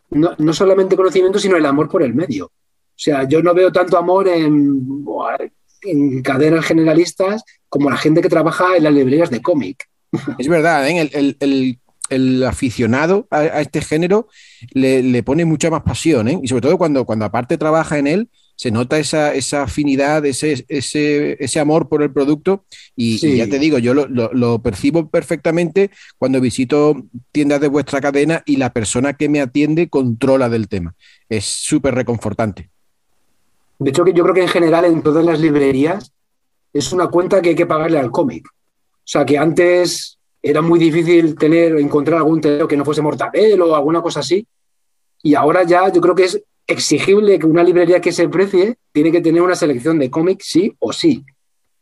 no, 0.10 0.32
no 0.38 0.54
solamente 0.54 0.96
conocimiento, 0.96 1.40
sino 1.40 1.58
el 1.58 1.66
amor 1.66 1.90
por 1.90 2.04
el 2.04 2.14
medio. 2.14 2.46
O 2.46 3.04
sea, 3.04 3.28
yo 3.28 3.42
no 3.42 3.54
veo 3.54 3.72
tanto 3.72 3.98
amor 3.98 4.28
en, 4.28 5.04
en 5.84 6.22
cadenas 6.22 6.66
generalistas 6.66 7.44
como 7.68 7.90
la 7.90 7.98
gente 7.98 8.22
que 8.22 8.30
trabaja 8.30 8.78
en 8.78 8.84
las 8.84 8.94
librerías 8.94 9.30
de 9.30 9.42
cómic. 9.42 9.90
Es 10.38 10.48
verdad, 10.48 10.88
¿eh? 10.88 11.00
el, 11.00 11.10
el, 11.14 11.38
el, 11.40 11.80
el, 12.12 12.44
aficionado 12.44 13.28
a, 13.32 13.40
a 13.40 13.62
este 13.62 13.82
género 13.82 14.28
le, 14.74 15.02
le, 15.02 15.24
pone 15.24 15.46
mucha 15.46 15.70
más 15.70 15.82
pasión, 15.82 16.28
¿eh? 16.28 16.40
y 16.42 16.48
sobre 16.48 16.62
todo 16.62 16.78
cuando, 16.78 17.06
cuando 17.06 17.26
aparte 17.26 17.58
trabaja 17.58 17.98
en 17.98 18.08
él, 18.08 18.30
se 18.56 18.70
nota 18.70 19.00
esa, 19.00 19.34
esa 19.34 19.64
afinidad, 19.64 20.24
ese, 20.24 20.66
ese, 20.68 21.44
ese, 21.44 21.60
amor 21.60 21.90
por 21.90 22.04
el 22.04 22.12
producto, 22.12 22.64
y, 22.96 23.18
sí. 23.18 23.30
y 23.30 23.38
ya 23.38 23.48
te 23.48 23.58
digo, 23.58 23.80
yo 23.80 23.96
lo, 23.96 24.08
lo, 24.08 24.32
lo, 24.34 24.62
percibo 24.62 25.10
perfectamente 25.10 25.90
cuando 26.20 26.40
visito 26.40 26.96
tiendas 27.32 27.60
de 27.60 27.70
vuestra 27.70 28.02
cadena 28.02 28.44
y 28.46 28.58
la 28.58 28.72
persona 28.72 29.14
que 29.14 29.30
me 29.30 29.42
atiende 29.42 29.90
controla 29.90 30.48
del 30.48 30.68
tema. 30.68 30.94
Es 31.28 31.46
súper 31.46 31.96
reconfortante. 31.96 32.70
De 33.80 33.90
hecho, 33.90 34.06
yo 34.06 34.22
creo 34.22 34.36
que 34.36 34.44
en 34.44 34.48
general 34.48 34.86
en 34.86 35.02
todas 35.02 35.26
las 35.26 35.40
librerías 35.40 36.14
es 36.72 36.94
una 36.94 37.08
cuenta 37.08 37.42
que 37.42 37.50
hay 37.50 37.56
que 37.56 37.66
pagarle 37.66 37.98
al 37.98 38.12
cómic. 38.12 38.48
O 38.48 39.08
sea, 39.12 39.26
que 39.26 39.40
antes 39.40 40.20
era 40.42 40.62
muy 40.62 40.80
difícil 40.80 41.36
tener, 41.36 41.78
encontrar 41.78 42.18
algún 42.18 42.42
telero 42.42 42.68
que 42.68 42.78
no 42.78 42.86
fuese 42.86 43.02
mortadelo 43.02 43.72
o 43.72 43.76
alguna 43.76 44.02
cosa 44.02 44.22
así. 44.22 44.46
Y 45.24 45.36
ahora 45.36 45.64
ya 45.64 45.92
yo 45.92 46.02
creo 46.02 46.16
que 46.16 46.24
es 46.24 46.42
exigible 46.66 47.38
que 47.38 47.46
una 47.46 47.64
librería 47.64 48.02
que 48.02 48.12
se 48.12 48.28
precie 48.30 48.78
tiene 48.92 49.12
que 49.12 49.22
tener 49.22 49.42
una 49.42 49.56
selección 49.56 50.00
de 50.00 50.10
cómic 50.10 50.42
sí 50.42 50.74
o 50.80 50.92
sí. 50.92 51.24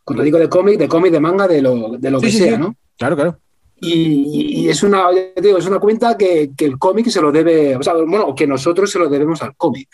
Cuando 0.03 0.23
digo 0.23 0.39
de 0.39 0.49
cómic, 0.49 0.77
de 0.77 0.87
cómic, 0.87 1.11
de 1.11 1.19
manga, 1.19 1.47
de 1.47 1.61
lo, 1.61 1.97
de 1.97 2.11
lo 2.11 2.19
sí, 2.19 2.25
que 2.25 2.31
sí, 2.31 2.37
sea, 2.39 2.55
sí. 2.55 2.61
¿no? 2.61 2.75
Claro, 2.97 3.15
claro. 3.15 3.39
Y, 3.81 4.63
y, 4.63 4.69
es 4.69 4.83
una, 4.83 5.07
digo, 5.41 5.57
es 5.57 5.65
una 5.65 5.79
cuenta 5.79 6.17
que, 6.17 6.51
que 6.57 6.65
el 6.65 6.77
cómic 6.77 7.07
se 7.07 7.21
lo 7.21 7.31
debe, 7.31 7.77
o 7.77 7.83
sea, 7.83 7.93
bueno, 7.93 8.35
que 8.35 8.45
nosotros 8.45 8.91
se 8.91 8.99
lo 8.99 9.07
debemos 9.07 9.41
al 9.41 9.55
cómic. 9.55 9.87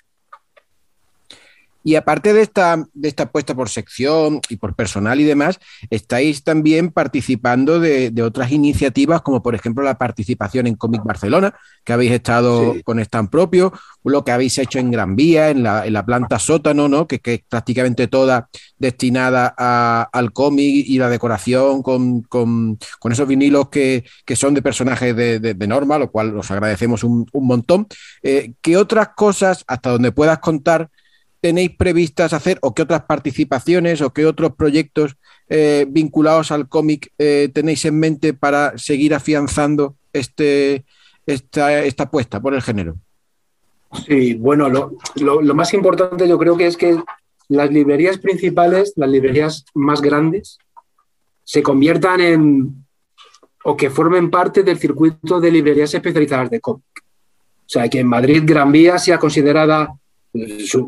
Y 1.86 1.94
aparte 1.94 2.34
de 2.34 2.42
esta, 2.42 2.84
de 2.96 3.08
esta 3.08 3.24
apuesta 3.24 3.54
por 3.54 3.70
sección 3.70 4.42
y 4.50 4.56
por 4.56 4.76
personal 4.76 5.22
y 5.22 5.24
demás, 5.24 5.60
estáis 5.92 6.44
también 6.44 6.90
participando 6.90 7.80
de, 7.80 8.10
de 8.10 8.24
otras 8.24 8.52
iniciativas, 8.52 9.22
como 9.22 9.44
por 9.44 9.54
ejemplo 9.54 9.84
la 9.84 10.00
participación 10.00 10.66
en 10.66 10.78
Comic 10.78 11.04
Barcelona, 11.04 11.54
que 11.84 11.94
habéis 11.94 12.14
estado 12.14 12.74
sí. 12.74 12.82
con 12.82 12.98
stand 12.98 13.30
propio, 13.30 13.72
lo 14.04 14.26
que 14.26 14.32
habéis 14.32 14.58
hecho 14.58 14.80
en 14.80 14.90
Gran 14.90 15.16
Vía, 15.16 15.52
en 15.52 15.62
la, 15.62 15.86
en 15.86 15.94
la 15.94 16.04
planta 16.04 16.40
sótano, 16.40 16.88
¿no? 16.88 17.08
que, 17.08 17.20
que, 17.20 17.36
es 17.36 17.42
prácticamente 17.48 18.08
toda 18.08 18.50
destinada 18.80 19.54
a, 19.56 20.10
al 20.12 20.34
cómic 20.34 20.86
y 20.88 20.98
la 20.98 21.10
decoración 21.10 21.84
con, 21.84 22.24
con, 22.24 22.80
con 23.00 23.12
esos 23.12 23.28
vinilos 23.28 23.70
que, 23.70 24.06
que, 24.26 24.36
son 24.36 24.56
de 24.56 24.64
personajes 24.64 25.16
de, 25.16 25.40
de, 25.40 25.54
de, 25.54 25.68
Norma, 25.68 26.00
lo 26.00 26.10
cual 26.10 26.36
os 26.36 26.50
agradecemos 26.50 27.04
un, 27.04 27.28
un 27.32 27.46
montón. 27.46 27.86
Eh, 28.24 28.54
¿Qué 28.64 28.76
otras 28.76 29.10
cosas, 29.16 29.64
hasta 29.68 29.92
donde 29.92 30.12
puedas 30.12 30.40
contar, 30.40 30.90
tenéis 31.46 31.78
previstas 31.78 32.34
hacer 32.34 32.58
o 32.64 32.74
qué 32.74 32.82
otras 32.82 33.04
participaciones 33.04 34.02
o 34.02 34.12
qué 34.12 34.26
otros 34.26 34.56
proyectos 34.56 35.16
eh, 35.48 35.86
vinculados 35.88 36.52
al 36.52 36.68
cómic 36.68 37.12
eh, 37.20 37.52
tenéis 37.54 37.86
en 37.86 38.00
mente 38.00 38.34
para 38.34 38.76
seguir 38.80 39.14
afianzando 39.14 39.96
este, 40.12 40.86
esta, 41.28 41.84
esta 41.84 42.06
apuesta 42.06 42.42
por 42.42 42.56
el 42.56 42.64
género? 42.64 42.96
Sí, 44.08 44.34
bueno, 44.34 44.70
lo, 44.70 45.54
más 45.54 45.72
importante 45.76 46.28
yo 46.28 46.40
creo 46.40 46.58
que 46.58 46.66
es 46.66 46.78
que 46.78 46.98
las 47.48 47.70
librerías 47.70 48.18
principales, 48.18 48.94
las 48.96 49.12
librerías 49.12 49.66
más 49.76 50.02
grandes, 50.02 50.58
se 51.44 51.62
conviertan 51.62 52.22
en 52.22 52.86
o 53.66 53.78
que 53.78 53.92
formen 53.92 54.32
parte 54.32 54.64
del 54.64 54.80
circuito 54.80 55.40
de 55.40 55.52
librerías 55.52 55.94
especializadas 55.94 56.50
de 56.50 56.60
cómic. 56.60 56.86
O 56.98 57.70
sea, 57.70 57.88
que 57.88 58.00
en 58.00 58.08
Madrid 58.08 58.42
Gran 58.44 58.72
Vía 58.72 58.98
sea 58.98 59.20
considerada 59.20 59.94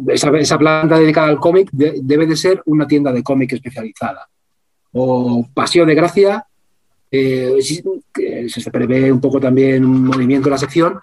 esa, 0.07 0.57
planta 0.57 0.99
dedicada 0.99 1.27
al 1.27 1.39
cómic 1.39 1.69
debe 1.71 2.25
de 2.25 2.35
ser 2.35 2.61
una 2.65 2.87
tienda 2.87 3.11
de 3.11 3.23
cómic 3.23 3.53
especializada. 3.53 4.27
O 4.93 5.47
Paseo 5.53 5.85
de 5.85 5.95
Gracia, 5.95 6.45
eh, 7.09 7.57
se 7.61 8.71
prevé 8.71 9.11
un 9.11 9.21
poco 9.21 9.39
también 9.39 9.85
un 9.85 10.05
movimiento 10.05 10.47
en 10.47 10.51
la 10.51 10.57
sección, 10.57 10.99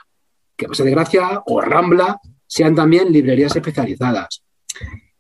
que 0.57 0.69
Paseo 0.69 0.87
de 0.87 0.93
Gracia 0.93 1.43
o 1.47 1.61
Rambla 1.61 2.21
sean 2.47 2.75
también 2.75 3.13
librerías 3.13 3.55
especializadas. 3.57 4.43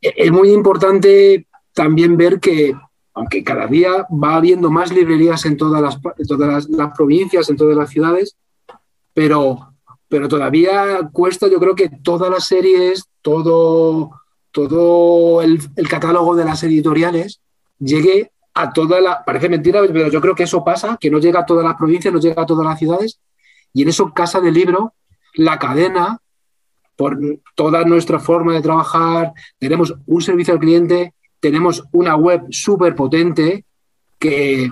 E, 0.00 0.14
es 0.16 0.30
muy 0.30 0.50
importante 0.50 1.46
también 1.72 2.16
ver 2.16 2.40
que, 2.40 2.74
aunque 3.14 3.42
cada 3.42 3.66
día 3.66 4.06
va 4.10 4.36
habiendo 4.36 4.70
más 4.70 4.92
librerías 4.92 5.44
en 5.46 5.56
todas 5.56 5.80
las, 5.80 5.98
todas 6.28 6.68
las 6.68 6.96
provincias, 6.96 7.48
en 7.48 7.56
todas 7.56 7.76
las 7.76 7.90
ciudades, 7.90 8.36
pero 9.12 9.74
pero 10.14 10.28
todavía 10.28 11.10
cuesta, 11.12 11.48
yo 11.48 11.58
creo 11.58 11.74
que 11.74 11.88
todas 11.88 12.30
las 12.30 12.46
series, 12.46 13.04
todo, 13.24 14.20
todo 14.50 15.40
el, 15.40 15.58
catálogo 15.88 16.36
de 16.36 16.44
las 16.44 16.62
editoriales 16.62 17.40
llegue 17.78 18.32
a 18.52 18.72
toda 18.72 19.00
la. 19.00 19.24
Parece 19.24 19.48
mentira, 19.48 19.80
pero 19.80 20.10
yo 20.10 20.20
creo 20.20 20.34
que 20.34 20.42
eso 20.42 20.62
pasa, 20.62 20.98
que 21.00 21.10
no 21.10 21.18
llega 21.18 21.40
a 21.40 21.46
todas 21.46 21.64
las 21.64 21.76
provincias, 21.76 22.12
no 22.12 22.20
llega 22.20 22.42
a 22.42 22.46
todas 22.46 22.66
las 22.66 22.78
ciudades. 22.78 23.18
Y 23.72 23.82
en 23.82 23.88
eso, 23.88 24.12
Casa 24.12 24.40
del 24.40 24.52
Libro, 24.52 24.92
la 25.34 25.58
cadena, 25.58 26.18
por 26.96 27.18
toda 27.54 27.84
nuestra 27.84 28.20
forma 28.20 28.52
de 28.52 28.60
trabajar, 28.60 29.32
tenemos 29.58 29.94
un 30.06 30.20
servicio 30.20 30.52
al 30.52 30.60
cliente, 30.60 31.14
tenemos 31.40 31.84
una 31.92 32.16
web 32.16 32.42
súper 32.50 32.94
potente 32.94 33.64
que, 34.18 34.70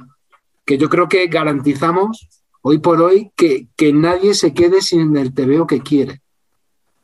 que 0.66 0.76
yo 0.76 0.90
creo 0.90 1.08
que 1.08 1.26
garantizamos 1.26 2.28
hoy 2.62 2.78
por 2.78 3.00
hoy 3.02 3.30
que, 3.36 3.68
nadie 3.92 4.34
se 4.34 4.54
quede 4.54 4.80
sin 4.80 5.16
el 5.16 5.34
TVO 5.34 5.66
que 5.66 5.80
quiere. 5.80 6.21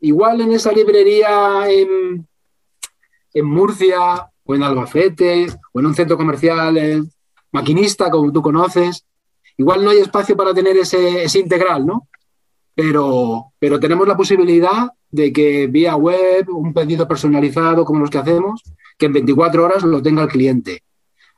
Igual 0.01 0.41
en 0.41 0.53
esa 0.53 0.73
librería 0.73 1.69
en, 1.69 2.27
Murcia 3.45 4.31
o 4.45 4.55
en 4.55 4.63
Albacete 4.63 5.47
o 5.73 5.81
en 5.81 5.87
un 5.87 5.95
centro 5.95 6.17
comercial 6.17 7.09
maquinista, 7.53 8.11
como 8.11 8.33
tú 8.33 8.43
conoces, 8.43 9.05
igual 9.57 9.85
no 9.85 9.91
hay 9.91 9.99
espacio 9.99 10.37
para 10.37 10.53
tener 10.53 10.77
ese, 10.77 11.39
integral, 11.39 11.87
¿no? 11.87 12.09
Pero, 12.75 13.53
pero 13.59 13.79
tenemos 13.79 14.09
la 14.09 14.17
posibilidad 14.17 14.91
de 15.11 15.33
que 15.33 15.67
vía 15.67 15.97
web, 15.97 16.49
un 16.49 16.73
pedido 16.73 17.07
personalizado 17.07 17.85
como 17.85 18.01
los 18.01 18.11
que 18.11 18.19
hacemos, 18.19 18.63
que 18.97 19.07
en 19.07 19.13
24 19.13 19.65
horas 19.65 19.83
lo 19.83 20.03
tenga 20.03 20.23
el 20.23 20.29
cliente. 20.29 20.83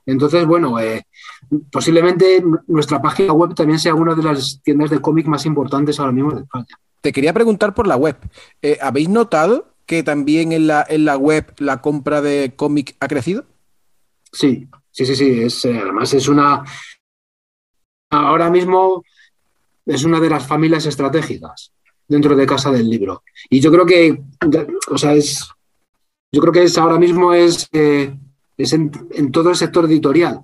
Entonces, 0.06 0.46
bueno, 0.46 0.80
eh, 0.80 1.06
posiblemente 1.70 2.42
nuestra 2.66 3.00
página 3.02 3.32
web 3.32 3.54
también 3.54 3.78
sea 3.78 3.94
una 3.94 4.14
de 4.14 4.22
las 4.22 4.60
tiendas 4.62 4.90
de 4.90 5.00
cómic 5.00 5.26
más 5.26 5.46
importantes 5.46 5.98
ahora 5.98 6.12
mismo 6.12 6.32
de 6.32 6.42
España. 6.42 6.66
Te 7.00 7.12
quería 7.12 7.32
preguntar 7.32 7.74
por 7.74 7.86
la 7.86 7.96
web. 7.96 8.16
Eh, 8.62 8.78
¿Habéis 8.80 9.08
notado 9.08 9.74
que 9.86 10.02
también 10.02 10.52
en 10.52 10.66
la, 10.66 10.84
en 10.88 11.04
la 11.04 11.16
web 11.16 11.52
la 11.58 11.80
compra 11.80 12.20
de 12.20 12.52
cómic 12.54 12.96
ha 13.00 13.08
crecido? 13.08 13.46
Sí, 14.32 14.68
sí, 14.90 15.06
sí, 15.06 15.16
sí. 15.16 15.42
Es, 15.42 15.64
eh, 15.64 15.78
además 15.82 16.12
es 16.14 16.28
una... 16.28 16.62
Ahora 18.10 18.50
mismo 18.50 19.02
es 19.86 20.04
una 20.04 20.20
de 20.20 20.30
las 20.30 20.46
familias 20.46 20.86
estratégicas 20.86 21.72
dentro 22.06 22.36
de 22.36 22.46
Casa 22.46 22.70
del 22.70 22.88
Libro. 22.88 23.22
Y 23.48 23.60
yo 23.60 23.72
creo 23.72 23.86
que, 23.86 24.22
o 24.90 24.98
sea, 24.98 25.14
es... 25.14 25.48
Yo 26.32 26.40
creo 26.40 26.52
que 26.52 26.62
es 26.62 26.78
ahora 26.78 26.96
mismo 26.96 27.32
es, 27.32 27.68
eh, 27.72 28.16
es 28.56 28.72
en, 28.72 28.92
en 29.10 29.32
todo 29.32 29.50
el 29.50 29.56
sector 29.56 29.86
editorial 29.86 30.40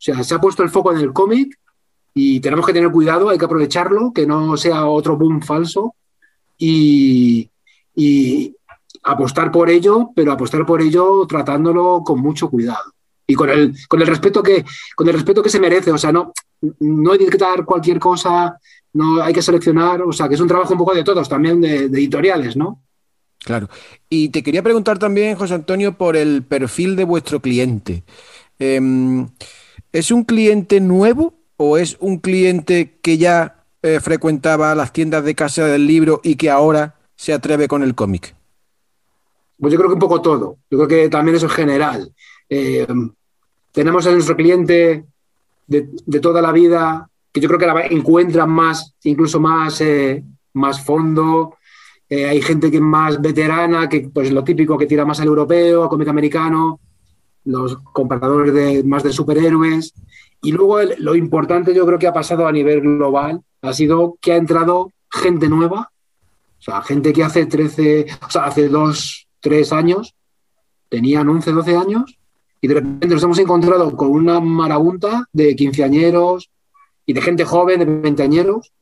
o 0.00 0.02
sea, 0.02 0.24
se 0.24 0.34
ha 0.34 0.40
puesto 0.40 0.62
el 0.62 0.70
foco 0.70 0.92
en 0.92 0.98
el 0.98 1.12
cómic 1.12 1.58
y 2.14 2.40
tenemos 2.40 2.64
que 2.64 2.72
tener 2.72 2.90
cuidado, 2.90 3.28
hay 3.28 3.36
que 3.36 3.44
aprovecharlo, 3.44 4.12
que 4.14 4.26
no 4.26 4.56
sea 4.56 4.86
otro 4.86 5.18
boom 5.18 5.42
falso 5.42 5.94
y, 6.56 7.50
apostar 9.02 9.52
por 9.52 9.68
ello, 9.68 10.10
pero 10.16 10.32
apostar 10.32 10.64
por 10.64 10.80
ello 10.80 11.26
tratándolo 11.26 12.02
con 12.04 12.20
mucho 12.20 12.48
cuidado 12.48 12.94
y 13.26 13.34
con 13.34 13.50
el, 13.50 13.74
con 13.88 14.00
el 14.00 14.06
respeto 14.06 14.42
que 14.42 14.64
con 14.96 15.06
el 15.08 15.14
respeto 15.14 15.42
que 15.42 15.50
se 15.50 15.60
merece, 15.60 15.92
o 15.92 15.98
sea, 15.98 16.12
no 16.12 16.32
no 16.80 17.12
cualquier 17.66 17.98
cosa, 17.98 18.58
no 18.94 19.22
hay 19.22 19.34
que 19.34 19.42
seleccionar, 19.42 20.02
o 20.02 20.12
sea, 20.12 20.28
que 20.28 20.34
es 20.34 20.40
un 20.40 20.48
trabajo 20.48 20.72
un 20.72 20.78
poco 20.78 20.94
de 20.94 21.04
todos, 21.04 21.28
también 21.28 21.60
de, 21.60 21.84
editoriales, 21.84 22.56
¿no? 22.56 22.82
Claro. 23.38 23.68
Y 24.08 24.30
te 24.30 24.42
quería 24.42 24.62
preguntar 24.62 24.98
también, 24.98 25.36
José 25.36 25.54
Antonio, 25.54 25.96
por 25.96 26.16
el 26.16 26.42
perfil 26.42 26.96
de 26.96 27.04
vuestro 27.04 27.40
cliente. 27.40 28.04
Em, 28.58 29.26
¿Es 29.92 30.12
un 30.12 30.22
cliente 30.22 30.80
nuevo 30.80 31.34
o 31.56 31.76
es 31.76 31.96
un 31.98 32.18
cliente 32.18 32.98
que 33.02 33.18
ya 33.18 33.64
eh, 33.82 33.98
frecuentaba 34.00 34.72
las 34.76 34.92
tiendas 34.92 35.24
de 35.24 35.34
casa 35.34 35.66
del 35.66 35.86
libro 35.86 36.20
y 36.22 36.36
que 36.36 36.48
ahora 36.48 36.94
se 37.16 37.32
atreve 37.32 37.66
con 37.66 37.82
el 37.82 37.96
cómic? 37.96 38.36
Pues 39.58 39.72
yo 39.72 39.78
creo 39.78 39.90
que 39.90 39.94
un 39.94 40.00
poco 40.00 40.22
todo. 40.22 40.58
Yo 40.70 40.78
creo 40.78 40.88
que 40.88 41.08
también 41.08 41.36
eso 41.36 41.46
es 41.46 41.52
general. 41.52 42.12
Eh, 42.48 42.86
tenemos 43.72 44.06
a 44.06 44.12
nuestro 44.12 44.36
cliente 44.36 45.06
de, 45.66 46.20
toda 46.20 46.40
la 46.40 46.52
vida, 46.52 47.08
que 47.32 47.40
yo 47.40 47.48
creo 47.48 47.58
que 47.58 47.66
la 47.66 47.86
encuentra 47.86 48.46
más, 48.46 48.94
incluso 49.02 49.40
más, 49.40 49.80
eh, 49.80 50.22
más 50.54 50.84
fondo. 50.84 51.56
hay 52.08 52.40
gente 52.42 52.70
que 52.70 52.76
es 52.78 52.82
más 52.82 53.20
veterana, 53.20 53.88
que 53.88 54.08
pues 54.12 54.32
lo 54.32 54.42
típico 54.44 54.78
que 54.78 54.86
tira 54.86 55.04
más 55.04 55.20
al 55.20 55.28
europeo, 55.28 55.84
a 55.84 55.88
cómic 55.88 56.08
americano 56.08 56.80
los 57.44 57.76
compradores 57.92 58.54
de, 58.54 58.84
más 58.84 59.02
de 59.02 59.12
superhéroes. 59.12 59.94
Y 60.42 60.52
luego 60.52 60.78
lo 60.98 61.14
importante 61.14 61.74
yo 61.74 61.86
creo 61.86 61.98
que 61.98 62.06
ha 62.06 62.12
pasado 62.12 62.46
a 62.46 62.52
nivel 62.52 62.80
global 62.80 63.42
ha 63.62 63.72
sido 63.72 64.16
que 64.20 64.32
ha 64.32 64.36
entrado 64.36 64.92
gente 65.10 65.48
nueva, 65.48 65.90
o 66.58 66.62
sea, 66.62 66.82
gente 66.82 67.12
que 67.12 67.24
hace 67.24 67.46
13, 67.46 68.06
o 68.26 68.30
sea, 68.30 68.44
hace 68.44 68.68
2, 68.68 69.28
3 69.40 69.72
años, 69.72 70.14
tenían 70.88 71.28
11, 71.28 71.52
12 71.52 71.76
años, 71.76 72.18
y 72.60 72.68
de 72.68 72.74
repente 72.74 73.08
nos 73.08 73.22
hemos 73.22 73.38
encontrado 73.38 73.96
con 73.96 74.10
una 74.10 74.40
marabunta 74.40 75.26
de 75.32 75.56
quinceañeros 75.56 76.50
y 77.06 77.12
de 77.12 77.22
gente 77.22 77.44
joven, 77.44 77.80
de 77.80 77.86
veinteañeros. 77.86 78.72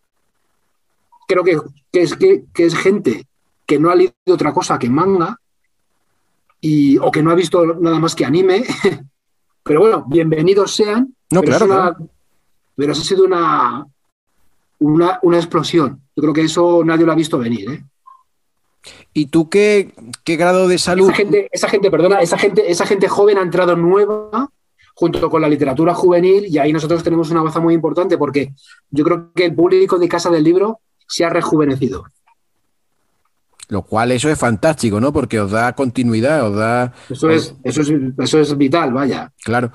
Creo 1.28 1.44
que, 1.44 1.58
que, 1.92 2.02
es, 2.02 2.16
que 2.16 2.44
es 2.54 2.74
gente 2.74 3.26
que 3.66 3.78
no 3.78 3.90
ha 3.90 3.94
leído 3.94 4.14
otra 4.26 4.52
cosa 4.52 4.78
que 4.78 4.90
manga, 4.90 5.38
y, 6.60 6.98
o 6.98 7.10
que 7.10 7.22
no 7.22 7.30
ha 7.30 7.34
visto 7.34 7.64
nada 7.64 7.98
más 7.98 8.14
que 8.14 8.24
anime. 8.24 8.64
Pero 9.62 9.80
bueno, 9.80 10.04
bienvenidos 10.08 10.74
sean. 10.74 11.14
No, 11.30 11.42
pero 11.42 11.66
claro, 11.66 11.96
Pero 12.74 12.92
ha 12.92 12.94
sido 12.94 13.24
una, 13.24 13.86
una, 14.78 15.36
explosión. 15.36 16.00
Yo 16.16 16.22
creo 16.22 16.32
que 16.32 16.40
eso 16.40 16.82
nadie 16.84 17.04
lo 17.04 17.12
ha 17.12 17.14
visto 17.14 17.38
venir. 17.38 17.70
¿eh? 17.70 17.84
¿Y 19.12 19.26
tú 19.26 19.50
qué, 19.50 19.92
qué, 20.24 20.36
grado 20.36 20.68
de 20.68 20.78
salud? 20.78 21.10
Esa 21.10 21.16
gente, 21.16 21.48
esa 21.52 21.68
gente, 21.68 21.90
perdona, 21.90 22.20
esa 22.20 22.38
gente, 22.38 22.70
esa 22.70 22.86
gente 22.86 23.08
joven 23.08 23.36
ha 23.36 23.42
entrado 23.42 23.76
nueva 23.76 24.48
junto 24.94 25.28
con 25.28 25.42
la 25.42 25.48
literatura 25.48 25.94
juvenil 25.94 26.46
y 26.46 26.58
ahí 26.58 26.72
nosotros 26.72 27.02
tenemos 27.02 27.30
una 27.30 27.42
baza 27.42 27.60
muy 27.60 27.74
importante 27.74 28.16
porque 28.16 28.54
yo 28.90 29.04
creo 29.04 29.32
que 29.34 29.44
el 29.44 29.54
público 29.54 29.98
de 29.98 30.08
Casa 30.08 30.30
del 30.30 30.44
Libro 30.44 30.80
se 31.06 31.24
ha 31.24 31.30
rejuvenecido. 31.30 32.04
Lo 33.68 33.82
cual 33.82 34.12
eso 34.12 34.30
es 34.30 34.38
fantástico, 34.38 35.00
¿no? 35.00 35.12
Porque 35.12 35.40
os 35.40 35.50
da 35.50 35.74
continuidad, 35.74 36.48
os 36.48 36.56
da... 36.56 36.92
Eso 37.10 37.30
es, 37.30 37.54
eso 37.64 37.82
es, 37.82 37.92
eso 38.18 38.40
es 38.40 38.56
vital, 38.56 38.92
vaya. 38.92 39.30
Claro. 39.44 39.72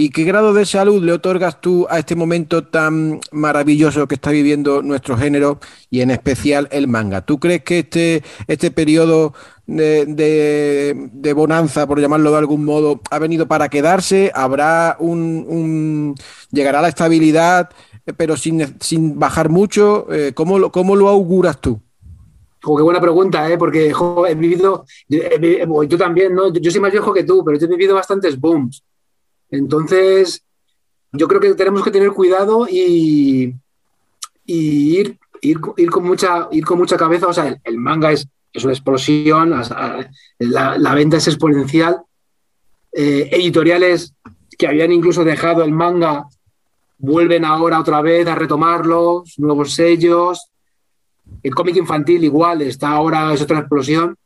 ¿Y 0.00 0.10
qué 0.10 0.22
grado 0.22 0.54
de 0.54 0.64
salud 0.64 1.02
le 1.02 1.10
otorgas 1.10 1.60
tú 1.60 1.88
a 1.90 1.98
este 1.98 2.14
momento 2.14 2.62
tan 2.62 3.18
maravilloso 3.32 4.06
que 4.06 4.14
está 4.14 4.30
viviendo 4.30 4.80
nuestro 4.80 5.16
género 5.16 5.58
y 5.90 6.02
en 6.02 6.12
especial 6.12 6.68
el 6.70 6.86
manga? 6.86 7.22
¿Tú 7.22 7.40
crees 7.40 7.64
que 7.64 7.80
este, 7.80 8.22
este 8.46 8.70
periodo 8.70 9.34
de, 9.66 11.32
bonanza, 11.34 11.88
por 11.88 12.00
llamarlo 12.00 12.30
de 12.30 12.38
algún 12.38 12.64
modo, 12.64 13.00
ha 13.10 13.18
venido 13.18 13.48
para 13.48 13.68
quedarse? 13.70 14.30
¿Habrá 14.36 14.96
un, 15.00 16.14
llegará 16.52 16.80
la 16.80 16.88
estabilidad, 16.88 17.70
pero 18.16 18.36
sin, 18.36 18.76
sin 18.78 19.18
bajar 19.18 19.48
mucho? 19.48 20.06
Eh, 20.12 20.30
¿Cómo, 20.32 20.70
¿Cómo 20.70 20.94
lo 20.94 21.08
auguras 21.08 21.60
tú? 21.60 21.80
Qué 22.60 22.82
buena 22.82 23.00
pregunta, 23.00 23.50
¿eh? 23.50 23.56
porque 23.56 23.92
he 24.28 24.34
vivido, 24.34 24.84
yo, 25.08 25.98
también, 25.98 26.34
¿no? 26.34 26.52
Yo, 26.52 26.70
soy 26.70 26.80
más 26.80 26.92
viejo 26.92 27.12
que 27.12 27.24
tú, 27.24 27.44
pero 27.44 27.58
yo 27.58 27.66
he 27.66 27.70
vivido 27.70 27.94
bastantes 27.94 28.38
booms. 28.38 28.82
Entonces, 29.50 30.44
yo 31.12 31.28
creo 31.28 31.40
que 31.40 31.54
tenemos 31.54 31.82
que 31.82 31.90
tener 31.90 32.10
cuidado 32.10 32.66
y, 32.68 33.54
ir, 34.46 35.18
con 35.90 36.04
mucha, 36.04 36.48
cabeza. 36.96 37.28
O 37.28 37.32
sea, 37.32 37.56
el, 37.62 37.78
manga 37.78 38.12
es, 38.12 38.28
una 38.62 38.72
explosión, 38.72 39.54
la, 40.38 40.94
venta 40.94 41.16
es 41.16 41.28
exponencial. 41.28 42.02
Eh, 42.92 43.28
editoriales 43.32 44.14
que 44.56 44.66
habían 44.66 44.90
incluso 44.90 45.22
dejado 45.22 45.62
el 45.62 45.72
manga 45.72 46.26
vuelven 46.96 47.44
ahora 47.44 47.78
otra 47.78 48.00
vez 48.00 48.26
a 48.26 48.34
retomarlo, 48.34 49.22
nuevos 49.36 49.74
sellos 49.74 50.50
el 51.42 51.54
cómic 51.54 51.76
infantil 51.76 52.24
igual 52.24 52.62
está 52.62 52.90
ahora, 52.90 53.32
es 53.32 53.42
otra 53.42 53.60
explosión. 53.60 54.16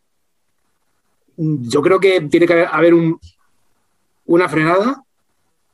Yo 1.37 1.83
creo 1.83 2.01
que 2.01 2.23
tiene 2.23 2.47
que 2.47 2.65
haber 2.65 2.95
un, 2.95 3.19
una 4.27 4.49
frenada 4.49 5.03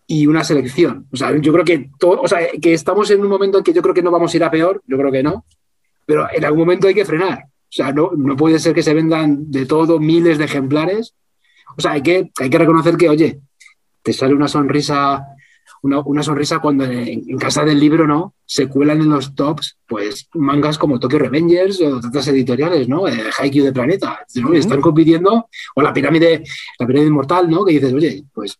y 0.06 0.26
una 0.26 0.44
selección. 0.44 1.06
O 1.12 1.16
sea, 1.16 1.36
yo 1.36 1.52
creo 1.52 1.64
que, 1.64 1.90
que 2.60 2.74
estamos 2.74 3.10
en 3.10 3.20
un 3.20 3.28
momento 3.28 3.58
en 3.58 3.64
que 3.64 3.72
yo 3.72 3.82
creo 3.82 3.94
que 3.94 4.02
no 4.02 4.10
vamos 4.10 4.32
a 4.32 4.36
ir 4.36 4.44
a 4.44 4.50
peor, 4.50 4.82
yo 4.86 4.96
creo 4.96 5.12
que 5.12 5.22
no, 5.22 5.44
pero 6.06 6.26
en 6.32 6.44
algún 6.44 6.60
momento 6.60 6.88
hay 6.88 6.94
que 6.94 7.04
frenar. 7.04 7.44
O 7.44 7.70
sea, 7.70 7.92
no, 7.92 8.12
no 8.16 8.34
puede 8.34 8.58
ser 8.58 8.74
que 8.74 8.82
se 8.82 8.94
vendan 8.94 9.50
de 9.50 9.66
todo 9.66 9.98
miles 9.98 10.38
de 10.38 10.46
ejemplares. 10.46 11.14
O 11.76 11.82
sea, 11.82 11.92
hay 11.92 12.02
que, 12.02 12.30
hay 12.40 12.48
que 12.48 12.58
reconocer 12.58 12.96
que, 12.96 13.10
oye, 13.10 13.40
te 14.02 14.12
sale 14.14 14.34
una 14.34 14.48
sonrisa 14.48 15.26
una, 15.82 16.22
sonrisa 16.22 16.58
cuando 16.58 16.84
en, 16.84 17.38
casa 17.38 17.64
del 17.64 17.78
libro, 17.78 18.06
¿no? 18.06 18.34
Se 18.44 18.68
cuelan 18.68 19.00
en 19.00 19.10
los 19.10 19.34
tops, 19.34 19.76
pues 19.86 20.28
mangas 20.34 20.78
como 20.78 20.98
Tokyo 20.98 21.18
Revengers 21.18 21.80
o 21.80 21.96
otras 21.96 22.28
editoriales, 22.28 22.88
¿no? 22.88 23.08
Eh, 23.08 23.24
Haikyuu 23.38 23.64
de 23.64 23.72
Planeta, 23.72 24.20
Están 24.54 24.80
compitiendo, 24.80 25.48
o 25.74 25.82
la 25.82 25.92
pirámide, 25.92 26.42
la 26.78 26.86
pirámide 26.86 27.08
inmortal, 27.08 27.50
¿no? 27.50 27.64
Que 27.64 27.74
dices, 27.74 27.92
oye, 27.92 28.24
pues 28.32 28.58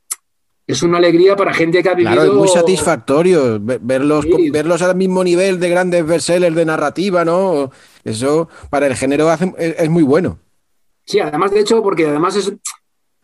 es 0.68 0.82
una 0.82 0.98
alegría 0.98 1.34
para 1.34 1.54
gente 1.54 1.82
que 1.82 1.88
ha 1.88 1.94
vivido. 1.94 2.12
Claro, 2.12 2.30
es 2.30 2.36
muy 2.36 2.48
satisfactorio 2.48 3.58
verlos, 3.58 4.26
verlos 4.52 4.82
al 4.82 4.94
mismo 4.96 5.24
nivel 5.24 5.58
de 5.58 5.70
grandes 5.70 6.06
bestsellers 6.06 6.54
de 6.54 6.66
narrativa, 6.66 7.24
¿no? 7.24 7.70
Eso 8.04 8.50
para 8.68 8.86
el 8.86 8.94
género 8.94 9.32
es, 9.56 9.88
muy 9.88 10.02
bueno. 10.02 10.38
Sí, 11.06 11.20
además, 11.20 11.52
de 11.52 11.60
hecho, 11.60 11.82
porque 11.82 12.06
además 12.06 12.36
es, 12.36 12.52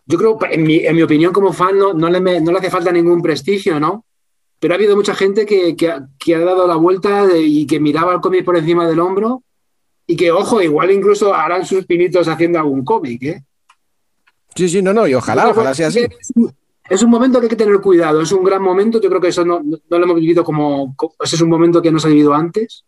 yo 0.07 0.19
creo, 0.19 0.39
en 0.51 0.63
mi, 0.63 0.77
en 0.79 0.95
mi 0.95 1.03
opinión 1.03 1.33
como 1.33 1.53
fan, 1.53 1.79
no, 1.79 1.95
no, 1.95 2.11
le 2.11 2.41
no, 2.41 2.53
le 2.53 2.59
hace 2.59 2.71
falta 2.71 2.93
ningún 2.93 3.23
prestigio, 3.23 3.81
¿no? 3.81 4.05
Pero 4.59 4.75
ha 4.75 4.77
habido 4.77 4.97
mucha 4.97 5.15
gente 5.15 5.47
que, 5.47 5.77
que, 5.77 6.35
ha, 6.35 6.39
dado 6.39 6.67
la 6.67 6.77
vuelta 6.77 7.27
y 7.37 7.67
que 7.67 7.81
miraba 7.81 8.15
el 8.15 8.21
cómic 8.21 8.45
por 8.45 8.57
encima 8.57 8.87
del 8.87 9.01
hombro 9.01 9.43
y 10.07 10.17
que, 10.17 10.31
ojo, 10.31 10.61
igual 10.61 10.91
incluso 10.91 11.35
harán 11.35 11.65
sus 11.65 11.87
pinitos 11.87 12.29
haciendo 12.29 12.59
algún 12.59 12.85
cómic, 12.85 13.23
¿eh? 13.23 13.45
Sí, 14.55 14.69
sí, 14.69 14.83
no, 14.83 14.93
no, 14.93 15.07
y 15.07 15.15
ojalá, 15.15 15.49
ojalá 15.49 15.75
sea 15.75 15.89
así. 15.89 16.07
Es 16.89 17.03
un, 17.03 17.11
momento 17.11 17.41
que 17.41 17.47
hay 17.47 17.51
que 17.51 17.57
tener 17.57 17.81
cuidado, 17.81 18.21
es 18.21 18.31
un 18.31 18.45
gran 18.45 18.63
momento, 18.63 19.01
yo 19.01 19.09
creo 19.09 19.21
que 19.21 19.29
eso 19.29 19.45
no, 19.45 19.63
no, 19.63 19.99
lo 19.99 20.05
hemos 20.05 20.21
vivido 20.21 20.45
como, 20.45 20.95
ese 21.21 21.37
es 21.37 21.43
un 21.43 21.49
momento 21.49 21.81
que 21.81 21.91
no 21.91 21.99
se 21.99 22.09
ha 22.09 22.11
vivido 22.11 22.35
antes, 22.35 22.85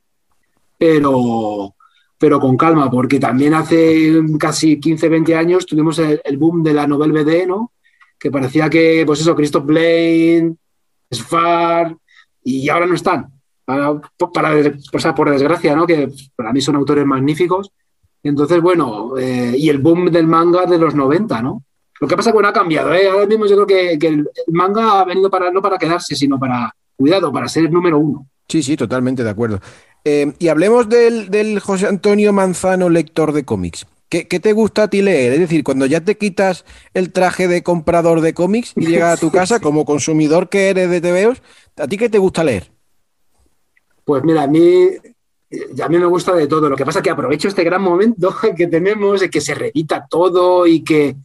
pero, 0.76 1.74
pero 2.18 2.40
con 2.40 2.56
calma, 2.56 2.90
porque 2.90 3.20
también 3.20 3.54
hace 3.54 4.20
casi 4.38 4.80
15, 4.80 5.08
20 5.08 5.34
años 5.34 5.66
tuvimos 5.66 5.98
el, 5.98 6.38
boom 6.38 6.62
de 6.62 6.74
la 6.74 6.86
novela 6.86 7.22
BD, 7.22 7.46
¿no? 7.46 7.72
Que 8.18 8.30
parecía 8.30 8.70
que, 8.70 9.04
pues 9.06 9.20
eso, 9.20 9.36
Christoph 9.36 9.66
Blaine, 9.66 10.56
Sfar, 11.12 11.96
y 12.42 12.68
ahora 12.68 12.86
no 12.86 12.94
están. 12.94 13.32
Para, 13.64 14.00
por 15.14 15.30
desgracia, 15.30 15.76
¿no? 15.76 15.86
Que 15.86 16.08
para 16.34 16.52
mí 16.52 16.60
son 16.60 16.76
autores 16.76 17.04
magníficos. 17.04 17.70
Entonces, 18.22 18.60
bueno, 18.60 19.18
eh, 19.18 19.54
y 19.56 19.68
el 19.68 19.78
boom 19.78 20.10
del 20.10 20.26
manga 20.26 20.64
de 20.64 20.78
los 20.78 20.94
90, 20.94 21.42
¿no? 21.42 21.62
Lo 22.00 22.08
que 22.08 22.16
pasa 22.16 22.30
es 22.30 22.32
que 22.32 22.36
bueno, 22.36 22.48
ha 22.48 22.52
cambiado, 22.52 22.94
¿eh? 22.94 23.08
Ahora 23.08 23.26
mismo 23.26 23.46
yo 23.46 23.56
creo 23.56 23.66
que, 23.66 23.98
que 23.98 24.08
el 24.08 24.28
manga 24.48 25.00
ha 25.00 25.04
venido 25.04 25.30
para, 25.30 25.50
no 25.50 25.60
para 25.60 25.78
quedarse, 25.78 26.14
sino 26.14 26.38
para, 26.38 26.74
cuidado, 26.96 27.32
para 27.32 27.48
ser 27.48 27.64
el 27.64 27.70
número 27.70 27.98
uno. 27.98 28.26
Sí, 28.48 28.62
sí, 28.62 28.76
totalmente 28.76 29.24
de 29.24 29.30
acuerdo. 29.30 29.60
Eh, 30.04 30.32
y 30.38 30.48
hablemos 30.48 30.88
del, 30.88 31.58
José 31.60 31.86
Antonio 31.86 32.32
Manzano, 32.32 32.88
lector 32.88 33.32
de 33.32 33.44
cómics. 33.44 33.86
¿Qué, 34.08 34.24
te 34.24 34.52
gusta 34.52 34.84
a 34.84 34.88
ti 34.88 35.02
leer? 35.02 35.32
Es 35.32 35.40
decir, 35.40 35.64
cuando 35.64 35.84
ya 35.84 36.00
te 36.00 36.16
quitas 36.16 36.64
el 36.94 37.12
traje 37.12 37.48
de 37.48 37.64
comprador 37.64 38.20
de 38.20 38.34
cómics 38.34 38.72
y 38.76 38.86
llegas 38.86 39.18
a 39.18 39.20
tu 39.20 39.30
casa 39.32 39.58
como 39.58 39.84
consumidor 39.84 40.48
que 40.48 40.70
eres 40.70 40.88
de 40.88 41.00
TVOs, 41.00 41.42
¿a 41.76 41.88
ti 41.88 41.98
qué 41.98 42.08
te 42.08 42.18
gusta 42.18 42.44
leer? 42.44 42.70
Pues 44.04 44.22
mira, 44.22 44.44
a 44.44 44.46
mí, 44.46 44.90
a 45.82 45.88
mí 45.88 45.98
me 45.98 46.06
gusta 46.06 46.32
de 46.34 46.46
todo. 46.46 46.68
Lo 46.68 46.76
que 46.76 46.84
pasa 46.84 47.00
es 47.00 47.02
que 47.02 47.10
aprovecho 47.10 47.48
este 47.48 47.64
gran 47.64 47.82
momento 47.82 48.34
que 48.56 48.68
tenemos, 48.68 49.20
de 49.20 49.28
que 49.28 49.40
se 49.40 49.54
reedita 49.54 50.06
todo 50.08 50.68
y 50.68 50.84
que, 50.84 51.16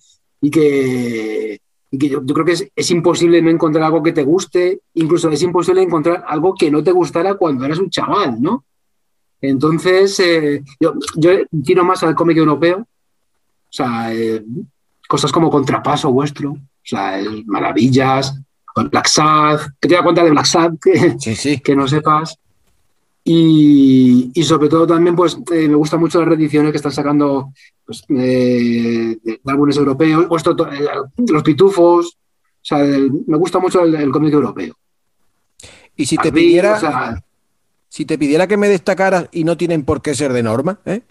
y 0.42 0.50
que, 0.50 1.61
yo, 1.92 2.26
creo 2.26 2.46
que 2.46 2.72
es, 2.76 2.92
imposible 2.92 3.42
no 3.42 3.50
encontrar 3.50 3.84
algo 3.84 4.02
que 4.02 4.14
te 4.14 4.24
guste, 4.24 4.82
incluso 4.94 5.30
es 5.30 5.42
imposible 5.42 5.82
encontrar 5.82 6.24
algo 6.28 6.56
que 6.56 6.72
no 6.72 6.84
te 6.84 6.92
gustara 6.92 7.36
cuando 7.36 7.66
eras 7.66 7.80
un 7.80 7.90
chaval, 7.90 8.42
¿no? 8.42 8.64
Entonces, 9.42 10.20
eh, 10.20 10.64
yo, 10.80 10.94
yo, 11.16 11.32
tiro 11.64 11.84
más 11.84 12.02
al 12.04 12.16
cómic 12.16 12.38
europeo, 12.38 12.80
o 12.80 12.88
sea, 13.70 14.14
eh, 14.14 14.44
cosas 15.08 15.32
como 15.32 15.50
Contrapaso 15.50 16.12
vuestro, 16.12 16.52
o 16.52 16.60
sea, 16.84 17.20
Maravillas, 17.46 18.40
Black 18.90 19.08
Sad, 19.08 19.60
que 19.80 19.90
te 19.90 19.96
da 19.96 20.04
cuenta 20.04 20.24
de 20.24 20.32
Black 20.32 20.46
Sad, 20.46 20.74
que, 20.82 21.60
que 21.64 21.76
no 21.76 21.88
sepas. 21.88 22.38
Y, 23.24 24.32
y, 24.34 24.44
sobre 24.44 24.68
todo 24.68 24.88
también, 24.88 25.16
pues 25.16 25.38
eh, 25.52 25.68
me 25.68 25.76
gustan 25.76 26.00
mucho 26.00 26.20
las 26.20 26.28
reediciones 26.28 26.72
que 26.72 26.78
están 26.78 26.92
sacando 26.92 27.54
pues, 27.86 28.04
de 28.08 29.20
álbumes 29.46 29.78
europeos, 29.78 30.28
vuestro, 30.28 30.56
los 31.18 31.44
pitufos, 31.44 32.18
o 32.18 32.64
sea, 32.64 32.80
me 32.80 33.38
gusta 33.38 33.60
mucho 33.60 33.84
el, 33.84 34.12
cómic 34.12 34.34
europeo. 34.34 34.76
Y 35.96 36.06
si 36.08 36.18
te 36.18 36.32
pidiera 36.32 37.24
si 37.90 38.06
te 38.06 38.18
pidiera 38.18 38.48
que 38.48 38.56
me 38.56 38.70
destacaras, 38.70 39.28
y 39.34 39.44
no 39.44 39.58
tienen 39.58 39.84
por 39.84 40.02
qué 40.02 40.16
ser 40.16 40.32
de 40.32 40.44
norma, 40.44 40.80
¿eh? 40.86 41.02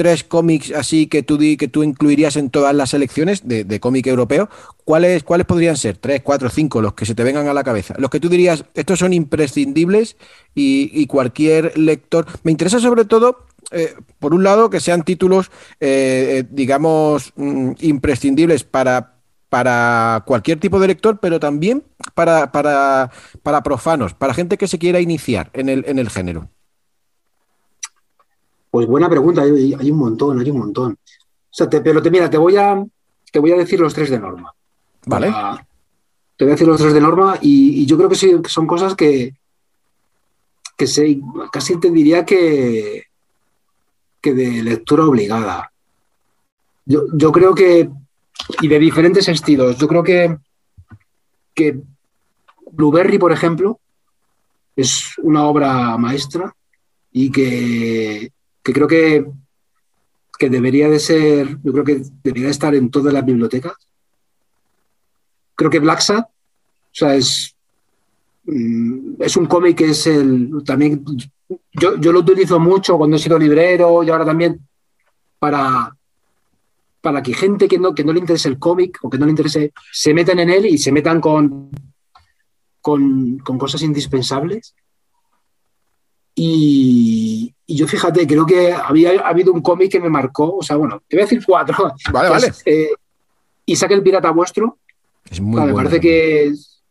Eh, 0.00 0.02
tres 0.02 0.24
cómics 0.24 0.72
así 0.72 1.06
que 1.06 1.22
tú, 1.22 1.38
que 1.38 1.68
tú 1.68 1.82
incluirías 1.82 2.36
en 2.36 2.48
todas 2.48 2.74
las 2.74 2.90
selecciones 2.90 3.46
de, 3.46 3.80
cómic 3.80 4.06
europeo, 4.06 4.48
¿cuáles, 4.84 5.22
¿cuáles 5.22 5.46
podrían 5.46 5.76
ser? 5.76 5.98
Tres, 5.98 6.22
cuatro, 6.22 6.48
cinco, 6.48 6.80
los 6.80 6.94
que 6.94 7.04
se 7.04 7.14
te 7.14 7.22
vengan 7.22 7.48
a 7.48 7.54
la 7.54 7.62
cabeza. 7.62 7.94
Los 7.98 8.10
que 8.10 8.18
tú 8.18 8.28
dirías, 8.28 8.64
estos 8.74 8.98
son 8.98 9.12
imprescindibles 9.12 10.16
y, 10.54 11.06
cualquier 11.06 11.76
lector. 11.78 12.26
Me 12.42 12.50
interesa 12.50 12.80
sobre 12.80 13.04
todo 13.04 13.46
eh, 13.72 13.94
por 14.18 14.32
un 14.32 14.42
lado, 14.42 14.70
que 14.70 14.80
sean 14.80 15.02
títulos, 15.02 15.50
digamos, 16.50 17.32
mm, 17.36 17.72
imprescindibles 17.80 18.64
para, 18.64 19.20
para 19.50 20.22
cualquier 20.26 20.58
tipo 20.58 20.80
de 20.80 20.88
lector, 20.88 21.18
pero 21.20 21.38
también 21.38 21.84
para, 22.14 22.52
para, 22.52 23.10
para 23.42 23.62
profanos, 23.62 24.14
para 24.14 24.34
gente 24.34 24.56
que 24.56 24.68
se 24.68 24.78
quiera 24.78 25.00
iniciar 25.00 25.50
en 25.52 25.68
el, 25.68 25.84
en 25.86 25.98
el 25.98 26.08
género? 26.08 26.48
Pues 28.70 28.86
buena 28.86 29.08
pregunta, 29.08 29.42
hay, 29.42 29.90
un 29.90 29.98
montón, 29.98 30.40
hay 30.40 30.50
un 30.50 30.58
montón. 30.58 30.92
O 30.92 31.52
sea, 31.52 31.68
pero 31.68 32.00
te, 32.00 32.10
mira, 32.10 32.30
te 32.30 32.38
voy 32.38 32.56
a 32.56 32.84
te 33.32 33.38
voy 33.38 33.52
a 33.52 33.56
decir 33.56 33.80
los 33.80 33.94
tres 33.94 34.10
de 34.10 34.18
norma. 34.18 34.52
Vale. 35.06 35.28
te 36.36 36.44
voy 36.44 36.52
a 36.52 36.54
decir 36.54 36.66
los 36.66 36.80
tres 36.80 36.92
de 36.92 37.00
norma 37.00 37.38
y, 37.40 37.86
yo 37.86 37.96
creo 37.96 38.08
que, 38.08 38.16
sí, 38.16 38.34
que 38.42 38.48
son 38.48 38.66
cosas 38.66 38.94
que, 38.94 39.34
que 40.76 40.86
se, 40.86 41.20
casi 41.52 41.78
te 41.78 41.90
diría 41.90 42.24
que, 42.24 43.04
que 44.20 44.34
de 44.34 44.62
lectura 44.62 45.04
obligada. 45.04 45.72
Yo, 46.84 47.04
yo 47.12 47.32
creo 47.32 47.54
que 47.54 47.90
y 48.60 48.68
de 48.68 48.78
diferentes 48.78 49.28
estilos. 49.28 49.76
Yo 49.78 49.88
creo 49.88 50.02
que, 50.02 50.36
que 51.54 51.80
Blueberry, 52.72 53.18
por 53.18 53.32
ejemplo, 53.32 53.80
es 54.76 55.18
una 55.18 55.44
obra 55.44 55.96
maestra 55.98 56.54
y 57.12 57.30
que, 57.30 58.32
creo 58.62 58.86
que, 58.86 59.26
que, 60.38 60.50
debería 60.50 60.88
de 60.88 60.98
ser, 60.98 61.58
yo 61.62 61.72
creo 61.72 61.84
que 61.84 62.02
debería 62.22 62.50
estar 62.50 62.74
en 62.74 62.90
todas 62.90 63.12
las 63.12 63.24
bibliotecas. 63.24 63.74
Creo 65.54 65.70
que 65.70 65.78
Black 65.78 66.00
Sad, 66.00 66.22
o 66.22 66.92
sea, 66.92 67.14
es, 67.14 67.54
mm, 68.44 69.14
es 69.20 69.36
un 69.36 69.46
cómic 69.46 69.76
que 69.78 69.90
es 69.90 70.06
el, 70.06 70.50
también, 70.64 71.04
yo, 71.72 71.96
yo 71.96 72.12
lo 72.12 72.20
utilizo 72.20 72.58
mucho 72.58 72.96
cuando 72.96 73.16
he 73.16 73.20
sido 73.20 73.38
librero 73.38 74.02
y 74.02 74.10
ahora 74.10 74.24
también 74.24 74.60
para, 75.38 75.94
para 77.00 77.22
que 77.22 77.34
gente 77.34 77.66
que 77.66 77.78
no, 77.78 77.94
que 77.94 78.04
no 78.04 78.12
le 78.12 78.20
interese 78.20 78.48
el 78.48 78.58
cómic 78.58 78.98
o 79.02 79.10
que 79.10 79.18
no 79.18 79.26
le 79.26 79.30
interese, 79.30 79.72
se 79.92 80.14
metan 80.14 80.38
en 80.38 80.50
él 80.50 80.66
y 80.66 80.78
se 80.78 80.92
metan 80.92 81.20
con, 81.20 81.70
con, 82.80 83.38
cosas 83.58 83.82
indispensables. 83.82 84.74
Y, 86.42 87.54
yo 87.68 87.86
fíjate, 87.86 88.26
creo 88.26 88.46
que 88.46 88.72
había 88.72 89.20
habido 89.20 89.52
un 89.52 89.60
cómic 89.60 89.92
que 89.92 90.00
me 90.00 90.08
marcó, 90.08 90.56
o 90.56 90.62
sea, 90.62 90.76
bueno, 90.76 91.02
te 91.06 91.16
voy 91.16 91.22
a 91.22 91.26
decir 91.26 91.44
cuatro. 91.44 91.92
Vale, 92.12 92.28
vale. 92.30 92.52
Eh, 92.64 92.92
y 93.66 93.76
saque 93.76 93.92
el 93.92 94.02
pirata 94.02 94.30
vuestro. 94.30 94.78
Es 95.30 95.38
muy 95.38 95.60
Me 95.60 95.74
parece 95.74 96.00
que 96.00 96.46
es, 96.46 96.82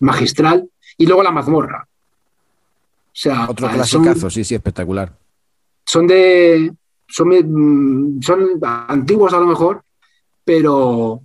magistral. 0.00 0.66
Y 0.96 1.04
luego 1.04 1.22
la 1.22 1.32
mazmorra. 1.32 1.86
O 1.86 3.10
sea, 3.12 3.46
Otro 3.46 3.68
clasicazo, 3.68 4.30
sí, 4.30 4.42
sí, 4.42 4.54
espectacular. 4.54 5.12
Son 5.84 6.06
de, 6.06 6.72
son, 7.06 8.20
son 8.22 8.58
antiguos 8.62 9.34
a 9.34 9.38
lo 9.38 9.46
mejor, 9.46 9.84
pero, 10.42 11.20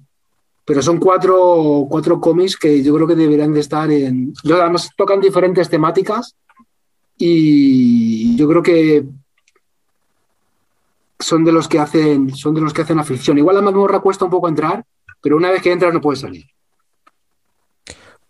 pero 0.66 0.82
son 0.82 0.98
cuatro, 0.98 1.88
cuatro 1.90 2.20
cómics 2.20 2.58
que 2.58 2.84
yo 2.84 2.94
creo 2.94 3.08
que 3.08 3.16
deberían 3.16 3.54
de 3.54 3.62
estar 3.62 3.90
en... 3.90 4.34
Además 4.44 4.90
tocan 4.98 5.22
diferentes 5.22 5.70
temáticas 5.70 6.36
y 7.22 8.36
yo 8.38 8.48
creo 8.48 8.64
que 8.64 9.06
son 11.20 11.44
de 11.44 11.52
los 11.52 11.68
que 11.68 11.78
hacen, 11.78 12.34
son 12.34 12.56
de 12.56 12.62
los 12.62 12.74
que 12.74 12.82
hacen 12.82 12.98
la. 12.98 13.38
Igual 13.38 13.58
la 13.58 13.62
mazmorra 13.62 14.00
cuesta 14.00 14.24
un 14.24 14.32
poco 14.32 14.48
entrar, 14.48 14.86
pero 15.22 15.36
una 15.36 15.52
vez 15.52 15.62
que 15.62 15.72
entras 15.72 15.94
no 15.94 16.00
puedes 16.00 16.22
salir. 16.22 16.46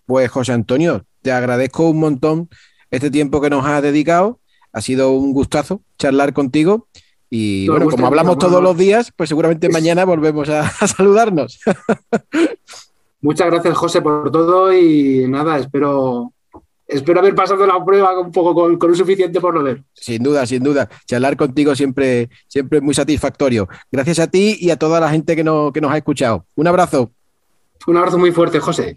Pues 0.07 0.31
José 0.31 0.53
Antonio, 0.53 1.05
te 1.21 1.31
agradezco 1.31 1.87
un 1.87 1.99
montón 1.99 2.49
este 2.89 3.11
tiempo 3.11 3.39
que 3.41 3.51
nos 3.51 3.63
has 3.63 3.83
dedicado 3.83 4.39
Ha 4.73 4.81
sido 4.81 5.11
un 5.11 5.33
gustazo 5.33 5.81
charlar 5.99 6.33
contigo. 6.33 6.87
Y 7.29 7.69
bueno, 7.69 7.87
como 7.89 8.07
hablamos 8.07 8.39
todos 8.39 8.63
los 8.63 8.75
días, 8.75 9.13
pues 9.15 9.29
seguramente 9.29 9.69
mañana 9.69 10.03
volvemos 10.03 10.49
a, 10.49 10.61
a 10.61 10.87
saludarnos. 10.87 11.59
Muchas 13.21 13.47
gracias, 13.47 13.77
José, 13.77 14.01
por 14.01 14.31
todo 14.31 14.73
y 14.73 15.27
nada, 15.27 15.59
espero, 15.59 16.33
espero 16.89 17.19
haber 17.19 17.35
pasado 17.35 17.65
la 17.65 17.83
prueba 17.85 18.19
un 18.19 18.31
poco 18.31 18.53
con, 18.53 18.77
con 18.77 18.89
un 18.89 18.95
suficiente 18.95 19.39
por 19.39 19.53
lo 19.53 19.63
ver. 19.63 19.83
Sin 19.93 20.21
duda, 20.23 20.45
sin 20.45 20.63
duda. 20.63 20.89
Charlar 21.05 21.37
contigo 21.37 21.75
siempre, 21.75 22.29
siempre 22.47 22.79
es 22.79 22.83
muy 22.83 22.93
satisfactorio. 22.93 23.67
Gracias 23.91 24.19
a 24.19 24.27
ti 24.27 24.57
y 24.59 24.69
a 24.71 24.75
toda 24.77 24.99
la 24.99 25.09
gente 25.09 25.35
que, 25.35 25.43
no- 25.43 25.71
que 25.71 25.79
nos 25.81 25.91
ha 25.91 25.97
escuchado. 25.97 26.45
Un 26.55 26.67
abrazo. 26.67 27.11
Un 27.87 27.95
abrazo 27.97 28.17
muy 28.17 28.31
fuerte, 28.31 28.59
José. 28.59 28.95